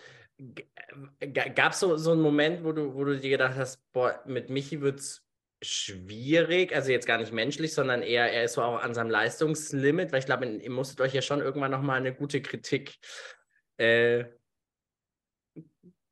Gab 1.55 1.73
es 1.73 1.81
so, 1.81 1.97
so 1.97 2.13
einen 2.13 2.21
Moment, 2.21 2.65
wo 2.65 2.73
du, 2.73 2.95
wo 2.95 3.05
du 3.05 3.19
dir 3.19 3.31
gedacht 3.31 3.57
hast, 3.57 3.81
boah, 3.93 4.21
mit 4.27 4.51
Michi 4.51 4.81
wird 4.81 5.01
es 5.01 5.25
schwierig, 5.63 6.75
also 6.75 6.91
jetzt 6.91 7.07
gar 7.07 7.19
nicht 7.19 7.33
menschlich, 7.33 7.73
sondern 7.73 8.03
eher, 8.03 8.31
er 8.31 8.45
ist 8.45 8.55
so 8.55 8.63
auch 8.63 8.83
an 8.83 8.95
seinem 8.95 9.11
Leistungslimit, 9.11 10.13
weil 10.13 10.19
ich 10.19 10.27
glaube, 10.27 10.47
ihr 10.47 10.71
musstet 10.71 11.01
euch 11.01 11.15
ja 11.15 11.23
schon 11.23 11.41
irgendwann 11.41 11.71
nochmal 11.71 11.99
eine 11.99 12.15
gute 12.15 12.43
Kritik 12.43 12.97
äh, 13.79 14.25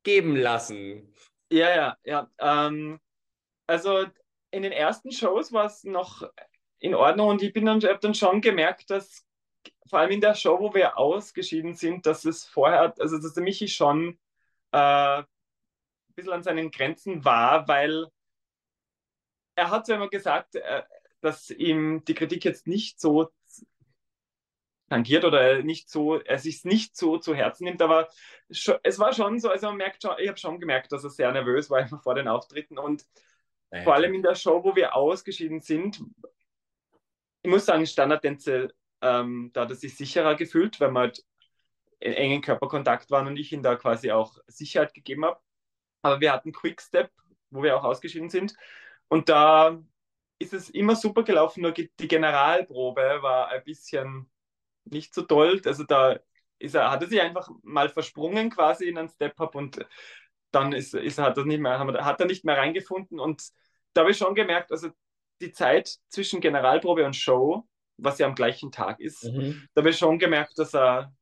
geben 0.03 0.35
lassen. 0.35 1.13
Ja, 1.51 1.75
ja, 1.75 1.97
ja. 2.03 2.29
Ähm, 2.39 2.99
also 3.67 4.05
in 4.51 4.63
den 4.63 4.71
ersten 4.71 5.11
Shows 5.11 5.51
war 5.51 5.65
es 5.65 5.83
noch 5.83 6.29
in 6.79 6.95
Ordnung 6.95 7.29
und 7.29 7.41
ich 7.41 7.53
bin 7.53 7.65
dann, 7.65 7.81
habe 7.81 7.99
dann 7.99 8.13
schon 8.13 8.41
gemerkt, 8.41 8.89
dass 8.89 9.25
vor 9.87 9.99
allem 9.99 10.11
in 10.11 10.21
der 10.21 10.35
Show, 10.35 10.59
wo 10.59 10.73
wir 10.73 10.97
ausgeschieden 10.97 11.73
sind, 11.73 12.05
dass 12.05 12.25
es 12.25 12.45
vorher, 12.45 12.93
also 12.99 13.17
dass 13.19 13.33
der 13.33 13.43
Michi 13.43 13.67
schon 13.67 14.19
äh, 14.71 14.77
ein 15.19 15.25
bisschen 16.15 16.33
an 16.33 16.43
seinen 16.43 16.71
Grenzen 16.71 17.23
war, 17.23 17.67
weil 17.67 18.07
er 19.55 19.69
hat 19.69 19.85
zwar 19.85 19.97
immer 19.97 20.09
gesagt, 20.09 20.55
äh, 20.55 20.83
dass 21.21 21.49
ihm 21.49 22.03
die 22.05 22.13
Kritik 22.13 22.43
jetzt 22.43 22.67
nicht 22.67 22.99
so 22.99 23.31
tangiert 24.93 25.25
oder 25.25 25.63
nicht 25.63 25.89
so, 25.89 26.19
er 26.19 26.39
sich 26.39 26.63
nicht 26.65 26.95
so 26.95 27.17
zu 27.17 27.35
Herzen 27.35 27.65
nimmt, 27.65 27.81
aber 27.81 28.09
es 28.49 28.99
war 28.99 29.13
schon 29.13 29.39
so, 29.39 29.49
also 29.49 29.67
man 29.67 29.77
merkt 29.77 30.01
schon, 30.01 30.15
ich 30.19 30.27
habe 30.27 30.37
schon 30.37 30.59
gemerkt, 30.59 30.91
dass 30.91 31.03
er 31.03 31.09
sehr 31.09 31.31
nervös 31.31 31.69
war 31.69 31.79
immer 31.79 31.99
vor 31.99 32.15
den 32.15 32.27
Auftritten 32.27 32.77
und 32.77 33.05
ja, 33.71 33.81
vor 33.83 33.95
allem 33.95 34.13
in 34.13 34.21
der 34.21 34.35
Show, 34.35 34.63
wo 34.63 34.75
wir 34.75 34.95
ausgeschieden 34.95 35.61
sind, 35.61 36.03
ich 37.41 37.49
muss 37.49 37.65
sagen, 37.65 37.85
Standardtänze 37.85 38.73
ähm, 39.03 39.51
da 39.53 39.61
hat 39.61 39.69
er 39.69 39.75
sich 39.75 39.97
sicherer 39.97 40.35
gefühlt, 40.35 40.79
weil 40.79 40.91
man 40.91 41.03
halt 41.03 41.23
in 41.99 42.13
engen 42.13 42.41
Körperkontakt 42.41 43.11
waren 43.11 43.27
und 43.27 43.37
ich 43.37 43.51
ihm 43.51 43.61
da 43.61 43.75
quasi 43.75 44.11
auch 44.11 44.37
Sicherheit 44.47 44.93
gegeben 44.93 45.25
habe. 45.25 45.39
Aber 46.01 46.21
wir 46.21 46.31
hatten 46.31 46.53
Quickstep, 46.53 47.11
wo 47.49 47.63
wir 47.63 47.77
auch 47.77 47.83
ausgeschieden 47.83 48.29
sind. 48.29 48.55
Und 49.09 49.29
da 49.29 49.81
ist 50.39 50.53
es 50.53 50.69
immer 50.69 50.95
super 50.95 51.23
gelaufen, 51.23 51.61
nur 51.61 51.71
die 51.71 51.89
Generalprobe 51.97 53.19
war 53.21 53.49
ein 53.49 53.63
bisschen 53.63 54.29
nicht 54.85 55.13
so 55.13 55.23
toll. 55.23 55.61
Also 55.65 55.83
da 55.83 56.19
ist 56.59 56.75
er, 56.75 56.91
hat 56.91 57.01
er 57.01 57.09
sich 57.09 57.21
einfach 57.21 57.49
mal 57.61 57.89
versprungen 57.89 58.49
quasi 58.49 58.85
in 58.85 58.97
einen 58.97 59.09
Step-Up 59.09 59.55
und 59.55 59.85
dann 60.51 60.71
ist, 60.71 60.93
ist, 60.93 61.17
hat, 61.17 61.37
er 61.37 61.45
nicht 61.45 61.59
mehr, 61.59 61.79
hat 61.79 62.19
er 62.19 62.25
nicht 62.25 62.45
mehr 62.45 62.57
reingefunden. 62.57 63.19
Und 63.19 63.43
da 63.93 64.01
habe 64.01 64.11
ich 64.11 64.17
schon 64.17 64.35
gemerkt, 64.35 64.71
also 64.71 64.89
die 65.41 65.51
Zeit 65.51 65.97
zwischen 66.09 66.41
Generalprobe 66.41 67.05
und 67.05 67.15
Show, 67.15 67.67
was 67.97 68.19
ja 68.19 68.27
am 68.27 68.35
gleichen 68.35 68.71
Tag 68.71 68.99
ist, 68.99 69.23
mhm. 69.23 69.67
da 69.73 69.81
habe 69.81 69.89
ich 69.89 69.97
schon 69.97 70.19
gemerkt, 70.19 70.57
dass 70.57 70.73
er 70.73 71.13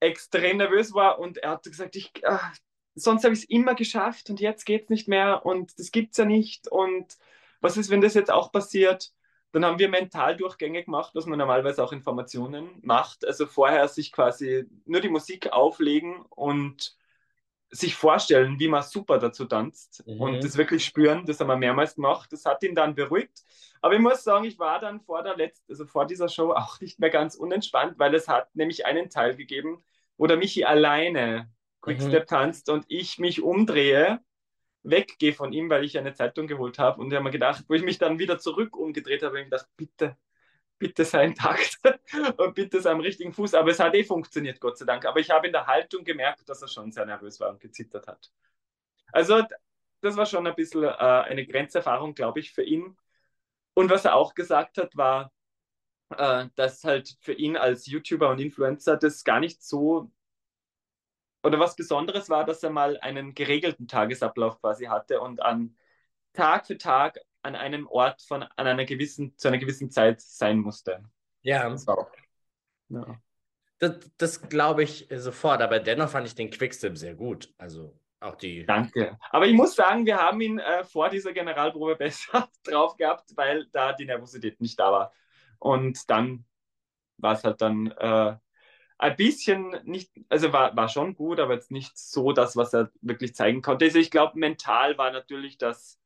extrem 0.00 0.56
nervös 0.58 0.92
war 0.94 1.18
und 1.18 1.38
er 1.38 1.50
hat 1.50 1.64
gesagt, 1.64 1.96
ich, 1.96 2.10
ach, 2.24 2.54
sonst 2.94 3.24
habe 3.24 3.34
ich 3.34 3.40
es 3.40 3.48
immer 3.48 3.74
geschafft 3.74 4.30
und 4.30 4.40
jetzt 4.40 4.64
geht 4.64 4.84
es 4.84 4.88
nicht 4.88 5.08
mehr 5.08 5.46
und 5.46 5.78
das 5.78 5.90
gibt 5.90 6.12
es 6.12 6.18
ja 6.18 6.24
nicht 6.24 6.68
und 6.68 7.16
was 7.60 7.76
ist, 7.76 7.90
wenn 7.90 8.00
das 8.00 8.14
jetzt 8.14 8.30
auch 8.30 8.50
passiert? 8.50 9.12
Dann 9.52 9.64
haben 9.64 9.78
wir 9.78 9.88
Mentaldurchgänge 9.88 10.82
gemacht, 10.82 11.12
was 11.14 11.26
man 11.26 11.38
normalerweise 11.38 11.84
auch 11.84 11.92
Informationen 11.92 12.70
macht. 12.82 13.26
Also 13.26 13.46
vorher 13.46 13.86
sich 13.88 14.10
quasi 14.12 14.64
nur 14.86 15.00
die 15.00 15.10
Musik 15.10 15.52
auflegen 15.52 16.22
und 16.30 16.96
sich 17.70 17.94
vorstellen, 17.94 18.58
wie 18.58 18.68
man 18.68 18.82
super 18.82 19.18
dazu 19.18 19.46
tanzt 19.46 20.06
mhm. 20.06 20.20
und 20.20 20.44
das 20.44 20.56
wirklich 20.56 20.84
spüren. 20.84 21.24
Das 21.26 21.40
haben 21.40 21.48
wir 21.48 21.56
mehrmals 21.56 21.94
gemacht. 21.94 22.32
Das 22.32 22.44
hat 22.44 22.62
ihn 22.62 22.74
dann 22.74 22.94
beruhigt. 22.94 23.42
Aber 23.80 23.94
ich 23.94 24.00
muss 24.00 24.22
sagen, 24.22 24.44
ich 24.44 24.58
war 24.58 24.78
dann 24.78 25.00
vor 25.00 25.22
der 25.22 25.36
letzten, 25.36 25.72
also 25.72 25.86
vor 25.86 26.06
dieser 26.06 26.28
Show 26.28 26.52
auch 26.52 26.80
nicht 26.80 26.98
mehr 26.98 27.10
ganz 27.10 27.34
unentspannt, 27.34 27.98
weil 27.98 28.14
es 28.14 28.28
hat 28.28 28.54
nämlich 28.54 28.86
einen 28.86 29.10
Teil 29.10 29.36
gegeben, 29.36 29.82
wo 30.16 30.26
der 30.26 30.36
Michi 30.36 30.64
alleine 30.64 31.50
Quickstep 31.80 32.24
mhm. 32.24 32.26
tanzt 32.26 32.68
und 32.68 32.84
ich 32.88 33.18
mich 33.18 33.42
umdrehe, 33.42 34.20
weggehe 34.82 35.32
von 35.32 35.52
ihm, 35.52 35.70
weil 35.70 35.84
ich 35.84 35.98
eine 35.98 36.14
Zeitung 36.14 36.46
geholt 36.46 36.78
habe. 36.78 37.00
Und 37.00 37.08
ich 37.08 37.14
habe 37.14 37.24
mir 37.24 37.30
gedacht, 37.30 37.64
wo 37.68 37.74
ich 37.74 37.82
mich 37.82 37.98
dann 37.98 38.18
wieder 38.18 38.38
zurück 38.38 38.76
umgedreht 38.76 39.22
habe, 39.22 39.38
habe 39.38 39.40
ich 39.40 39.44
gedacht, 39.46 39.68
bitte, 39.76 40.16
bitte 40.78 41.04
sei 41.04 41.24
intakt 41.26 41.78
und 42.38 42.54
bitte 42.54 42.80
sei 42.80 42.90
am 42.90 43.00
richtigen 43.00 43.32
Fuß. 43.32 43.54
Aber 43.54 43.70
es 43.70 43.80
hat 43.80 43.94
eh 43.94 44.04
funktioniert, 44.04 44.60
Gott 44.60 44.78
sei 44.78 44.84
Dank. 44.84 45.04
Aber 45.06 45.20
ich 45.20 45.30
habe 45.30 45.46
in 45.46 45.52
der 45.52 45.66
Haltung 45.66 46.04
gemerkt, 46.04 46.48
dass 46.48 46.62
er 46.62 46.68
schon 46.68 46.92
sehr 46.92 47.06
nervös 47.06 47.40
war 47.40 47.50
und 47.50 47.60
gezittert 47.60 48.06
hat. 48.08 48.30
Also 49.12 49.42
das 50.00 50.16
war 50.16 50.26
schon 50.26 50.46
ein 50.46 50.54
bisschen 50.54 50.84
äh, 50.84 50.88
eine 50.88 51.46
Grenzerfahrung, 51.46 52.14
glaube 52.14 52.40
ich, 52.40 52.52
für 52.52 52.64
ihn. 52.64 52.96
Und 53.74 53.90
was 53.90 54.04
er 54.04 54.16
auch 54.16 54.34
gesagt 54.34 54.78
hat, 54.78 54.96
war, 54.96 55.32
äh, 56.10 56.46
dass 56.56 56.84
halt 56.84 57.16
für 57.20 57.32
ihn 57.32 57.56
als 57.56 57.86
YouTuber 57.86 58.30
und 58.30 58.40
Influencer 58.40 58.96
das 58.96 59.24
gar 59.24 59.40
nicht 59.40 59.62
so 59.62 60.10
oder 61.42 61.58
was 61.58 61.76
Besonderes 61.76 62.28
war, 62.28 62.44
dass 62.44 62.62
er 62.62 62.70
mal 62.70 62.98
einen 63.00 63.34
geregelten 63.34 63.88
Tagesablauf 63.88 64.60
quasi 64.60 64.86
hatte 64.86 65.20
und 65.20 65.42
an 65.42 65.76
Tag 66.32 66.66
für 66.66 66.78
Tag 66.78 67.18
an 67.42 67.56
einem 67.56 67.86
Ort 67.88 68.22
von 68.22 68.42
an 68.42 68.66
einer 68.66 68.84
gewissen 68.84 69.36
zu 69.36 69.48
einer 69.48 69.58
gewissen 69.58 69.90
Zeit 69.90 70.20
sein 70.20 70.58
musste. 70.58 71.04
Ja. 71.42 71.68
Das, 71.68 71.86
ja. 72.88 73.20
das, 73.78 74.10
das 74.16 74.48
glaube 74.48 74.84
ich 74.84 75.08
sofort, 75.10 75.60
aber 75.60 75.80
dennoch 75.80 76.08
fand 76.08 76.26
ich 76.26 76.34
den 76.34 76.50
Quickstep 76.50 76.96
sehr 76.96 77.14
gut. 77.14 77.52
Also 77.58 77.98
auch 78.20 78.36
die. 78.36 78.64
Danke. 78.64 79.18
Aber 79.30 79.46
ich 79.46 79.54
muss 79.54 79.74
sagen, 79.74 80.06
wir 80.06 80.18
haben 80.18 80.40
ihn 80.40 80.60
äh, 80.60 80.84
vor 80.84 81.08
dieser 81.08 81.32
Generalprobe 81.32 81.96
besser 81.98 82.48
drauf 82.62 82.96
gehabt, 82.96 83.32
weil 83.36 83.66
da 83.72 83.92
die 83.92 84.06
Nervosität 84.06 84.60
nicht 84.60 84.78
da 84.78 84.92
war. 84.92 85.12
Und 85.58 86.08
dann 86.08 86.44
war 87.18 87.34
es 87.34 87.44
halt 87.44 87.60
dann 87.60 87.90
äh, 87.90 88.36
ein 89.02 89.16
bisschen 89.16 89.76
nicht, 89.84 90.12
also 90.28 90.52
war, 90.52 90.76
war 90.76 90.88
schon 90.88 91.14
gut, 91.14 91.40
aber 91.40 91.54
jetzt 91.54 91.72
nicht 91.72 91.98
so 91.98 92.32
das, 92.32 92.56
was 92.56 92.72
er 92.72 92.92
wirklich 93.00 93.34
zeigen 93.34 93.60
konnte. 93.60 93.84
Also 93.84 93.98
ich 93.98 94.12
glaube, 94.12 94.38
mental 94.38 94.96
war 94.96 95.10
natürlich 95.10 95.58
das, 95.58 95.98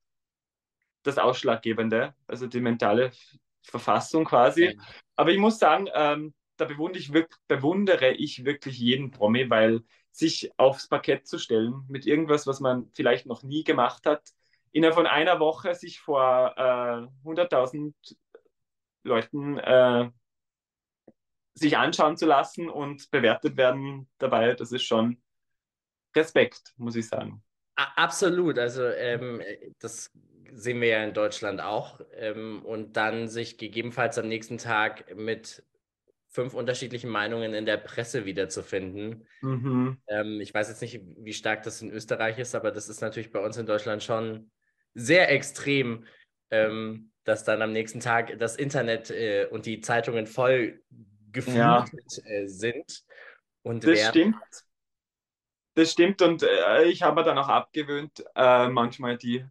das 1.02 1.18
Ausschlaggebende, 1.18 2.14
also 2.26 2.46
die 2.46 2.60
mentale 2.60 3.10
Verfassung 3.62 4.24
quasi. 4.24 4.78
Aber 5.14 5.30
ich 5.30 5.38
muss 5.38 5.58
sagen, 5.58 5.88
ähm, 5.92 6.32
da 6.56 6.64
bewundere 6.64 6.98
ich, 6.98 7.12
wirklich, 7.12 7.38
bewundere 7.48 8.12
ich 8.12 8.46
wirklich 8.46 8.78
jeden 8.78 9.10
Promi, 9.10 9.50
weil 9.50 9.82
sich 10.10 10.50
aufs 10.56 10.88
Parkett 10.88 11.26
zu 11.26 11.38
stellen 11.38 11.84
mit 11.88 12.06
irgendwas, 12.06 12.46
was 12.46 12.60
man 12.60 12.88
vielleicht 12.94 13.26
noch 13.26 13.42
nie 13.42 13.62
gemacht 13.62 14.06
hat, 14.06 14.22
innerhalb 14.72 14.94
von 14.94 15.06
einer 15.06 15.38
Woche 15.38 15.74
sich 15.74 16.00
vor 16.00 16.54
äh, 16.56 17.28
100.000 17.28 17.92
Leuten 19.02 19.58
äh, 19.58 20.10
sich 21.58 21.76
anschauen 21.76 22.16
zu 22.16 22.26
lassen 22.26 22.68
und 22.68 23.10
bewertet 23.10 23.56
werden 23.56 24.08
dabei, 24.18 24.54
das 24.54 24.72
ist 24.72 24.84
schon 24.84 25.16
Respekt, 26.14 26.74
muss 26.76 26.96
ich 26.96 27.08
sagen. 27.08 27.42
Absolut, 27.74 28.58
also 28.58 28.84
ähm, 28.84 29.42
das 29.80 30.10
sehen 30.52 30.80
wir 30.80 30.88
ja 30.88 31.04
in 31.04 31.14
Deutschland 31.14 31.60
auch. 31.60 32.00
Ähm, 32.14 32.64
und 32.64 32.96
dann 32.96 33.28
sich 33.28 33.58
gegebenenfalls 33.58 34.18
am 34.18 34.28
nächsten 34.28 34.58
Tag 34.58 35.14
mit 35.14 35.62
fünf 36.28 36.54
unterschiedlichen 36.54 37.10
Meinungen 37.10 37.54
in 37.54 37.66
der 37.66 37.78
Presse 37.78 38.26
wiederzufinden. 38.26 39.26
Mhm. 39.40 39.98
Ähm, 40.08 40.40
ich 40.40 40.52
weiß 40.52 40.68
jetzt 40.68 40.82
nicht, 40.82 41.00
wie 41.18 41.32
stark 41.32 41.62
das 41.62 41.80
in 41.80 41.90
Österreich 41.90 42.38
ist, 42.38 42.54
aber 42.54 42.70
das 42.70 42.88
ist 42.88 43.00
natürlich 43.00 43.32
bei 43.32 43.40
uns 43.40 43.56
in 43.56 43.66
Deutschland 43.66 44.02
schon 44.02 44.50
sehr 44.94 45.30
extrem, 45.30 46.04
ähm, 46.50 47.12
dass 47.24 47.44
dann 47.44 47.62
am 47.62 47.72
nächsten 47.72 48.00
Tag 48.00 48.38
das 48.38 48.56
Internet 48.56 49.10
äh, 49.10 49.46
und 49.50 49.66
die 49.66 49.80
Zeitungen 49.80 50.26
voll 50.26 50.82
geflutet 51.36 52.22
ja. 52.24 52.24
äh, 52.24 52.48
sind. 52.48 53.04
Und 53.62 53.86
das 53.86 54.08
stimmt. 54.08 54.36
Das 55.74 55.92
stimmt 55.92 56.22
und 56.22 56.42
äh, 56.42 56.84
ich 56.84 57.02
habe 57.02 57.20
mir 57.20 57.24
dann 57.24 57.36
auch 57.36 57.48
abgewöhnt, 57.48 58.24
äh, 58.34 58.68
manchmal 58.68 59.18
die 59.18 59.44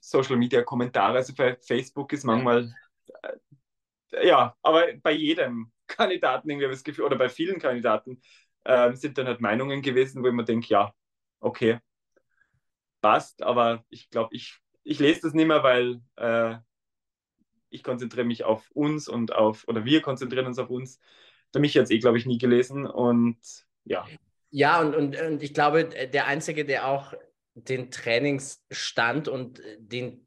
Social 0.00 0.36
Media 0.36 0.62
Kommentare, 0.62 1.18
also 1.18 1.32
bei 1.32 1.56
Facebook 1.56 2.12
ist 2.12 2.24
manchmal, 2.24 2.74
äh, 4.10 4.26
ja, 4.26 4.56
aber 4.62 4.88
bei 5.00 5.12
jedem 5.12 5.70
Kandidaten 5.86 6.50
irgendwie 6.50 6.68
das 6.68 6.82
Gefühl, 6.82 7.04
oder 7.04 7.16
bei 7.16 7.28
vielen 7.28 7.60
Kandidaten 7.60 8.20
ähm, 8.64 8.96
sind 8.96 9.16
dann 9.16 9.28
halt 9.28 9.40
Meinungen 9.40 9.80
gewesen, 9.80 10.24
wo 10.24 10.26
ich 10.26 10.34
mir 10.34 10.44
denke, 10.44 10.66
ja, 10.70 10.92
okay, 11.38 11.78
passt, 13.00 13.40
aber 13.42 13.84
ich 13.90 14.10
glaube, 14.10 14.34
ich, 14.34 14.58
ich 14.82 14.98
lese 14.98 15.20
das 15.20 15.34
nicht 15.34 15.46
mehr, 15.46 15.62
weil 15.62 16.00
äh, 16.16 16.56
ich 17.70 17.82
konzentriere 17.82 18.26
mich 18.26 18.44
auf 18.44 18.70
uns 18.72 19.08
und 19.08 19.34
auf, 19.34 19.66
oder 19.68 19.84
wir 19.84 20.00
konzentrieren 20.02 20.46
uns 20.46 20.58
auf 20.58 20.70
uns. 20.70 21.00
Für 21.52 21.60
mich 21.60 21.74
jetzt 21.74 21.90
eh, 21.90 21.98
glaube 21.98 22.18
ich, 22.18 22.26
nie 22.26 22.38
gelesen 22.38 22.86
und 22.86 23.38
ja. 23.84 24.06
Ja, 24.50 24.80
und, 24.80 24.94
und, 24.94 25.20
und 25.20 25.42
ich 25.42 25.52
glaube, 25.52 25.84
der 25.84 26.26
Einzige, 26.26 26.64
der 26.64 26.86
auch 26.86 27.14
den 27.54 27.90
Trainingsstand 27.90 29.28
und 29.28 29.60
den, 29.78 30.26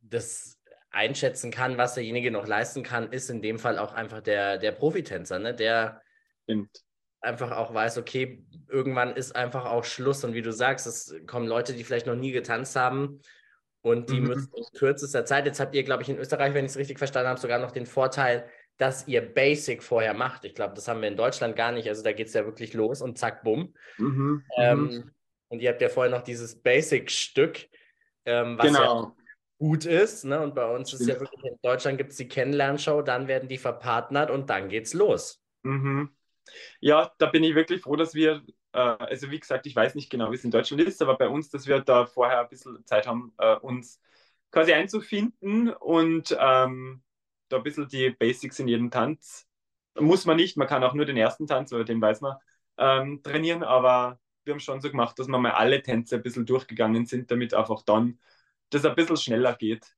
das 0.00 0.58
einschätzen 0.90 1.50
kann, 1.50 1.76
was 1.76 1.94
derjenige 1.94 2.30
noch 2.30 2.46
leisten 2.46 2.82
kann, 2.82 3.12
ist 3.12 3.30
in 3.30 3.42
dem 3.42 3.58
Fall 3.58 3.78
auch 3.78 3.92
einfach 3.92 4.20
der, 4.20 4.58
der 4.58 4.72
Profitänzer, 4.72 5.38
ne? 5.38 5.54
der 5.54 6.00
Stimmt. 6.44 6.84
einfach 7.20 7.52
auch 7.52 7.74
weiß, 7.74 7.98
okay, 7.98 8.44
irgendwann 8.68 9.14
ist 9.14 9.34
einfach 9.34 9.66
auch 9.66 9.84
Schluss. 9.84 10.24
Und 10.24 10.34
wie 10.34 10.42
du 10.42 10.52
sagst, 10.52 10.86
es 10.86 11.14
kommen 11.26 11.46
Leute, 11.46 11.74
die 11.74 11.84
vielleicht 11.84 12.06
noch 12.06 12.16
nie 12.16 12.32
getanzt 12.32 12.76
haben 12.76 13.20
und 13.84 14.08
die 14.08 14.18
mhm. 14.18 14.28
müssen 14.28 14.50
in 14.54 14.64
kürzester 14.78 15.26
Zeit, 15.26 15.44
jetzt 15.44 15.60
habt 15.60 15.74
ihr, 15.74 15.82
glaube 15.82 16.02
ich, 16.02 16.08
in 16.08 16.16
Österreich, 16.16 16.54
wenn 16.54 16.64
ich 16.64 16.70
es 16.70 16.78
richtig 16.78 16.96
verstanden 16.96 17.28
habe, 17.28 17.38
sogar 17.38 17.58
noch 17.58 17.70
den 17.70 17.84
Vorteil, 17.84 18.48
dass 18.78 19.06
ihr 19.06 19.20
Basic 19.20 19.82
vorher 19.82 20.14
macht. 20.14 20.46
Ich 20.46 20.54
glaube, 20.54 20.72
das 20.74 20.88
haben 20.88 21.02
wir 21.02 21.08
in 21.08 21.18
Deutschland 21.18 21.54
gar 21.54 21.70
nicht. 21.70 21.86
Also 21.86 22.02
da 22.02 22.12
geht 22.12 22.28
es 22.28 22.32
ja 22.32 22.46
wirklich 22.46 22.72
los 22.72 23.02
und 23.02 23.18
zack, 23.18 23.44
bumm. 23.44 23.74
Mhm. 23.98 24.42
Ähm, 24.56 24.82
mhm. 24.84 25.10
und 25.48 25.60
ihr 25.60 25.68
habt 25.68 25.82
ja 25.82 25.90
vorher 25.90 26.10
noch 26.10 26.22
dieses 26.22 26.62
Basic-Stück, 26.62 27.68
ähm, 28.24 28.56
was 28.56 28.66
genau. 28.68 29.02
ja 29.02 29.16
gut 29.58 29.84
ist. 29.84 30.24
Ne? 30.24 30.40
Und 30.40 30.54
bei 30.54 30.66
uns 30.74 30.94
ist 30.94 31.06
ja 31.06 31.20
wirklich, 31.20 31.44
in 31.44 31.58
Deutschland 31.60 31.98
gibt 31.98 32.12
es 32.12 32.16
die 32.16 32.26
Kennenlernshow, 32.26 33.02
dann 33.02 33.28
werden 33.28 33.50
die 33.50 33.58
verpartnert 33.58 34.30
und 34.30 34.48
dann 34.48 34.70
geht's 34.70 34.94
los. 34.94 35.42
Mhm. 35.62 36.08
Ja, 36.80 37.12
da 37.18 37.26
bin 37.26 37.44
ich 37.44 37.54
wirklich 37.54 37.82
froh, 37.82 37.96
dass 37.96 38.14
wir 38.14 38.42
also 38.78 39.30
wie 39.30 39.40
gesagt, 39.40 39.66
ich 39.66 39.76
weiß 39.76 39.94
nicht 39.94 40.10
genau, 40.10 40.30
wie 40.30 40.34
es 40.34 40.44
in 40.44 40.50
Deutschland 40.50 40.82
ist, 40.82 41.00
aber 41.02 41.16
bei 41.16 41.28
uns, 41.28 41.50
dass 41.50 41.66
wir 41.66 41.80
da 41.80 42.06
vorher 42.06 42.40
ein 42.40 42.48
bisschen 42.48 42.84
Zeit 42.86 43.06
haben, 43.06 43.32
äh, 43.38 43.56
uns 43.56 44.00
quasi 44.50 44.72
einzufinden 44.72 45.70
und 45.70 46.36
ähm, 46.38 47.02
da 47.48 47.56
ein 47.58 47.62
bisschen 47.62 47.88
die 47.88 48.10
Basics 48.10 48.58
in 48.58 48.68
jedem 48.68 48.90
Tanz. 48.90 49.46
Muss 49.98 50.26
man 50.26 50.36
nicht, 50.36 50.56
man 50.56 50.66
kann 50.68 50.82
auch 50.82 50.94
nur 50.94 51.04
den 51.06 51.16
ersten 51.16 51.46
Tanz, 51.46 51.72
oder 51.72 51.84
den 51.84 52.00
weiß 52.00 52.20
man, 52.20 52.36
ähm, 52.78 53.22
trainieren, 53.22 53.62
aber 53.62 54.18
wir 54.44 54.52
haben 54.52 54.60
schon 54.60 54.80
so 54.80 54.90
gemacht, 54.90 55.18
dass 55.18 55.28
wir 55.28 55.38
mal 55.38 55.52
alle 55.52 55.82
Tänze 55.82 56.16
ein 56.16 56.22
bisschen 56.22 56.46
durchgegangen 56.46 57.06
sind, 57.06 57.30
damit 57.30 57.54
einfach 57.54 57.82
dann 57.82 58.18
das 58.70 58.84
ein 58.84 58.94
bisschen 58.94 59.16
schneller 59.16 59.54
geht. 59.54 59.94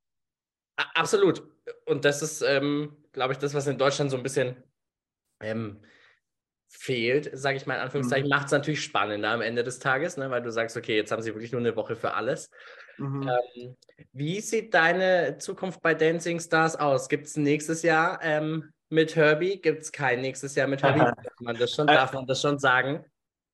Absolut. 0.77 1.43
Und 1.87 2.05
das 2.05 2.23
ist, 2.23 2.43
ähm, 2.43 2.97
glaube 3.13 3.33
ich, 3.33 3.39
das, 3.39 3.55
was 3.55 3.67
in 3.67 3.79
Deutschland 3.79 4.11
so 4.11 4.17
ein 4.17 4.23
bisschen 4.23 4.63
ähm, 5.41 5.81
fehlt, 6.69 7.31
sage 7.33 7.57
ich 7.57 7.67
mal 7.67 7.75
in 7.75 7.81
Anführungszeichen, 7.81 8.27
mhm. 8.27 8.31
macht 8.31 8.47
es 8.47 8.53
natürlich 8.53 8.83
spannender 8.83 9.31
am 9.31 9.41
Ende 9.41 9.63
des 9.63 9.79
Tages, 9.79 10.17
ne? 10.17 10.31
weil 10.31 10.43
du 10.43 10.51
sagst, 10.51 10.77
okay, 10.77 10.97
jetzt 10.97 11.13
haben 11.13 11.23
sie 11.23 11.35
wirklich 11.35 11.53
nur 11.53 11.61
eine 11.61 11.77
Woche 11.77 11.97
für 11.97 12.15
alles. 12.15 12.51
Mhm. 12.99 13.29
Ähm, 13.29 13.77
wie 14.13 14.41
sieht 14.41 14.75
deine 14.75 15.39
Zukunft 15.39 15.83
bei 15.83 15.95
Dancing 15.95 16.41
Stars 16.41 16.77
aus? 16.77 17.09
Gibt 17.09 17.27
es 17.27 17.37
nächstes 17.37 17.83
Jahr 17.83 18.21
ähm, 18.23 18.71
mit 18.89 19.17
Herbie? 19.17 19.61
Gibt 19.61 19.83
es 19.83 19.93
kein 19.93 20.21
nächstes 20.21 20.55
Jahr 20.55 20.69
mit 20.69 20.83
Herbie? 20.83 21.01
Darf 21.25 21.41
man 21.41 21.57
das 21.57 21.73
schon, 21.73 21.87
darf 21.87 22.13
man 22.13 22.27
das 22.27 22.41
schon 22.41 22.59
sagen? 22.59 23.05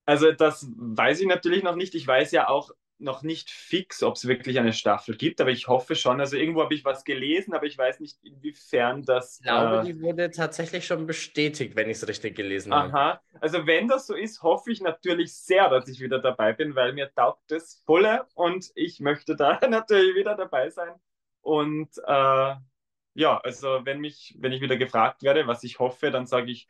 Also 0.04 0.32
das 0.32 0.66
weiß 0.76 1.20
ich 1.20 1.26
natürlich 1.26 1.62
noch 1.62 1.76
nicht. 1.76 1.94
Ich 1.94 2.06
weiß 2.06 2.32
ja 2.32 2.48
auch 2.48 2.70
noch 3.02 3.22
nicht 3.22 3.50
fix, 3.50 4.02
ob 4.02 4.16
es 4.16 4.26
wirklich 4.26 4.58
eine 4.58 4.72
Staffel 4.72 5.16
gibt, 5.16 5.40
aber 5.40 5.50
ich 5.50 5.68
hoffe 5.68 5.94
schon. 5.94 6.20
Also 6.20 6.36
irgendwo 6.36 6.62
habe 6.62 6.74
ich 6.74 6.84
was 6.84 7.04
gelesen, 7.04 7.54
aber 7.54 7.66
ich 7.66 7.76
weiß 7.76 8.00
nicht, 8.00 8.18
inwiefern 8.22 9.02
das. 9.02 9.38
Ich 9.40 9.46
glaube, 9.46 9.80
äh, 9.80 9.84
die 9.84 10.00
wurde 10.00 10.30
tatsächlich 10.30 10.86
schon 10.86 11.06
bestätigt, 11.06 11.76
wenn 11.76 11.90
ich 11.90 11.98
es 11.98 12.08
richtig 12.08 12.36
gelesen 12.36 12.72
habe. 12.74 12.92
Aha. 12.92 13.20
Also 13.40 13.66
wenn 13.66 13.88
das 13.88 14.06
so 14.06 14.14
ist, 14.14 14.42
hoffe 14.42 14.72
ich 14.72 14.80
natürlich 14.80 15.34
sehr, 15.34 15.68
dass 15.68 15.88
ich 15.88 16.00
wieder 16.00 16.20
dabei 16.20 16.52
bin, 16.52 16.74
weil 16.74 16.92
mir 16.92 17.12
taugt 17.12 17.50
das 17.50 17.82
volle 17.84 18.26
und 18.34 18.70
ich 18.74 19.00
möchte 19.00 19.36
da 19.36 19.60
natürlich 19.68 20.14
wieder 20.14 20.36
dabei 20.36 20.70
sein. 20.70 20.94
Und 21.40 21.90
äh, 22.06 22.54
ja, 23.14 23.38
also 23.38 23.80
wenn 23.84 24.00
mich, 24.00 24.36
wenn 24.38 24.52
ich 24.52 24.60
wieder 24.60 24.76
gefragt 24.76 25.22
werde, 25.22 25.46
was 25.46 25.64
ich 25.64 25.78
hoffe, 25.78 26.10
dann 26.10 26.26
sage 26.26 26.50
ich 26.50 26.68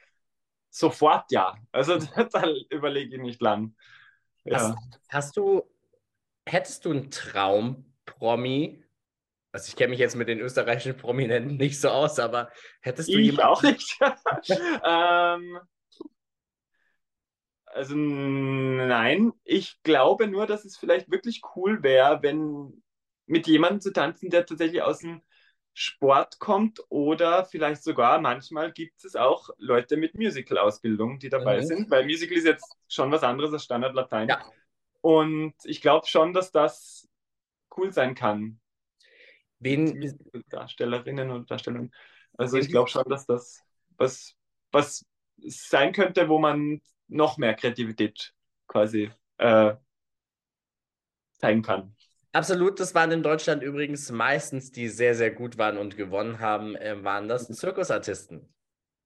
sofort 0.70 1.30
ja. 1.30 1.54
Also 1.70 1.98
da 2.32 2.44
überlege 2.70 3.16
ich 3.16 3.22
nicht 3.22 3.40
lang. 3.40 3.74
Ja. 4.44 4.58
Hast, 4.58 4.76
hast, 5.08 5.36
du, 5.36 5.62
hättest 6.46 6.84
du 6.84 6.90
einen 6.90 7.10
Traum-Promi? 7.10 8.82
Also 9.52 9.68
ich 9.68 9.76
kenne 9.76 9.90
mich 9.90 9.98
jetzt 9.98 10.16
mit 10.16 10.28
den 10.28 10.40
österreichischen 10.40 10.96
Prominenten 10.96 11.56
nicht 11.56 11.78
so 11.80 11.90
aus, 11.90 12.18
aber 12.18 12.50
hättest 12.80 13.08
du 13.08 13.18
ich 13.18 13.26
jemanden... 13.26 13.42
auch 13.42 13.62
nicht. 13.62 13.98
ähm, 14.84 15.60
also 17.66 17.94
nein, 17.94 19.32
ich 19.44 19.82
glaube 19.82 20.26
nur, 20.26 20.46
dass 20.46 20.64
es 20.64 20.76
vielleicht 20.76 21.10
wirklich 21.10 21.42
cool 21.54 21.82
wäre, 21.82 22.22
wenn 22.22 22.82
mit 23.26 23.46
jemandem 23.46 23.80
zu 23.80 23.92
tanzen, 23.92 24.30
der 24.30 24.46
tatsächlich 24.46 24.82
aus 24.82 25.00
dem 25.00 25.22
Sport 25.74 26.38
kommt 26.38 26.80
oder 26.90 27.44
vielleicht 27.46 27.82
sogar 27.82 28.20
manchmal 28.20 28.72
gibt 28.72 29.04
es 29.04 29.16
auch 29.16 29.48
Leute 29.56 29.96
mit 29.96 30.14
Musical-Ausbildung, 30.14 31.18
die 31.18 31.30
dabei 31.30 31.58
mhm. 31.60 31.66
sind, 31.66 31.90
weil 31.90 32.04
Musical 32.04 32.36
ist 32.36 32.44
jetzt 32.44 32.76
schon 32.88 33.10
was 33.10 33.22
anderes 33.22 33.52
als 33.52 33.64
Standard-Latein. 33.64 34.28
Ja. 34.28 34.44
Und 35.02 35.54
ich 35.64 35.82
glaube 35.82 36.06
schon, 36.06 36.32
dass 36.32 36.50
das 36.50 37.06
cool 37.76 37.92
sein 37.92 38.14
kann. 38.14 38.60
Wen 39.58 40.18
Darstellerinnen 40.48 41.30
und 41.30 41.50
Darsteller. 41.50 41.88
Also 42.38 42.56
ich 42.56 42.68
glaube 42.68 42.88
schon, 42.88 43.04
dass 43.08 43.26
das 43.26 43.62
was, 43.98 44.34
was 44.70 45.04
sein 45.36 45.92
könnte, 45.92 46.28
wo 46.28 46.38
man 46.38 46.80
noch 47.08 47.36
mehr 47.36 47.54
Kreativität 47.54 48.32
quasi 48.66 49.10
äh, 49.38 49.74
zeigen 51.38 51.62
kann. 51.62 51.94
Absolut, 52.32 52.80
das 52.80 52.94
waren 52.94 53.10
in 53.12 53.22
Deutschland 53.22 53.62
übrigens 53.62 54.10
meistens, 54.10 54.72
die 54.72 54.88
sehr, 54.88 55.14
sehr 55.14 55.30
gut 55.30 55.58
waren 55.58 55.76
und 55.76 55.96
gewonnen 55.96 56.40
haben, 56.40 56.74
äh, 56.76 57.04
waren 57.04 57.28
das 57.28 57.48
Zirkusartisten. 57.48 58.48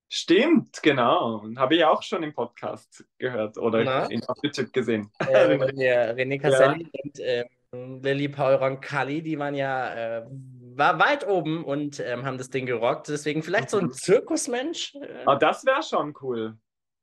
Stimmt, 0.09 0.82
genau. 0.82 1.44
Habe 1.57 1.76
ich 1.76 1.84
auch 1.84 2.02
schon 2.02 2.22
im 2.22 2.32
Podcast 2.32 3.04
gehört 3.18 3.59
oder 3.59 3.82
Na? 3.82 4.07
in, 4.07 4.22
auf 4.24 4.38
YouTube 4.42 4.72
gesehen. 4.72 5.11
Äh, 5.18 5.24
René 6.14 6.40
Casselli 6.40 6.84
ja. 6.84 7.00
und 7.02 7.20
ähm, 7.20 8.00
Lilly 8.02 8.28
Paul 8.28 8.54
Roncalli, 8.54 9.22
die 9.22 9.38
waren 9.38 9.54
ja 9.54 10.18
äh, 10.18 10.26
war 10.76 10.98
weit 10.98 11.26
oben 11.26 11.64
und 11.64 12.00
ähm, 12.00 12.24
haben 12.24 12.38
das 12.38 12.50
Ding 12.50 12.66
gerockt. 12.66 13.09
Deswegen 13.09 13.42
vielleicht 13.42 13.70
so 13.70 13.78
ein 13.78 13.86
mhm. 13.86 13.92
Zirkusmensch. 13.92 14.94
Äh. 14.94 15.24
Oh, 15.26 15.34
das 15.34 15.64
wäre 15.64 15.82
schon 15.82 16.14
cool. 16.22 16.57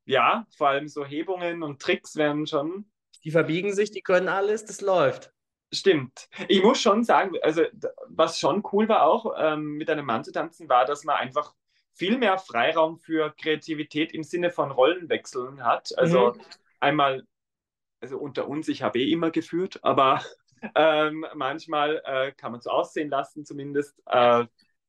Ja, 0.06 0.46
vor 0.56 0.68
allem 0.68 0.88
so 0.88 1.04
Hebungen 1.04 1.62
und 1.62 1.80
Tricks 1.80 2.16
wären 2.16 2.46
schon. 2.46 2.90
Die 3.24 3.30
verbiegen 3.30 3.72
sich, 3.74 3.90
die 3.90 4.02
können 4.02 4.28
alles, 4.28 4.64
das 4.64 4.80
läuft. 4.80 5.32
Stimmt. 5.72 6.28
Ich 6.48 6.62
muss 6.62 6.80
schon 6.80 7.04
sagen, 7.04 7.32
also 7.42 7.62
was 8.08 8.38
schon 8.38 8.62
cool 8.72 8.88
war 8.88 9.04
auch, 9.06 9.34
ähm, 9.36 9.76
mit 9.76 9.90
einem 9.90 10.06
Mann 10.06 10.22
zu 10.22 10.30
tanzen, 10.30 10.68
war, 10.68 10.84
dass 10.84 11.04
man 11.04 11.16
einfach 11.16 11.54
viel 11.94 12.18
mehr 12.18 12.38
Freiraum 12.38 12.98
für 12.98 13.34
Kreativität 13.40 14.12
im 14.12 14.22
Sinne 14.22 14.50
von 14.50 14.70
Rollenwechseln 14.70 15.64
hat. 15.64 15.96
Also 15.96 16.34
mhm. 16.34 16.40
einmal, 16.80 17.26
also 18.00 18.18
unter 18.18 18.48
uns, 18.48 18.68
ich 18.68 18.82
habe 18.82 18.98
eh 18.98 19.10
immer 19.10 19.30
geführt, 19.30 19.78
aber 19.82 20.22
ähm, 20.74 21.24
manchmal 21.34 22.02
äh, 22.04 22.32
kann 22.32 22.52
man 22.52 22.60
so 22.60 22.70
aussehen 22.70 23.10
lassen, 23.10 23.44
zumindest, 23.44 23.98
äh, 24.06 24.44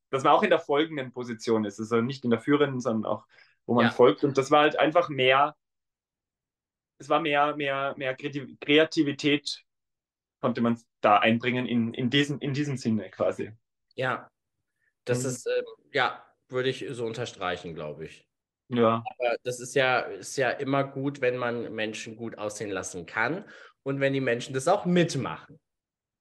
dass 0.09 0.23
man 0.23 0.33
auch 0.33 0.43
in 0.43 0.49
der 0.49 0.59
folgenden 0.59 1.11
Position 1.11 1.65
ist. 1.65 1.79
Also 1.79 2.01
nicht 2.01 2.23
in 2.23 2.31
der 2.31 2.39
führenden, 2.39 2.79
sondern 2.79 3.11
auch, 3.11 3.25
wo 3.65 3.75
man 3.75 3.85
ja. 3.85 3.91
folgt. 3.91 4.23
Und 4.23 4.37
das 4.37 4.51
war 4.51 4.61
halt 4.61 4.79
einfach 4.79 5.09
mehr, 5.09 5.55
es 6.97 7.09
war 7.09 7.19
mehr, 7.19 7.55
mehr, 7.55 7.93
mehr 7.97 8.15
Kreativität 8.15 9.65
konnte 10.41 10.61
man 10.61 10.79
da 11.01 11.17
einbringen 11.17 11.65
in, 11.65 11.93
in, 11.95 12.11
diesem, 12.11 12.39
in 12.39 12.53
diesem 12.53 12.77
Sinne 12.77 13.09
quasi. 13.09 13.51
Ja, 13.95 14.29
das 15.03 15.23
mhm. 15.23 15.29
ist, 15.29 15.47
äh, 15.47 15.63
ja, 15.91 16.23
würde 16.55 16.69
ich 16.69 16.85
so 16.89 17.05
unterstreichen, 17.05 17.75
glaube 17.75 18.05
ich. 18.05 18.27
Ja. 18.69 19.03
Aber 19.05 19.37
das 19.43 19.59
ist 19.59 19.75
ja, 19.75 19.99
ist 19.99 20.37
ja 20.37 20.49
immer 20.49 20.83
gut, 20.83 21.21
wenn 21.21 21.37
man 21.37 21.75
Menschen 21.75 22.15
gut 22.15 22.39
aussehen 22.39 22.71
lassen 22.71 23.05
kann 23.05 23.45
und 23.83 23.99
wenn 23.99 24.13
die 24.13 24.21
Menschen 24.21 24.55
das 24.55 24.67
auch 24.67 24.85
mitmachen. 24.85 25.59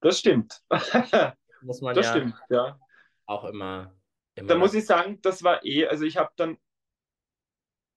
Das 0.02 0.18
stimmt. 0.18 0.60
muss 1.62 1.80
man 1.80 1.94
das 1.94 2.06
ja, 2.06 2.12
stimmt, 2.12 2.34
ja. 2.50 2.78
auch 3.24 3.44
immer. 3.44 3.94
immer 4.34 4.48
da 4.48 4.56
muss 4.56 4.74
ich 4.74 4.84
sagen, 4.84 5.22
das 5.22 5.42
war 5.42 5.64
eh, 5.64 5.86
also 5.86 6.04
ich 6.04 6.18
habe 6.18 6.30
dann, 6.36 6.58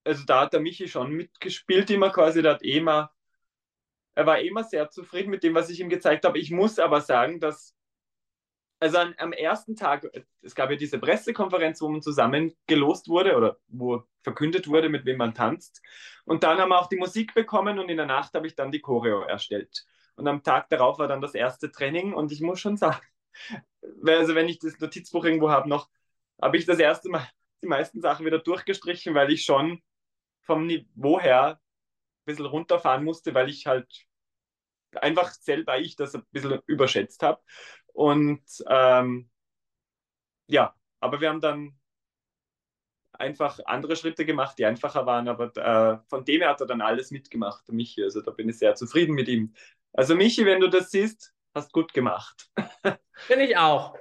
also 0.06 0.24
da 0.24 0.42
hat 0.42 0.54
der 0.54 0.62
Michi 0.62 0.88
schon 0.88 1.12
mitgespielt, 1.12 1.90
immer 1.90 2.12
quasi, 2.12 2.42
der 2.42 2.54
hat 2.54 2.64
eh 2.64 2.80
mal 2.80 3.10
er 4.18 4.26
war 4.26 4.40
immer 4.40 4.64
sehr 4.64 4.90
zufrieden 4.90 5.30
mit 5.30 5.44
dem, 5.44 5.54
was 5.54 5.70
ich 5.70 5.80
ihm 5.80 5.90
gezeigt 5.90 6.26
habe. 6.26 6.40
Ich 6.40 6.50
muss 6.50 6.80
aber 6.80 7.02
sagen, 7.02 7.40
dass 7.40 7.77
also 8.80 8.98
an, 8.98 9.16
am 9.18 9.34
ersten 9.34 9.76
Tag, 9.76 10.08
es 10.42 10.56
gab 10.56 10.70
ja 10.70 10.76
diese 10.76 11.00
Pressekonferenz, 11.00 11.82
wo 11.82 11.90
man 11.90 12.02
zusammengelost 12.02 13.08
wurde 13.08 13.36
oder 13.36 13.58
wo 13.68 14.04
verkündet 14.22 14.68
wurde, 14.68 14.90
mit 14.90 15.06
wem 15.06 15.18
man 15.18 15.34
tanzt. 15.34 15.82
Und 16.26 16.44
dann 16.44 16.60
haben 16.60 16.70
wir 16.70 16.80
auch 16.80 16.90
die 16.90 16.98
Musik 16.98 17.34
bekommen 17.34 17.80
und 17.80 17.90
in 17.90 17.98
der 17.98 18.06
Nacht 18.06 18.34
habe 18.34 18.48
ich 18.48 18.56
dann 18.56 18.72
die 18.72 18.82
Choreo 18.82 19.22
erstellt. 19.22 19.86
Und 20.16 20.28
am 20.28 20.44
Tag 20.44 20.70
darauf 20.70 21.00
war 21.00 21.08
dann 21.08 21.22
das 21.22 21.34
erste 21.36 21.72
Training 21.72 22.14
und 22.14 22.32
ich 22.32 22.42
muss 22.42 22.60
schon 22.60 22.78
sagen, 22.78 23.02
also 24.06 24.36
wenn 24.36 24.50
ich 24.50 24.60
das 24.60 24.80
Notizbuch 24.80 25.26
irgendwo 25.26 25.50
habe 25.50 25.70
noch, 25.70 25.90
habe 26.42 26.58
ich 26.58 26.66
das 26.66 26.80
erste 26.80 27.10
Mal 27.10 27.28
die 27.64 27.68
meisten 27.68 28.02
Sachen 28.02 28.26
wieder 28.26 28.40
durchgestrichen, 28.40 29.16
weil 29.16 29.32
ich 29.32 29.44
schon 29.44 29.82
vom 30.42 30.68
Niveau 30.68 31.20
her 31.20 31.60
ein 31.60 32.26
bisschen 32.26 32.46
runterfahren 32.46 33.04
musste, 33.04 33.34
weil 33.34 33.50
ich 33.50 33.66
halt 33.66 33.88
einfach 34.96 35.32
selber 35.32 35.80
ich 35.80 35.96
das 35.96 36.16
ein 36.16 36.24
bisschen 36.32 36.62
überschätzt 36.66 37.24
habe. 37.24 37.42
Und 37.98 38.43
ähm, 38.70 39.28
ja, 40.45 40.76
aber 41.00 41.20
wir 41.20 41.30
haben 41.30 41.41
dann 41.41 41.76
einfach 43.12 43.60
andere 43.66 43.95
Schritte 43.95 44.24
gemacht, 44.24 44.60
die 44.60 44.68
einfacher 44.68 45.08
waren, 45.08 45.28
aber 45.28 45.58
äh, 45.58 45.98
von 46.08 46.24
dem 46.24 46.41
her 46.41 46.52
hat 46.52 46.62
er 46.62 46.68
dann 46.68 46.82
alles 46.82 47.10
mitgemacht, 47.10 47.68
Michi. 47.70 48.04
Also 48.04 48.22
da 48.22 48.30
bin 48.30 48.50
ich 48.50 48.60
sehr 48.60 48.76
zufrieden 48.76 49.16
mit 49.16 49.28
ihm. 49.28 49.56
Also 49.93 50.16
Michi, 50.16 50.45
wenn 50.45 50.60
du 50.60 50.70
das 50.70 50.91
siehst, 50.91 51.34
hast 51.56 51.74
gut 51.74 51.91
gemacht. 51.91 52.52
Bin 53.28 53.39
ich 53.39 53.58
auch. 53.58 53.95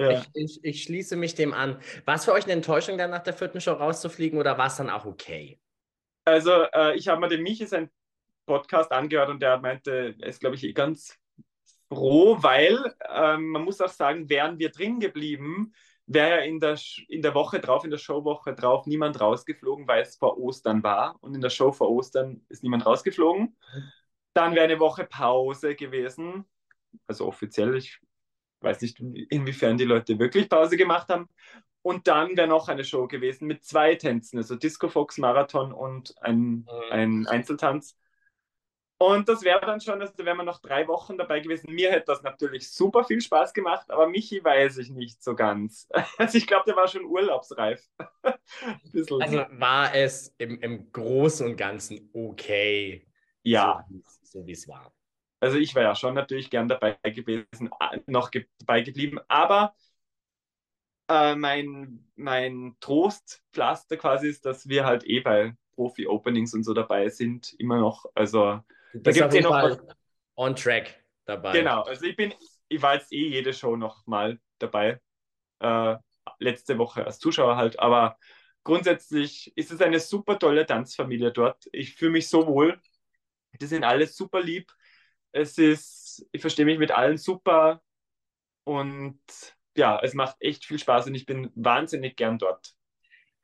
Ja. 0.00 0.12
Ich, 0.12 0.28
ich, 0.32 0.64
ich, 0.64 0.82
schließe 0.84 1.16
mich 1.16 1.34
dem 1.34 1.52
an. 1.52 1.78
War 2.06 2.14
es 2.14 2.24
für 2.24 2.32
euch 2.32 2.44
eine 2.44 2.54
Enttäuschung, 2.54 2.96
dann 2.96 3.10
nach 3.10 3.22
der 3.22 3.34
vierten 3.34 3.60
Show 3.60 3.72
rauszufliegen 3.72 4.38
oder 4.38 4.56
war 4.56 4.68
es 4.68 4.76
dann 4.76 4.88
auch 4.88 5.04
okay? 5.04 5.60
Also 6.24 6.62
äh, 6.72 6.96
ich 6.96 7.08
habe 7.08 7.20
mir 7.20 7.28
den 7.28 7.42
Michi 7.42 7.66
sein 7.66 7.90
Podcast 8.46 8.92
angehört 8.92 9.28
und 9.28 9.42
der 9.42 9.58
meinte, 9.58 10.14
er 10.18 10.26
ist, 10.26 10.40
glaube 10.40 10.56
ich, 10.56 10.64
eh 10.64 10.72
ganz 10.72 11.21
froh, 11.94 12.38
weil 12.40 12.94
ähm, 13.14 13.48
man 13.48 13.64
muss 13.64 13.80
auch 13.80 13.88
sagen, 13.88 14.28
wären 14.28 14.58
wir 14.58 14.70
drin 14.70 15.00
geblieben, 15.00 15.74
wäre 16.06 16.30
ja 16.30 16.36
in 16.38 16.60
der, 16.60 16.78
in 17.08 17.22
der 17.22 17.34
Woche 17.34 17.60
drauf, 17.60 17.84
in 17.84 17.90
der 17.90 17.98
Showwoche 17.98 18.54
drauf, 18.54 18.86
niemand 18.86 19.20
rausgeflogen, 19.20 19.86
weil 19.86 20.02
es 20.02 20.16
vor 20.16 20.38
Ostern 20.38 20.82
war. 20.82 21.16
Und 21.20 21.34
in 21.34 21.40
der 21.40 21.50
Show 21.50 21.72
vor 21.72 21.90
Ostern 21.90 22.42
ist 22.48 22.62
niemand 22.62 22.86
rausgeflogen. 22.86 23.56
Dann 24.34 24.54
wäre 24.54 24.64
eine 24.64 24.80
Woche 24.80 25.04
Pause 25.04 25.74
gewesen. 25.74 26.44
Also 27.06 27.26
offiziell, 27.26 27.76
ich 27.76 28.00
weiß 28.60 28.80
nicht, 28.82 29.00
inwiefern 29.00 29.76
die 29.76 29.84
Leute 29.84 30.18
wirklich 30.18 30.48
Pause 30.48 30.76
gemacht 30.76 31.08
haben. 31.08 31.28
Und 31.82 32.06
dann 32.06 32.36
wäre 32.36 32.48
noch 32.48 32.68
eine 32.68 32.84
Show 32.84 33.08
gewesen 33.08 33.46
mit 33.46 33.64
zwei 33.64 33.96
Tänzen, 33.96 34.38
also 34.38 34.54
Disco 34.54 34.88
Fox 34.88 35.18
Marathon 35.18 35.72
und 35.72 36.14
ein, 36.20 36.38
mhm. 36.38 36.68
ein 36.90 37.26
Einzeltanz. 37.26 37.96
Und 39.02 39.28
das 39.28 39.42
wäre 39.42 39.66
dann 39.66 39.80
schon, 39.80 40.00
also 40.00 40.12
wären 40.18 40.36
wir 40.36 40.44
noch 40.44 40.60
drei 40.60 40.86
Wochen 40.86 41.18
dabei 41.18 41.40
gewesen. 41.40 41.72
Mir 41.72 41.90
hätte 41.90 42.04
das 42.06 42.22
natürlich 42.22 42.70
super 42.70 43.02
viel 43.02 43.20
Spaß 43.20 43.52
gemacht, 43.52 43.90
aber 43.90 44.06
Michi 44.06 44.44
weiß 44.44 44.78
ich 44.78 44.90
nicht 44.90 45.24
so 45.24 45.34
ganz. 45.34 45.88
Also 46.18 46.38
ich 46.38 46.46
glaube, 46.46 46.66
der 46.68 46.76
war 46.76 46.86
schon 46.86 47.04
urlaubsreif. 47.04 47.84
also 48.22 49.44
war 49.50 49.92
es 49.92 50.32
im, 50.38 50.60
im 50.60 50.92
Großen 50.92 51.48
und 51.48 51.56
Ganzen 51.56 52.10
okay. 52.12 53.04
Ja. 53.42 53.84
So 54.22 54.46
wie 54.46 54.52
es 54.52 54.68
war. 54.68 54.94
Also 55.40 55.58
ich 55.58 55.74
wäre 55.74 55.86
ja 55.86 55.96
schon 55.96 56.14
natürlich 56.14 56.48
gern 56.48 56.68
dabei 56.68 56.96
gewesen, 57.02 57.70
noch 58.06 58.30
ge 58.30 58.46
dabei 58.60 58.82
geblieben, 58.82 59.18
aber 59.26 59.74
äh, 61.08 61.34
mein, 61.34 62.08
mein 62.14 62.76
Trostpflaster 62.78 63.96
quasi 63.96 64.28
ist, 64.28 64.46
dass 64.46 64.68
wir 64.68 64.84
halt 64.84 65.04
eh 65.04 65.18
bei 65.18 65.56
Profi-Openings 65.74 66.54
und 66.54 66.62
so 66.62 66.72
dabei 66.72 67.08
sind, 67.08 67.52
immer 67.58 67.78
noch. 67.78 68.06
Also 68.14 68.60
da 68.94 69.10
gibt 69.10 69.28
es 69.28 69.34
eh 69.34 69.40
noch 69.40 69.50
was. 69.50 69.78
On 70.34 70.56
track 70.56 71.04
dabei. 71.24 71.52
Genau, 71.52 71.82
also 71.82 72.04
ich 72.04 72.16
bin, 72.16 72.34
ich 72.68 72.82
war 72.82 72.94
jetzt 72.94 73.12
eh 73.12 73.28
jede 73.28 73.52
Show 73.52 73.76
noch 73.76 74.06
mal 74.06 74.38
dabei. 74.58 75.00
Äh, 75.60 75.96
letzte 76.38 76.78
Woche 76.78 77.04
als 77.04 77.18
Zuschauer 77.18 77.56
halt, 77.56 77.78
aber 77.78 78.16
grundsätzlich 78.64 79.52
ist 79.56 79.70
es 79.70 79.80
eine 79.80 80.00
super 80.00 80.38
tolle 80.38 80.66
Tanzfamilie 80.66 81.32
dort. 81.32 81.64
Ich 81.72 81.94
fühle 81.94 82.12
mich 82.12 82.28
so 82.28 82.46
wohl. 82.46 82.80
Die 83.60 83.66
sind 83.66 83.84
alle 83.84 84.06
super 84.06 84.40
lieb. 84.40 84.72
Es 85.32 85.58
ist, 85.58 86.26
ich 86.32 86.40
verstehe 86.40 86.64
mich 86.64 86.78
mit 86.78 86.90
allen 86.90 87.18
super 87.18 87.82
und 88.64 89.20
ja, 89.76 89.98
es 90.02 90.14
macht 90.14 90.36
echt 90.40 90.64
viel 90.64 90.78
Spaß 90.78 91.06
und 91.06 91.14
ich 91.14 91.26
bin 91.26 91.50
wahnsinnig 91.54 92.16
gern 92.16 92.38
dort. 92.38 92.74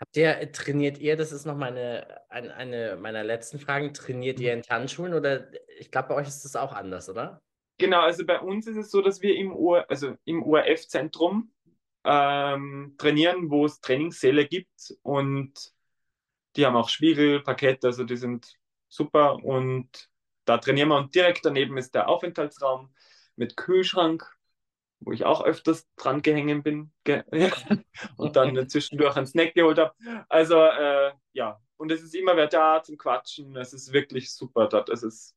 Habt 0.00 0.16
ihr, 0.16 0.52
trainiert 0.52 0.98
ihr, 0.98 1.16
das 1.16 1.32
ist 1.32 1.44
noch 1.44 1.56
meine, 1.56 2.20
eine, 2.28 2.54
eine 2.54 2.96
meiner 2.96 3.24
letzten 3.24 3.58
Fragen, 3.58 3.92
trainiert 3.92 4.38
ihr 4.38 4.52
in 4.52 4.62
Tanzschulen 4.62 5.12
oder 5.12 5.48
ich 5.78 5.90
glaube, 5.90 6.08
bei 6.08 6.14
euch 6.14 6.28
ist 6.28 6.44
das 6.44 6.54
auch 6.54 6.72
anders, 6.72 7.08
oder? 7.08 7.40
Genau, 7.78 8.00
also 8.00 8.24
bei 8.24 8.40
uns 8.40 8.66
ist 8.66 8.76
es 8.76 8.90
so, 8.90 9.02
dass 9.02 9.22
wir 9.22 9.34
im, 9.36 9.52
OR, 9.52 9.84
also 9.88 10.14
im 10.24 10.42
ORF-Zentrum 10.42 11.50
ähm, 12.04 12.94
trainieren, 12.96 13.50
wo 13.50 13.64
es 13.64 13.80
Trainingssäle 13.80 14.46
gibt 14.46 14.94
und 15.02 15.72
die 16.54 16.64
haben 16.64 16.76
auch 16.76 16.88
Spiegel, 16.88 17.40
Parkett, 17.42 17.84
also 17.84 18.04
die 18.04 18.16
sind 18.16 18.54
super 18.88 19.42
und 19.44 20.08
da 20.44 20.58
trainieren 20.58 20.88
wir 20.88 20.96
und 20.96 21.14
direkt 21.14 21.44
daneben 21.44 21.76
ist 21.76 21.94
der 21.94 22.08
Aufenthaltsraum 22.08 22.94
mit 23.36 23.56
Kühlschrank, 23.56 24.37
wo 25.00 25.12
ich 25.12 25.24
auch 25.24 25.44
öfters 25.44 25.86
dran 25.96 26.22
gehängt 26.22 26.64
bin 26.64 26.92
ge 27.04 27.22
und 28.16 28.36
dann 28.36 28.68
zwischendurch 28.68 29.16
einen 29.16 29.26
Snack 29.26 29.54
geholt 29.54 29.78
habe. 29.78 29.92
Also 30.28 30.60
äh, 30.60 31.12
ja, 31.32 31.60
und 31.76 31.92
es 31.92 32.02
ist 32.02 32.14
immer 32.14 32.36
wer 32.36 32.48
da 32.48 32.82
zum 32.82 32.96
Quatschen, 32.96 33.56
es 33.56 33.72
ist 33.72 33.92
wirklich 33.92 34.32
super 34.32 34.68
dort, 34.68 34.88
es 34.88 35.02
ist 35.02 35.34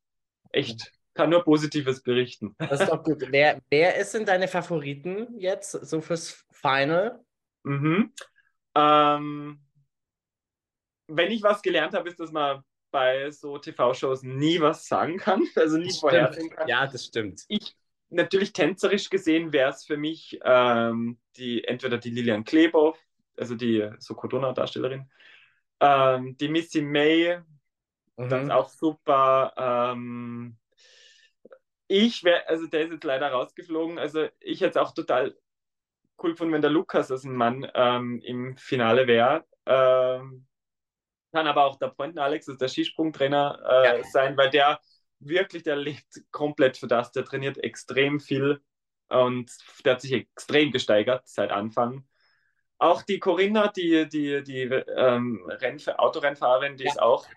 echt 0.51 0.91
kann 1.13 1.29
nur 1.29 1.43
Positives 1.43 2.01
berichten. 2.01 2.55
Das 2.57 2.81
ist 2.81 2.89
doch 2.89 3.03
gut. 3.03 3.25
Wer, 3.29 3.61
wer 3.69 3.95
ist 3.97 4.13
denn 4.13 4.25
deine 4.25 4.47
Favoriten 4.47 5.37
jetzt 5.37 5.71
so 5.71 6.01
fürs 6.01 6.45
Final? 6.51 7.19
Mhm. 7.63 8.13
Ähm, 8.75 9.59
wenn 11.07 11.31
ich 11.31 11.43
was 11.43 11.61
gelernt 11.61 11.93
habe, 11.93 12.09
ist, 12.09 12.19
dass 12.19 12.31
man 12.31 12.63
bei 12.91 13.29
so 13.31 13.57
TV-Shows 13.57 14.23
nie 14.23 14.59
was 14.61 14.87
sagen 14.87 15.17
kann, 15.17 15.43
also 15.55 15.77
nie 15.77 15.93
vorhersehen 15.93 16.49
kann. 16.49 16.67
Ja, 16.67 16.87
das 16.87 17.05
stimmt. 17.05 17.43
Ich, 17.47 17.75
natürlich 18.11 18.53
tänzerisch 18.53 19.09
gesehen 19.09 19.51
wäre 19.51 19.71
es 19.71 19.85
für 19.85 19.97
mich 19.97 20.39
ähm, 20.43 21.17
die, 21.37 21.63
entweder 21.63 21.97
die 21.97 22.11
Lilian 22.11 22.43
Klebow, 22.43 22.97
also 23.37 23.55
die 23.55 23.89
Sokodona-Darstellerin, 23.97 25.09
ähm, 25.79 26.37
die 26.37 26.49
Missy 26.49 26.81
May, 26.81 27.39
mhm. 28.17 28.29
das 28.29 28.43
ist 28.43 28.51
auch 28.51 28.69
super. 28.69 29.53
Ähm, 29.57 30.57
ich 31.87 32.23
wäre, 32.23 32.47
also 32.47 32.67
der 32.67 32.83
ist 32.83 32.91
jetzt 32.91 33.03
leider 33.03 33.31
rausgeflogen. 33.31 33.97
Also 33.97 34.27
ich 34.39 34.61
hätte 34.61 34.79
es 34.79 34.85
auch 34.85 34.93
total 34.93 35.35
cool 36.21 36.31
gefunden, 36.31 36.53
wenn 36.53 36.61
der 36.61 36.71
Lukas 36.71 37.11
als 37.11 37.23
ein 37.23 37.35
Mann 37.35 37.69
ähm, 37.73 38.21
im 38.23 38.55
Finale 38.57 39.07
wäre. 39.07 39.45
Ähm, 39.65 40.47
kann 41.31 41.47
aber 41.47 41.65
auch 41.65 41.77
der 41.79 41.87
Pointen 41.87 42.19
Alex, 42.19 42.47
also 42.47 42.57
der 42.57 42.67
Skisprungtrainer, 42.67 43.59
äh, 43.67 43.97
ja. 43.97 44.03
sein, 44.03 44.37
weil 44.37 44.49
der 44.49 44.79
wirklich, 45.21 45.63
der 45.63 45.75
lebt 45.75 46.21
komplett 46.31 46.77
für 46.77 46.87
das. 46.87 47.11
Der 47.11 47.25
trainiert 47.25 47.57
extrem 47.57 48.19
viel 48.19 48.61
und 49.09 49.51
der 49.85 49.93
hat 49.93 50.01
sich 50.01 50.13
extrem 50.13 50.71
gesteigert 50.71 51.27
seit 51.27 51.51
Anfang. 51.51 52.05
Auch 52.77 53.03
die 53.03 53.19
Corinna, 53.19 53.67
die, 53.67 54.07
die, 54.09 54.43
die 54.43 54.61
ähm, 54.63 55.47
Autorennfahrerin, 55.97 56.77
die 56.77 56.85
ja. 56.85 56.91
ist 56.91 57.01
auch 57.01 57.27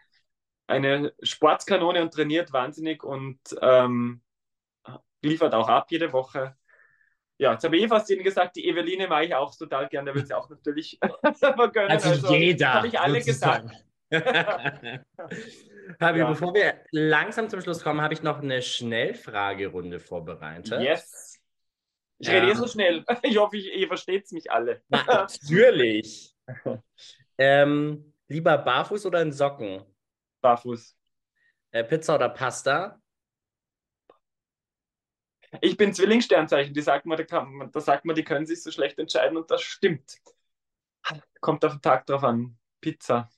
eine 0.66 1.12
Sportskanone 1.22 2.01
und 2.01 2.14
trainiert 2.14 2.53
wahnsinnig 2.53 3.05
und 3.05 3.39
ähm, 3.61 4.22
liefert 5.22 5.55
auch 5.55 5.68
ab 5.68 5.91
jede 5.91 6.12
Woche. 6.12 6.57
Ja, 7.37 7.53
jetzt 7.53 7.64
habe 7.64 7.76
ich 7.76 7.82
eh 7.82 7.89
fast 7.89 8.09
Ihnen 8.11 8.22
gesagt, 8.22 8.57
die 8.57 8.68
Eveline 8.68 9.09
mache 9.09 9.24
ich 9.24 9.35
auch 9.35 9.55
total 9.55 9.89
gern, 9.89 10.05
der 10.05 10.14
wird 10.14 10.28
sie 10.28 10.35
auch 10.35 10.49
natürlich 10.49 10.99
vergönnen. 11.35 11.91
Also, 11.91 12.11
also 12.11 12.35
jeder. 12.35 12.74
Habe 12.74 12.87
ich 12.87 12.99
alle 12.99 13.20
gesagt. 13.20 13.70
Fabi, 15.99 16.20
ja. 16.20 16.28
bevor 16.28 16.55
wir 16.55 16.80
langsam 16.91 17.49
zum 17.49 17.61
Schluss 17.61 17.82
kommen, 17.82 18.01
habe 18.01 18.14
ich 18.14 18.22
noch 18.22 18.41
eine 18.41 18.62
Schnellfragerunde 18.62 20.01
vorbereitet. 20.01 20.80
Yes. 20.80 21.41
Ich 22.18 22.28
rede 22.28 22.51
eh 22.51 22.55
so 22.55 22.66
schnell. 22.66 23.05
Ich 23.22 23.37
hoffe, 23.37 23.57
ich, 23.57 23.72
ihr 23.74 23.89
versteht 23.89 24.24
es 24.24 24.32
mich 24.32 24.51
alle. 24.51 24.82
Na, 24.89 25.05
natürlich. 25.07 26.35
ähm, 27.39 28.14
lieber 28.28 28.57
barfuß 28.59 29.07
oder 29.07 29.22
in 29.22 29.32
Socken? 29.32 29.85
Barfuß. 30.41 30.97
Äh, 31.72 31.85
Pizza 31.85 32.14
oder 32.14 32.28
Pasta? 32.28 33.01
Ich 35.61 35.76
bin 35.76 35.93
Zwillingssternzeichen, 35.93 36.74
die 36.74 36.80
sagt 36.80 37.07
man, 37.07 37.16
da, 37.16 37.24
kann, 37.24 37.70
da 37.72 37.80
sagt 37.80 38.05
man, 38.05 38.16
die 38.16 38.24
können 38.24 38.47
sich 38.47 38.62
so 38.62 38.70
schlecht 38.70 38.99
entscheiden 38.99 39.37
und 39.37 39.51
das 39.51 39.62
stimmt. 39.62 40.18
Kommt 41.41 41.64
auf 41.64 41.72
den 41.72 41.82
Tag 41.82 42.07
drauf 42.07 42.24
an. 42.24 42.59
Pizza. 42.80 43.28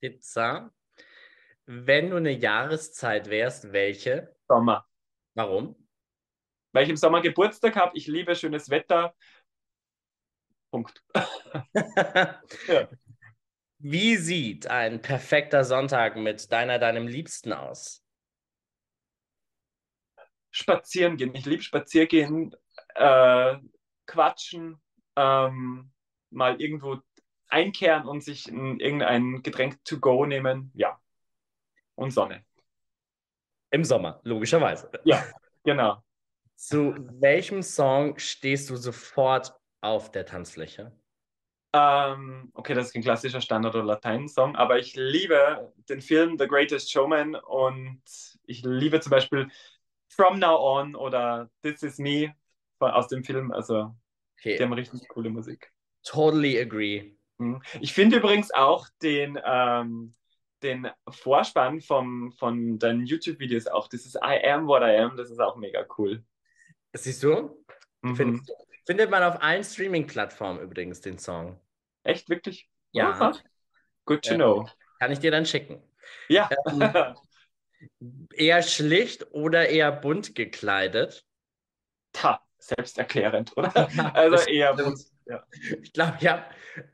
Pizza. 0.00 0.72
Wenn 1.70 2.08
du 2.10 2.16
eine 2.16 2.30
Jahreszeit 2.30 3.28
wärst, 3.28 3.72
welche? 3.72 4.34
Sommer. 4.48 4.88
Warum? 5.34 5.76
Weil 6.72 6.84
ich 6.84 6.90
im 6.90 6.96
Sommer 6.96 7.20
Geburtstag 7.20 7.76
habe, 7.76 7.96
ich 7.96 8.06
liebe 8.06 8.34
schönes 8.34 8.70
Wetter. 8.70 9.14
Punkt. 10.70 11.04
ja. 11.74 12.88
Wie 13.78 14.16
sieht 14.16 14.66
ein 14.66 15.02
perfekter 15.02 15.62
Sonntag 15.62 16.16
mit 16.16 16.50
deiner, 16.50 16.78
deinem 16.78 17.06
Liebsten 17.06 17.52
aus? 17.52 18.02
spazieren 20.50 21.16
gehen. 21.16 21.34
Ich 21.34 21.46
liebe 21.46 21.62
spazieren 21.62 22.54
äh, 22.94 23.56
quatschen, 24.06 24.80
ähm, 25.16 25.90
mal 26.30 26.60
irgendwo 26.60 26.98
einkehren 27.48 28.06
und 28.06 28.22
sich 28.22 28.48
in, 28.48 28.80
irgendein 28.80 29.42
Getränk 29.42 29.84
to 29.84 29.98
go 29.98 30.26
nehmen. 30.26 30.70
Ja. 30.74 30.98
Und 31.98 32.12
Sonne. 32.12 32.44
Im 33.70 33.82
Sommer, 33.82 34.20
logischerweise. 34.22 34.88
Ja, 35.04 35.24
genau. 35.64 36.00
Zu 36.54 36.94
welchem 37.20 37.60
Song 37.60 38.16
stehst 38.18 38.70
du 38.70 38.76
sofort 38.76 39.52
auf 39.80 40.12
der 40.12 40.24
Tanzfläche? 40.24 40.96
Ähm, 41.72 42.52
okay, 42.54 42.74
das 42.74 42.88
ist 42.88 42.94
ein 42.94 43.02
klassischer 43.02 43.40
Standard- 43.40 43.74
oder 43.74 43.84
Latein-Song, 43.84 44.54
aber 44.54 44.78
ich 44.78 44.94
liebe 44.94 45.72
den 45.88 46.00
Film 46.00 46.38
The 46.38 46.46
Greatest 46.46 46.90
Showman 46.92 47.34
und 47.34 48.00
ich 48.44 48.62
liebe 48.62 49.00
zum 49.00 49.10
Beispiel 49.10 49.48
From 50.08 50.38
Now 50.38 50.56
On 50.56 50.94
oder 50.94 51.50
This 51.62 51.82
Is 51.82 51.98
Me 51.98 52.32
aus 52.78 53.08
dem 53.08 53.24
Film. 53.24 53.50
Also, 53.50 53.92
okay. 54.38 54.56
die 54.56 54.62
haben 54.62 54.72
richtig 54.72 55.08
coole 55.08 55.30
Musik. 55.30 55.72
Totally 56.04 56.60
agree. 56.60 57.16
Mhm. 57.38 57.60
Ich 57.80 57.92
finde 57.92 58.18
übrigens 58.18 58.52
auch 58.52 58.88
den, 59.02 59.36
ähm, 59.44 60.14
den 60.62 60.88
Vorspann 61.08 61.80
vom, 61.80 62.32
von 62.32 62.78
deinen 62.78 63.06
YouTube-Videos 63.06 63.66
auch, 63.66 63.88
dieses 63.88 64.14
I 64.14 64.44
Am 64.44 64.66
What 64.66 64.82
I 64.82 64.96
Am, 64.96 65.16
das 65.16 65.30
ist 65.30 65.40
auch 65.40 65.56
mega 65.56 65.86
cool. 65.96 66.24
Siehst 66.92 67.22
du? 67.22 67.64
Mhm. 68.02 68.16
Find, 68.16 68.52
findet 68.86 69.10
man 69.10 69.22
auf 69.22 69.42
allen 69.42 69.64
Streaming-Plattformen 69.64 70.60
übrigens 70.60 71.00
den 71.00 71.18
Song. 71.18 71.60
Echt, 72.02 72.28
wirklich? 72.28 72.68
Ja. 72.92 73.10
Aha. 73.10 73.32
Good 74.04 74.24
to 74.24 74.34
äh, 74.34 74.36
know. 74.36 74.68
Kann 74.98 75.12
ich 75.12 75.18
dir 75.18 75.30
dann 75.30 75.46
schicken. 75.46 75.82
Ja. 76.28 76.48
Ähm, 76.66 77.14
Eher 78.32 78.62
schlicht 78.62 79.32
oder 79.32 79.68
eher 79.68 79.92
bunt 79.92 80.34
gekleidet? 80.34 81.24
Ta, 82.12 82.42
selbsterklärend, 82.58 83.56
oder? 83.56 83.72
also 84.14 84.48
eher 84.48 84.74
bunt. 84.74 84.98
Ja. 85.28 85.44
Ich 85.82 85.92
glaube, 85.92 86.16
ja, 86.20 86.44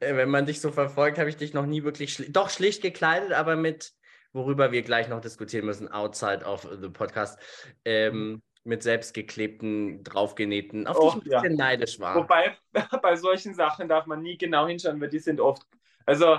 äh, 0.00 0.14
wenn 0.16 0.28
man 0.28 0.46
dich 0.46 0.60
so 0.60 0.72
verfolgt, 0.72 1.18
habe 1.18 1.28
ich 1.28 1.36
dich 1.36 1.54
noch 1.54 1.66
nie 1.66 1.84
wirklich 1.84 2.12
schli 2.12 2.30
doch 2.30 2.50
schlicht 2.50 2.82
gekleidet, 2.82 3.32
aber 3.32 3.56
mit, 3.56 3.92
worüber 4.32 4.72
wir 4.72 4.82
gleich 4.82 5.08
noch 5.08 5.20
diskutieren 5.20 5.66
müssen, 5.66 5.90
outside 5.90 6.44
of 6.44 6.68
the 6.80 6.88
podcast, 6.88 7.38
ähm, 7.84 8.28
mhm. 8.28 8.42
mit 8.64 8.82
selbstgeklebten, 8.82 10.02
draufgenähten, 10.02 10.86
auf 10.86 10.96
oh, 10.98 11.10
die 11.20 11.28
ich 11.28 11.36
ein 11.36 11.42
bisschen 11.42 11.58
ja. 11.58 11.64
neidisch 11.64 12.00
war. 12.00 12.16
Wobei, 12.16 12.56
bei 13.02 13.16
solchen 13.16 13.54
Sachen 13.54 13.88
darf 13.88 14.06
man 14.06 14.22
nie 14.22 14.36
genau 14.36 14.66
hinschauen, 14.66 15.00
weil 15.00 15.08
die 15.08 15.20
sind 15.20 15.40
oft, 15.40 15.62
also 16.04 16.38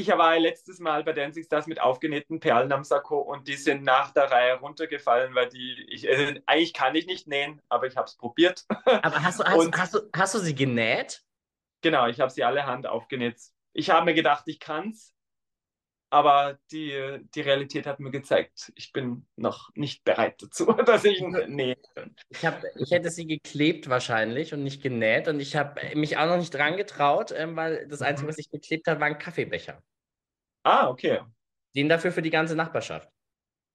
ich 0.00 0.08
war 0.08 0.38
letztes 0.38 0.80
Mal 0.80 1.04
bei 1.04 1.12
Dancing 1.12 1.44
Stars 1.44 1.66
mit 1.66 1.80
aufgenähten 1.80 2.40
Perlen 2.40 2.72
am 2.72 2.84
Sakko 2.84 3.18
und 3.20 3.46
die 3.46 3.56
sind 3.56 3.82
nach 3.82 4.12
der 4.12 4.30
Reihe 4.30 4.54
runtergefallen, 4.58 5.34
weil 5.34 5.48
die, 5.48 5.86
ich, 5.90 6.08
äh, 6.08 6.40
eigentlich 6.46 6.72
kann 6.72 6.94
ich 6.94 7.06
nicht 7.06 7.28
nähen, 7.28 7.60
aber 7.68 7.86
ich 7.86 7.96
habe 7.96 8.06
es 8.06 8.16
probiert. 8.16 8.64
Aber 9.02 9.22
hast 9.22 9.40
du, 9.40 9.44
hast, 9.44 9.78
hast, 9.78 9.94
du, 9.94 10.00
hast 10.14 10.34
du 10.34 10.38
sie 10.38 10.54
genäht? 10.54 11.22
Genau, 11.82 12.06
ich 12.08 12.20
habe 12.20 12.30
sie 12.30 12.44
alle 12.44 12.66
Hand 12.66 12.86
aufgenäht. 12.86 13.36
Ich 13.72 13.90
habe 13.90 14.04
mir 14.04 14.14
gedacht, 14.14 14.44
ich 14.46 14.58
kann 14.58 14.90
es, 14.90 15.14
aber 16.10 16.58
die, 16.72 17.20
die 17.34 17.40
Realität 17.40 17.86
hat 17.86 18.00
mir 18.00 18.10
gezeigt, 18.10 18.72
ich 18.74 18.92
bin 18.92 19.26
noch 19.36 19.70
nicht 19.74 20.02
bereit 20.02 20.42
dazu, 20.42 20.66
dass 20.86 21.04
ich 21.04 21.20
nähe. 21.20 21.76
Ich, 22.28 22.44
hab, 22.44 22.62
ich 22.76 22.90
hätte 22.90 23.10
sie 23.10 23.26
geklebt 23.26 23.88
wahrscheinlich 23.88 24.52
und 24.52 24.64
nicht 24.64 24.82
genäht 24.82 25.28
und 25.28 25.38
ich 25.38 25.54
habe 25.54 25.80
mich 25.94 26.18
auch 26.18 26.26
noch 26.26 26.36
nicht 26.36 26.52
dran 26.52 26.76
getraut, 26.76 27.32
ähm, 27.34 27.54
weil 27.56 27.86
das 27.86 28.02
Einzige, 28.02 28.26
mhm. 28.26 28.30
was 28.30 28.38
ich 28.38 28.50
geklebt 28.50 28.88
habe, 28.88 29.00
war 29.00 29.06
ein 29.06 29.18
Kaffeebecher. 29.18 29.82
Ah, 30.62 30.88
okay. 30.88 31.20
Den 31.74 31.88
dafür 31.88 32.12
für 32.12 32.22
die 32.22 32.30
ganze 32.30 32.54
Nachbarschaft. 32.54 33.08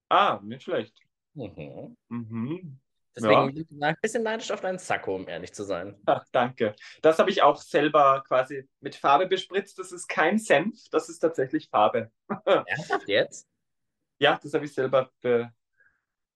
Ah, 0.10 0.40
nicht 0.44 0.64
schlecht. 0.64 0.98
Mhm. 1.34 1.98
Mhm. 2.10 2.80
Deswegen 3.16 3.66
ja. 3.80 3.88
ein 3.88 3.96
bisschen 4.02 4.24
neidisch 4.24 4.52
auf 4.52 4.60
deinen 4.60 4.78
Sakko, 4.78 5.16
um 5.16 5.28
ehrlich 5.28 5.54
zu 5.54 5.64
sein. 5.64 5.98
Ach, 6.06 6.26
danke. 6.34 6.76
Das 7.02 7.18
habe 7.18 7.30
ich 7.30 7.42
auch 7.42 7.56
selber 7.56 8.24
quasi 8.28 8.68
mit 8.82 8.96
Farbe 8.96 9.26
bespritzt. 9.28 9.80
Das 9.80 9.94
ist 9.94 10.08
kein 10.08 10.38
Senf, 10.38 10.90
das 10.92 11.08
ist 11.08 11.20
tatsächlich 11.20 11.70
Farbe. 11.70 12.12
Ernsthaft 12.46 13.08
jetzt? 13.08 13.48
Ja, 14.20 14.38
das 14.42 14.54
habe 14.54 14.66
ich 14.66 14.74
selber 14.74 15.12
be 15.22 15.52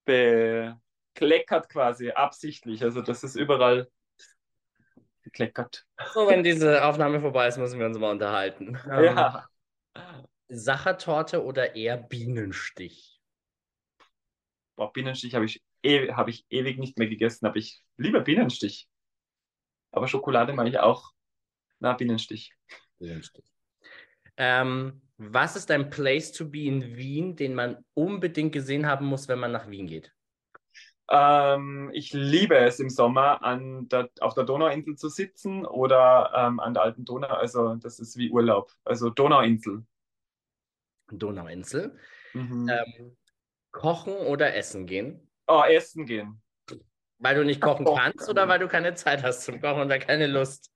bekleckert 0.06 1.70
quasi, 1.70 2.12
absichtlich. 2.12 2.84
Also 2.84 3.02
das 3.02 3.24
ist 3.24 3.36
überall 3.36 3.90
gekleckert. 5.22 5.86
So, 6.14 6.28
wenn 6.28 6.44
diese 6.44 6.84
Aufnahme 6.86 7.20
vorbei 7.20 7.48
ist, 7.48 7.58
müssen 7.58 7.80
wir 7.80 7.86
uns 7.86 8.00
mal 8.00 8.12
unterhalten. 8.12 8.80
Ja. 8.88 9.48
Sachertorte 10.50 11.44
oder 11.44 11.76
eher 11.76 11.98
Bienenstich? 11.98 13.22
Boah, 14.76 14.92
Bienenstich 14.92 15.36
habe 15.36 15.46
ich, 15.46 15.62
e 15.84 16.12
hab 16.12 16.28
ich 16.28 16.46
ewig 16.50 16.80
nicht 16.80 16.98
mehr 16.98 17.08
gegessen, 17.08 17.46
aber 17.46 17.58
ich 17.58 17.84
liebe 17.98 18.22
Bienenstich. 18.22 18.90
Aber 19.92 20.08
Schokolade 20.08 20.54
mache 20.54 20.70
ich 20.70 20.80
auch. 20.80 21.12
Na, 21.80 21.94
Bienenstich. 21.94 22.54
Bienenstich. 22.98 23.46
Ähm, 24.38 25.02
was 25.18 25.56
ist 25.56 25.70
ein 25.70 25.90
Place 25.90 26.32
to 26.32 26.50
be 26.50 26.64
in 26.64 26.96
Wien, 26.98 27.36
den 27.36 27.54
man 27.54 27.84
unbedingt 27.94 28.52
gesehen 28.52 28.88
haben 28.88 29.06
muss, 29.06 29.28
wenn 29.28 29.40
man 29.40 29.52
nach 29.52 29.70
Wien 29.70 29.88
geht? 29.88 30.14
Ähm, 31.12 31.90
ich 31.94 32.14
liebe 32.14 32.58
es 32.58 32.80
im 32.80 32.90
Sommer, 32.90 33.44
an 33.44 33.88
der, 33.90 34.10
auf 34.22 34.34
der 34.34 34.46
Donauinsel 34.46 34.96
zu 34.96 35.10
sitzen 35.10 35.66
oder 35.66 36.32
ähm, 36.36 36.60
an 36.60 36.74
der 36.74 36.84
alten 36.84 37.04
Donau. 37.04 37.28
Also 37.28 37.76
das 37.76 38.00
ist 38.00 38.18
wie 38.18 38.32
Urlaub. 38.32 38.72
Also 38.84 39.10
Donauinsel. 39.10 39.86
Donauinsel. 41.12 41.98
Mhm. 42.34 42.70
Ähm, 42.70 43.18
kochen 43.72 44.14
oder 44.14 44.56
essen 44.56 44.86
gehen? 44.86 45.30
Oh, 45.48 45.64
essen 45.64 46.06
gehen. 46.06 46.42
Weil 47.18 47.36
du 47.36 47.44
nicht 47.44 47.62
kochen 47.62 47.86
kannst 47.86 48.30
oder 48.30 48.48
weil 48.48 48.60
du 48.60 48.68
keine 48.68 48.94
Zeit 48.94 49.24
hast 49.24 49.44
zum 49.44 49.60
Kochen 49.60 49.82
oder 49.82 50.00
keine 50.00 50.28
Lust? 50.28 50.72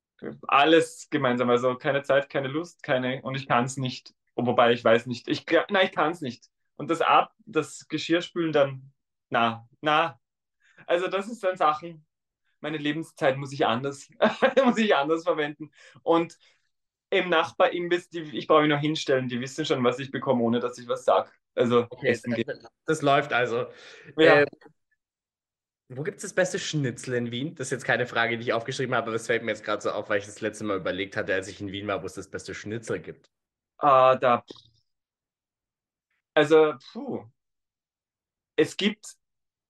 Alles 0.48 1.08
gemeinsam. 1.10 1.50
Also 1.50 1.76
keine 1.76 2.04
Zeit, 2.04 2.30
keine 2.30 2.48
Lust, 2.48 2.84
keine 2.84 3.22
und 3.22 3.36
ich 3.36 3.48
kann 3.48 3.66
es 3.66 3.78
nicht. 3.78 4.14
Wobei 4.36 4.74
ich 4.74 4.84
weiß 4.84 5.06
nicht. 5.06 5.28
Ich, 5.28 5.46
nein, 5.70 5.86
ich 5.86 5.92
kann 5.92 6.12
es 6.12 6.22
nicht. 6.22 6.46
Und 6.76 6.90
das 6.90 7.02
Ab, 7.02 7.34
das 7.46 7.88
Geschirrspülen 7.88 8.52
dann, 8.52 8.92
na, 9.30 9.68
na, 9.82 10.20
also 10.88 11.08
das 11.08 11.28
ist 11.28 11.44
dann 11.44 11.56
Sachen, 11.56 12.06
meine 12.60 12.78
Lebenszeit 12.78 13.38
muss 13.38 13.54
ich 13.54 13.66
anders, 13.66 14.10
muss 14.66 14.78
ich 14.78 14.96
anders 14.96 15.24
verwenden. 15.24 15.72
Und 16.02 16.38
im 17.14 17.30
Nachbarimbiss, 17.30 18.10
ich 18.12 18.48
brauche 18.48 18.62
mich 18.62 18.70
noch 18.70 18.80
hinstellen, 18.80 19.28
die 19.28 19.40
wissen 19.40 19.66
schon, 19.66 19.84
was 19.84 20.00
ich 20.00 20.12
bekomme, 20.12 20.44
ohne 20.44 20.60
dass 20.60 20.78
ich 20.78 20.88
was 20.88 21.06
sage. 21.06 21.30
Also 21.56 21.88
okay, 21.90 22.18
geht. 22.24 22.48
Das 22.86 23.02
läuft 23.02 23.32
also. 23.34 23.68
Ja. 24.18 24.42
Ähm, 24.42 24.48
wo 25.90 26.02
gibt 26.04 26.18
es 26.18 26.24
das 26.24 26.34
beste 26.34 26.58
Schnitzel 26.58 27.14
in 27.14 27.32
Wien? 27.32 27.56
Das 27.56 27.68
ist 27.68 27.72
jetzt 27.72 27.86
keine 27.86 28.08
Frage, 28.08 28.38
die 28.38 28.44
ich 28.44 28.54
aufgeschrieben 28.54 28.96
habe, 28.96 29.08
aber 29.08 29.16
es 29.16 29.28
fällt 29.28 29.44
mir 29.44 29.52
jetzt 29.52 29.64
gerade 29.64 29.82
so 29.82 29.92
auf, 29.92 30.10
weil 30.10 30.20
ich 30.20 30.26
das 30.26 30.42
letzte 30.42 30.64
Mal 30.64 30.78
überlegt 30.78 31.16
hatte, 31.16 31.34
als 31.34 31.48
ich 31.48 31.62
in 31.62 31.72
Wien 31.72 31.88
war, 31.88 32.02
wo 32.02 32.06
es 32.08 32.14
das 32.14 32.30
beste 32.30 32.56
Schnitzel 32.56 33.00
gibt. 33.00 33.30
Ah, 33.78 34.16
da. 34.16 34.44
Also, 36.34 36.74
puh. 36.92 37.26
Es 38.56 38.78
gibt 38.78 39.06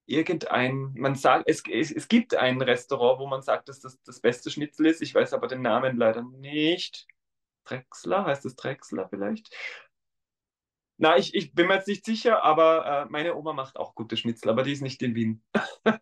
irgendein, 0.05 0.93
man 0.95 1.15
sagt, 1.15 1.49
es, 1.49 1.63
es, 1.69 1.91
es 1.91 2.07
gibt 2.07 2.35
ein 2.35 2.61
Restaurant, 2.61 3.19
wo 3.19 3.27
man 3.27 3.41
sagt, 3.41 3.69
dass 3.69 3.79
das 3.79 4.01
das 4.03 4.19
beste 4.19 4.49
Schnitzel 4.49 4.85
ist. 4.85 5.01
Ich 5.01 5.13
weiß 5.15 5.33
aber 5.33 5.47
den 5.47 5.61
Namen 5.61 5.97
leider 5.97 6.21
nicht. 6.23 7.07
Drexler, 7.63 8.25
heißt 8.25 8.45
es 8.45 8.55
Drexler 8.55 9.07
vielleicht? 9.09 9.55
Na, 10.97 11.17
ich, 11.17 11.33
ich 11.33 11.53
bin 11.53 11.67
mir 11.67 11.75
jetzt 11.75 11.87
nicht 11.87 12.05
sicher, 12.05 12.43
aber 12.43 12.85
äh, 12.85 13.05
meine 13.09 13.35
Oma 13.35 13.53
macht 13.53 13.77
auch 13.77 13.95
gute 13.95 14.15
Schnitzel, 14.15 14.49
aber 14.49 14.63
die 14.63 14.73
ist 14.73 14.81
nicht 14.81 15.01
in 15.01 15.15
Wien. 15.15 15.43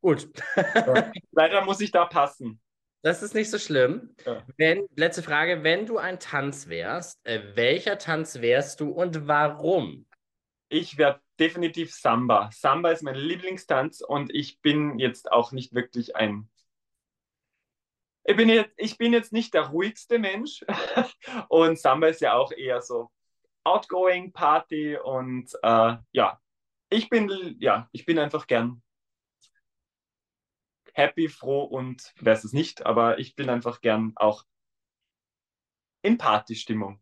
Gut. 0.00 0.28
Leider 1.30 1.64
muss 1.64 1.80
ich 1.80 1.90
da 1.90 2.04
passen. 2.04 2.60
Das 3.02 3.22
ist 3.22 3.34
nicht 3.34 3.50
so 3.50 3.58
schlimm. 3.58 4.14
Ja. 4.24 4.44
Wenn, 4.56 4.86
letzte 4.96 5.22
Frage, 5.22 5.64
wenn 5.64 5.86
du 5.86 5.98
ein 5.98 6.20
Tanz 6.20 6.68
wärst, 6.68 7.24
äh, 7.24 7.56
welcher 7.56 7.98
Tanz 7.98 8.40
wärst 8.40 8.80
du 8.80 8.90
und 8.90 9.26
warum? 9.26 10.06
Ich 10.68 10.98
werde 10.98 11.20
definitiv 11.38 11.92
Samba. 11.92 12.50
Samba 12.52 12.92
ist 12.92 13.02
mein 13.02 13.16
Lieblingstanz 13.16 14.00
und 14.00 14.32
ich 14.32 14.60
bin 14.60 14.98
jetzt 15.00 15.32
auch 15.32 15.50
nicht 15.50 15.74
wirklich 15.74 16.14
ein. 16.14 16.48
Ich 18.24 18.36
bin 18.36 18.48
jetzt, 18.48 18.72
ich 18.76 18.98
bin 18.98 19.12
jetzt 19.12 19.32
nicht 19.32 19.54
der 19.54 19.62
ruhigste 19.68 20.18
Mensch 20.18 20.64
und 21.48 21.78
Samba 21.78 22.08
ist 22.08 22.20
ja 22.20 22.34
auch 22.34 22.52
eher 22.52 22.80
so 22.80 23.10
outgoing 23.64 24.32
Party 24.32 24.96
und 24.96 25.50
äh, 25.62 25.96
ja, 26.12 26.40
ich 26.90 27.08
bin 27.08 27.56
ja, 27.58 27.88
ich 27.92 28.04
bin 28.04 28.18
einfach 28.18 28.46
gern 28.46 28.82
happy, 30.94 31.28
froh 31.28 31.62
und 31.64 32.12
wer 32.20 32.34
ist 32.34 32.44
es 32.44 32.52
nicht, 32.52 32.84
aber 32.84 33.18
ich 33.18 33.34
bin 33.34 33.48
einfach 33.48 33.80
gern 33.80 34.12
auch 34.16 34.44
in 36.02 36.18
Partystimmung. 36.18 37.00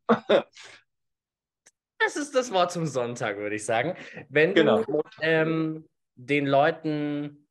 Das 2.02 2.16
ist 2.16 2.34
das 2.34 2.50
Wort 2.52 2.72
zum 2.72 2.86
Sonntag, 2.86 3.36
würde 3.36 3.56
ich 3.56 3.64
sagen. 3.64 3.94
Wenn 4.28 4.54
genau. 4.54 4.82
du 4.84 5.02
ähm, 5.20 5.86
den 6.14 6.46
Leuten 6.46 7.46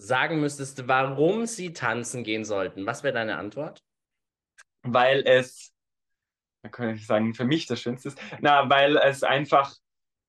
sagen 0.00 0.40
müsstest, 0.40 0.88
warum 0.88 1.46
sie 1.46 1.72
tanzen 1.72 2.24
gehen 2.24 2.44
sollten, 2.44 2.86
was 2.86 3.02
wäre 3.02 3.14
deine 3.14 3.36
Antwort? 3.36 3.82
Weil 4.82 5.22
es, 5.26 5.74
da 6.62 6.70
kann 6.70 6.94
ich 6.94 7.06
sagen, 7.06 7.34
für 7.34 7.44
mich 7.44 7.66
das 7.66 7.80
Schönste 7.80 8.08
ist, 8.08 8.18
na, 8.40 8.68
weil 8.70 8.96
es 8.96 9.22
einfach 9.22 9.74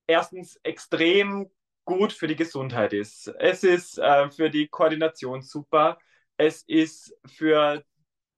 erstens 0.07 0.57
extrem 0.63 1.49
gut 1.85 2.13
für 2.13 2.27
die 2.27 2.35
Gesundheit 2.35 2.93
ist. 2.93 3.27
Es 3.39 3.63
ist 3.63 3.97
äh, 3.97 4.29
für 4.29 4.49
die 4.49 4.67
Koordination 4.67 5.41
super. 5.41 5.97
Es 6.37 6.63
ist 6.63 7.15
für 7.25 7.83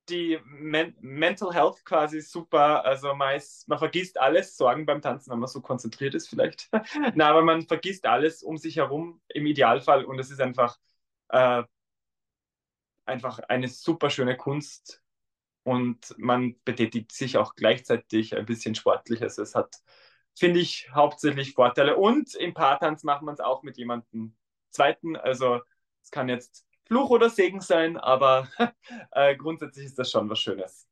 die 0.09 0.39
Men 0.45 0.95
Mental 1.01 1.53
Health 1.53 1.83
quasi 1.85 2.21
super. 2.21 2.85
Also 2.85 3.13
man, 3.15 3.35
ist, 3.35 3.67
man 3.67 3.79
vergisst 3.79 4.19
alles, 4.19 4.55
Sorgen 4.57 4.85
beim 4.85 5.01
Tanzen, 5.01 5.31
wenn 5.31 5.39
man 5.39 5.49
so 5.49 5.61
konzentriert 5.61 6.13
ist 6.15 6.29
vielleicht. 6.29 6.69
Na, 7.15 7.29
aber 7.29 7.41
man 7.41 7.63
vergisst 7.67 8.05
alles 8.05 8.43
um 8.43 8.57
sich 8.57 8.77
herum 8.77 9.21
im 9.29 9.45
Idealfall 9.45 10.05
und 10.05 10.19
es 10.19 10.29
ist 10.29 10.41
einfach, 10.41 10.77
äh, 11.33 11.63
einfach 13.05 13.39
eine 13.39 13.67
super 13.67 14.09
schöne 14.09 14.37
Kunst 14.37 15.01
und 15.63 16.15
man 16.17 16.55
betätigt 16.63 17.11
sich 17.11 17.37
auch 17.37 17.55
gleichzeitig 17.55 18.35
ein 18.37 18.45
bisschen 18.45 18.75
sportlich. 18.75 19.21
Also 19.21 19.41
es 19.41 19.55
hat, 19.55 19.75
finde 20.37 20.59
ich, 20.59 20.89
hauptsächlich 20.93 21.53
Vorteile. 21.53 21.97
Und 21.97 22.35
im 22.35 22.53
Paartanz 22.53 23.03
macht 23.03 23.23
man 23.23 23.33
es 23.33 23.39
auch 23.39 23.63
mit 23.63 23.77
jemandem 23.77 24.35
zweiten. 24.69 25.15
Also 25.15 25.61
es 26.01 26.11
kann 26.11 26.29
jetzt 26.29 26.65
Fluch 26.85 27.09
oder 27.09 27.29
Segen 27.29 27.61
sein, 27.61 27.97
aber 27.97 28.47
äh, 29.11 29.35
grundsätzlich 29.35 29.85
ist 29.85 29.99
das 29.99 30.11
schon 30.11 30.29
was 30.29 30.39
Schönes. 30.39 30.87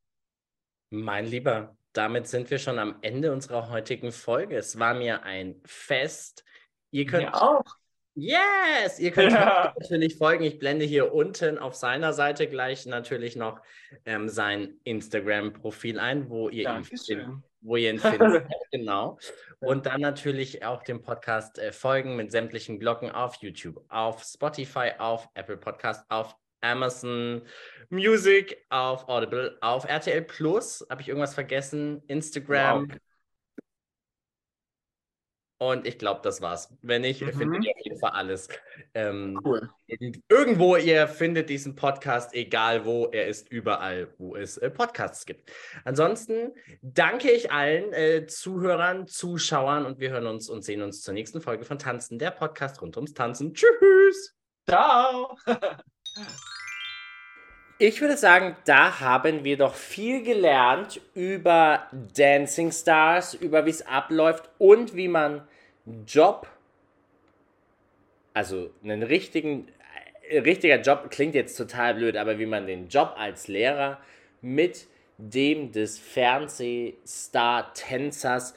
Mein 0.90 1.26
Lieber, 1.26 1.76
damit 1.92 2.26
sind 2.26 2.50
wir 2.50 2.58
schon 2.58 2.78
am 2.78 2.96
Ende 3.02 3.32
unserer 3.32 3.70
heutigen 3.70 4.10
Folge. 4.10 4.56
Es 4.56 4.78
war 4.78 4.94
mir 4.94 5.22
ein 5.22 5.60
Fest. 5.64 6.44
Ihr 6.90 7.06
könnt 7.06 7.24
ja 7.24 7.34
auch. 7.34 7.81
Yes! 8.14 8.98
Ihr 8.98 9.10
könnt 9.10 9.32
ja. 9.32 9.74
natürlich 9.78 10.16
folgen. 10.16 10.44
Ich 10.44 10.58
blende 10.58 10.84
hier 10.84 11.14
unten 11.14 11.58
auf 11.58 11.74
seiner 11.74 12.12
Seite 12.12 12.46
gleich 12.46 12.84
natürlich 12.86 13.36
noch 13.36 13.60
ähm, 14.04 14.28
sein 14.28 14.74
Instagram-Profil 14.84 15.98
ein, 15.98 16.28
wo 16.28 16.48
ihr 16.48 16.64
Dankeschön. 16.64 17.20
ihn 17.20 17.42
wo 17.62 17.76
ihr 17.76 17.90
ihn 17.90 17.98
findet. 17.98 18.46
genau. 18.72 19.18
Und 19.60 19.86
dann 19.86 20.00
natürlich 20.00 20.64
auch 20.64 20.82
dem 20.82 21.00
Podcast 21.00 21.58
äh, 21.58 21.72
folgen 21.72 22.16
mit 22.16 22.32
sämtlichen 22.32 22.78
Glocken 22.78 23.10
auf 23.10 23.36
YouTube, 23.36 23.82
auf 23.88 24.22
Spotify, 24.24 24.92
auf 24.98 25.28
Apple 25.34 25.56
Podcast, 25.56 26.04
auf 26.10 26.36
Amazon 26.60 27.42
Music, 27.88 28.64
auf 28.68 29.08
Audible, 29.08 29.56
auf 29.60 29.84
RTL 29.84 30.22
Plus. 30.22 30.84
Habe 30.90 31.02
ich 31.02 31.08
irgendwas 31.08 31.34
vergessen? 31.34 32.02
Instagram. 32.08 32.88
Wow. 32.90 32.98
Und 35.62 35.86
ich 35.86 35.96
glaube, 35.96 36.22
das 36.24 36.42
war's. 36.42 36.74
Wenn 36.82 37.02
nicht, 37.02 37.20
mhm. 37.20 37.32
findet 37.34 37.64
ihr 37.64 37.70
auf 37.70 37.84
jeden 37.84 37.98
Fall 38.00 38.10
alles. 38.10 38.48
Ähm, 38.94 39.40
cool. 39.44 39.70
Irgendwo, 40.28 40.74
ihr 40.74 41.06
findet 41.06 41.50
diesen 41.50 41.76
Podcast, 41.76 42.34
egal 42.34 42.84
wo, 42.84 43.06
er 43.12 43.28
ist 43.28 43.48
überall, 43.52 44.08
wo 44.18 44.34
es 44.34 44.58
äh, 44.58 44.70
Podcasts 44.70 45.24
gibt. 45.24 45.52
Ansonsten 45.84 46.52
danke 46.82 47.30
ich 47.30 47.52
allen 47.52 47.92
äh, 47.92 48.26
Zuhörern, 48.26 49.06
Zuschauern 49.06 49.86
und 49.86 50.00
wir 50.00 50.10
hören 50.10 50.26
uns 50.26 50.48
und 50.50 50.64
sehen 50.64 50.82
uns 50.82 51.00
zur 51.00 51.14
nächsten 51.14 51.40
Folge 51.40 51.64
von 51.64 51.78
Tanzen, 51.78 52.18
der 52.18 52.32
Podcast 52.32 52.82
rund 52.82 52.96
ums 52.96 53.14
Tanzen. 53.14 53.54
Tschüss! 53.54 54.36
Ciao! 54.68 55.36
Ich 57.78 58.00
würde 58.00 58.16
sagen, 58.16 58.54
da 58.64 59.00
haben 59.00 59.42
wir 59.42 59.56
doch 59.56 59.74
viel 59.74 60.22
gelernt 60.22 61.00
über 61.14 61.88
Dancing 62.16 62.70
Stars, 62.70 63.34
über 63.34 63.66
wie 63.66 63.70
es 63.70 63.84
abläuft 63.84 64.50
und 64.58 64.94
wie 64.94 65.08
man 65.08 65.48
Job, 66.06 66.46
also 68.34 68.70
einen 68.82 69.02
richtigen, 69.02 69.68
äh, 70.28 70.38
richtiger 70.38 70.80
Job 70.80 71.10
klingt 71.10 71.34
jetzt 71.34 71.56
total 71.56 71.94
blöd, 71.94 72.16
aber 72.16 72.38
wie 72.38 72.46
man 72.46 72.66
den 72.66 72.88
Job 72.88 73.14
als 73.16 73.48
Lehrer 73.48 74.00
mit 74.40 74.86
dem 75.18 75.72
des 75.72 75.98
Fernsehstar-Tänzers 75.98 78.54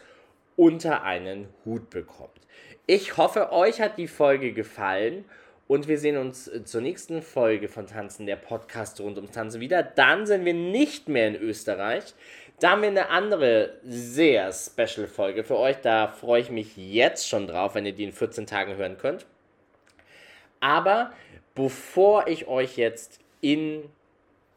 unter 0.56 1.04
einen 1.04 1.50
Hut 1.66 1.90
bekommt. 1.90 2.32
Ich 2.88 3.18
hoffe, 3.18 3.52
euch 3.52 3.82
hat 3.82 3.98
die 3.98 4.08
Folge 4.08 4.54
gefallen 4.54 5.26
Und 5.68 5.88
wir 5.88 5.98
sehen 5.98 6.18
uns 6.18 6.48
äh, 6.48 6.64
zur 6.64 6.82
nächsten 6.82 7.24
Folge 7.24 7.68
von 7.68 7.88
Tanzen, 7.88 8.28
der 8.28 8.36
Podcast 8.36 9.02
rund 9.02 9.18
ums 9.18 9.32
Tanzen 9.32 9.62
wieder. 9.62 9.82
Dann 9.82 10.28
sind 10.28 10.46
wir 10.46 10.54
nicht 10.54 11.10
mehr 11.10 11.28
in 11.28 11.36
Österreich. 11.36 12.14
Da 12.60 12.72
haben 12.72 12.82
wir 12.82 12.90
eine 12.90 13.10
andere 13.10 13.74
sehr 13.84 14.52
special 14.54 15.08
Folge 15.08 15.44
für 15.44 15.58
euch. 15.58 15.78
Da 15.78 16.08
freue 16.08 16.42
ich 16.42 16.50
mich 16.50 16.78
jetzt 16.78 17.28
schon 17.28 17.48
drauf, 17.48 17.76
wenn 17.76 17.86
ihr 17.86 17.94
die 17.94 18.06
in 18.06 18.14
14 18.14 18.48
Tagen 18.48 18.78
hören 18.78 18.98
könnt. 18.98 19.26
Aber 20.62 21.12
bevor 21.54 22.28
ich 22.28 22.48
euch 22.48 22.78
jetzt 22.78 23.20
in 23.42 23.90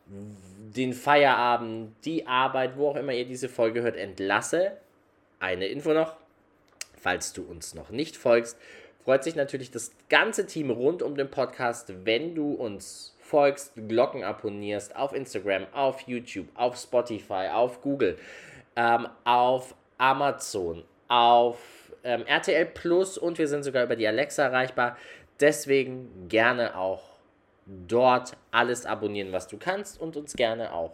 den 0.07 0.93
Feierabend, 0.93 1.93
die 2.05 2.27
Arbeit, 2.27 2.77
wo 2.77 2.89
auch 2.89 2.97
immer 2.97 3.13
ihr 3.13 3.27
diese 3.27 3.49
Folge 3.49 3.83
hört, 3.83 3.97
entlasse, 3.97 4.77
eine 5.41 5.67
Info 5.67 5.93
noch. 5.93 6.17
Falls 7.01 7.33
du 7.33 7.43
uns 7.43 7.75
noch 7.75 7.91
nicht 7.91 8.17
folgst, 8.17 8.57
freut 9.05 9.25
sich 9.25 9.35
natürlich 9.35 9.71
das 9.71 9.93
ganze 10.09 10.47
Team 10.47 10.71
rund 10.71 11.03
um 11.03 11.17
den 11.17 11.31
Podcast, 11.31 11.93
wenn 12.05 12.35
du 12.35 12.53
uns 12.53 13.15
folgst, 13.29 13.73
Glocken 13.89 14.25
abonnierst 14.25 14.97
auf 14.97 15.13
Instagram, 15.13 15.67
auf 15.73 16.01
YouTube, 16.03 16.49
auf 16.55 16.77
Spotify, 16.77 17.49
auf 17.53 17.83
Google, 17.83 18.19
ähm, 18.75 19.09
auf 19.25 19.75
Amazon, 19.99 20.85
auf 21.09 21.59
ähm, 22.05 22.25
RTL 22.27 22.67
Plus 22.67 23.19
und 23.19 23.39
wir 23.39 23.49
sind 23.49 23.65
sogar 23.65 23.85
über 23.85 23.97
die 23.97 24.07
Alexa 24.07 24.45
erreichbar. 24.45 24.97
Deswegen 25.41 26.29
gerne 26.29 26.77
auch 26.77 27.03
dort 27.67 28.37
alles 28.51 28.87
abonnieren, 28.87 29.31
was 29.33 29.47
du 29.47 29.59
kannst 29.59 30.01
und 30.01 30.17
uns 30.17 30.35
gerne 30.35 30.73
auch 30.73 30.93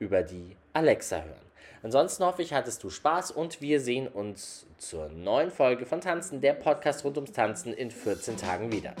über 0.00 0.22
die 0.22 0.56
Alexa 0.72 1.16
hören. 1.18 1.50
Ansonsten 1.82 2.24
hoffe 2.24 2.42
ich, 2.42 2.52
hattest 2.52 2.82
du 2.82 2.90
Spaß 2.90 3.30
und 3.30 3.60
wir 3.62 3.80
sehen 3.80 4.08
uns 4.08 4.66
zur 4.76 5.08
neuen 5.08 5.50
Folge 5.50 5.86
von 5.86 6.00
Tanzen, 6.00 6.40
der 6.40 6.54
Podcast 6.54 7.04
rund 7.04 7.16
ums 7.16 7.32
Tanzen 7.32 7.72
in 7.72 7.90
14 7.90 8.36
Tagen 8.36 8.72
wieder. 8.72 8.94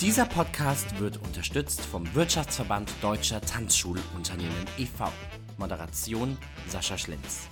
Dieser 0.00 0.26
Podcast 0.26 1.00
wird 1.00 1.16
unterstützt 1.16 1.80
vom 1.80 2.14
Wirtschaftsverband 2.14 2.88
Deutscher 3.02 3.40
Tanzschulunternehmen 3.40 4.54
e.V. 4.78 5.10
Moderation 5.56 6.38
Sascha 6.68 6.96
Schlenz. 6.96 7.48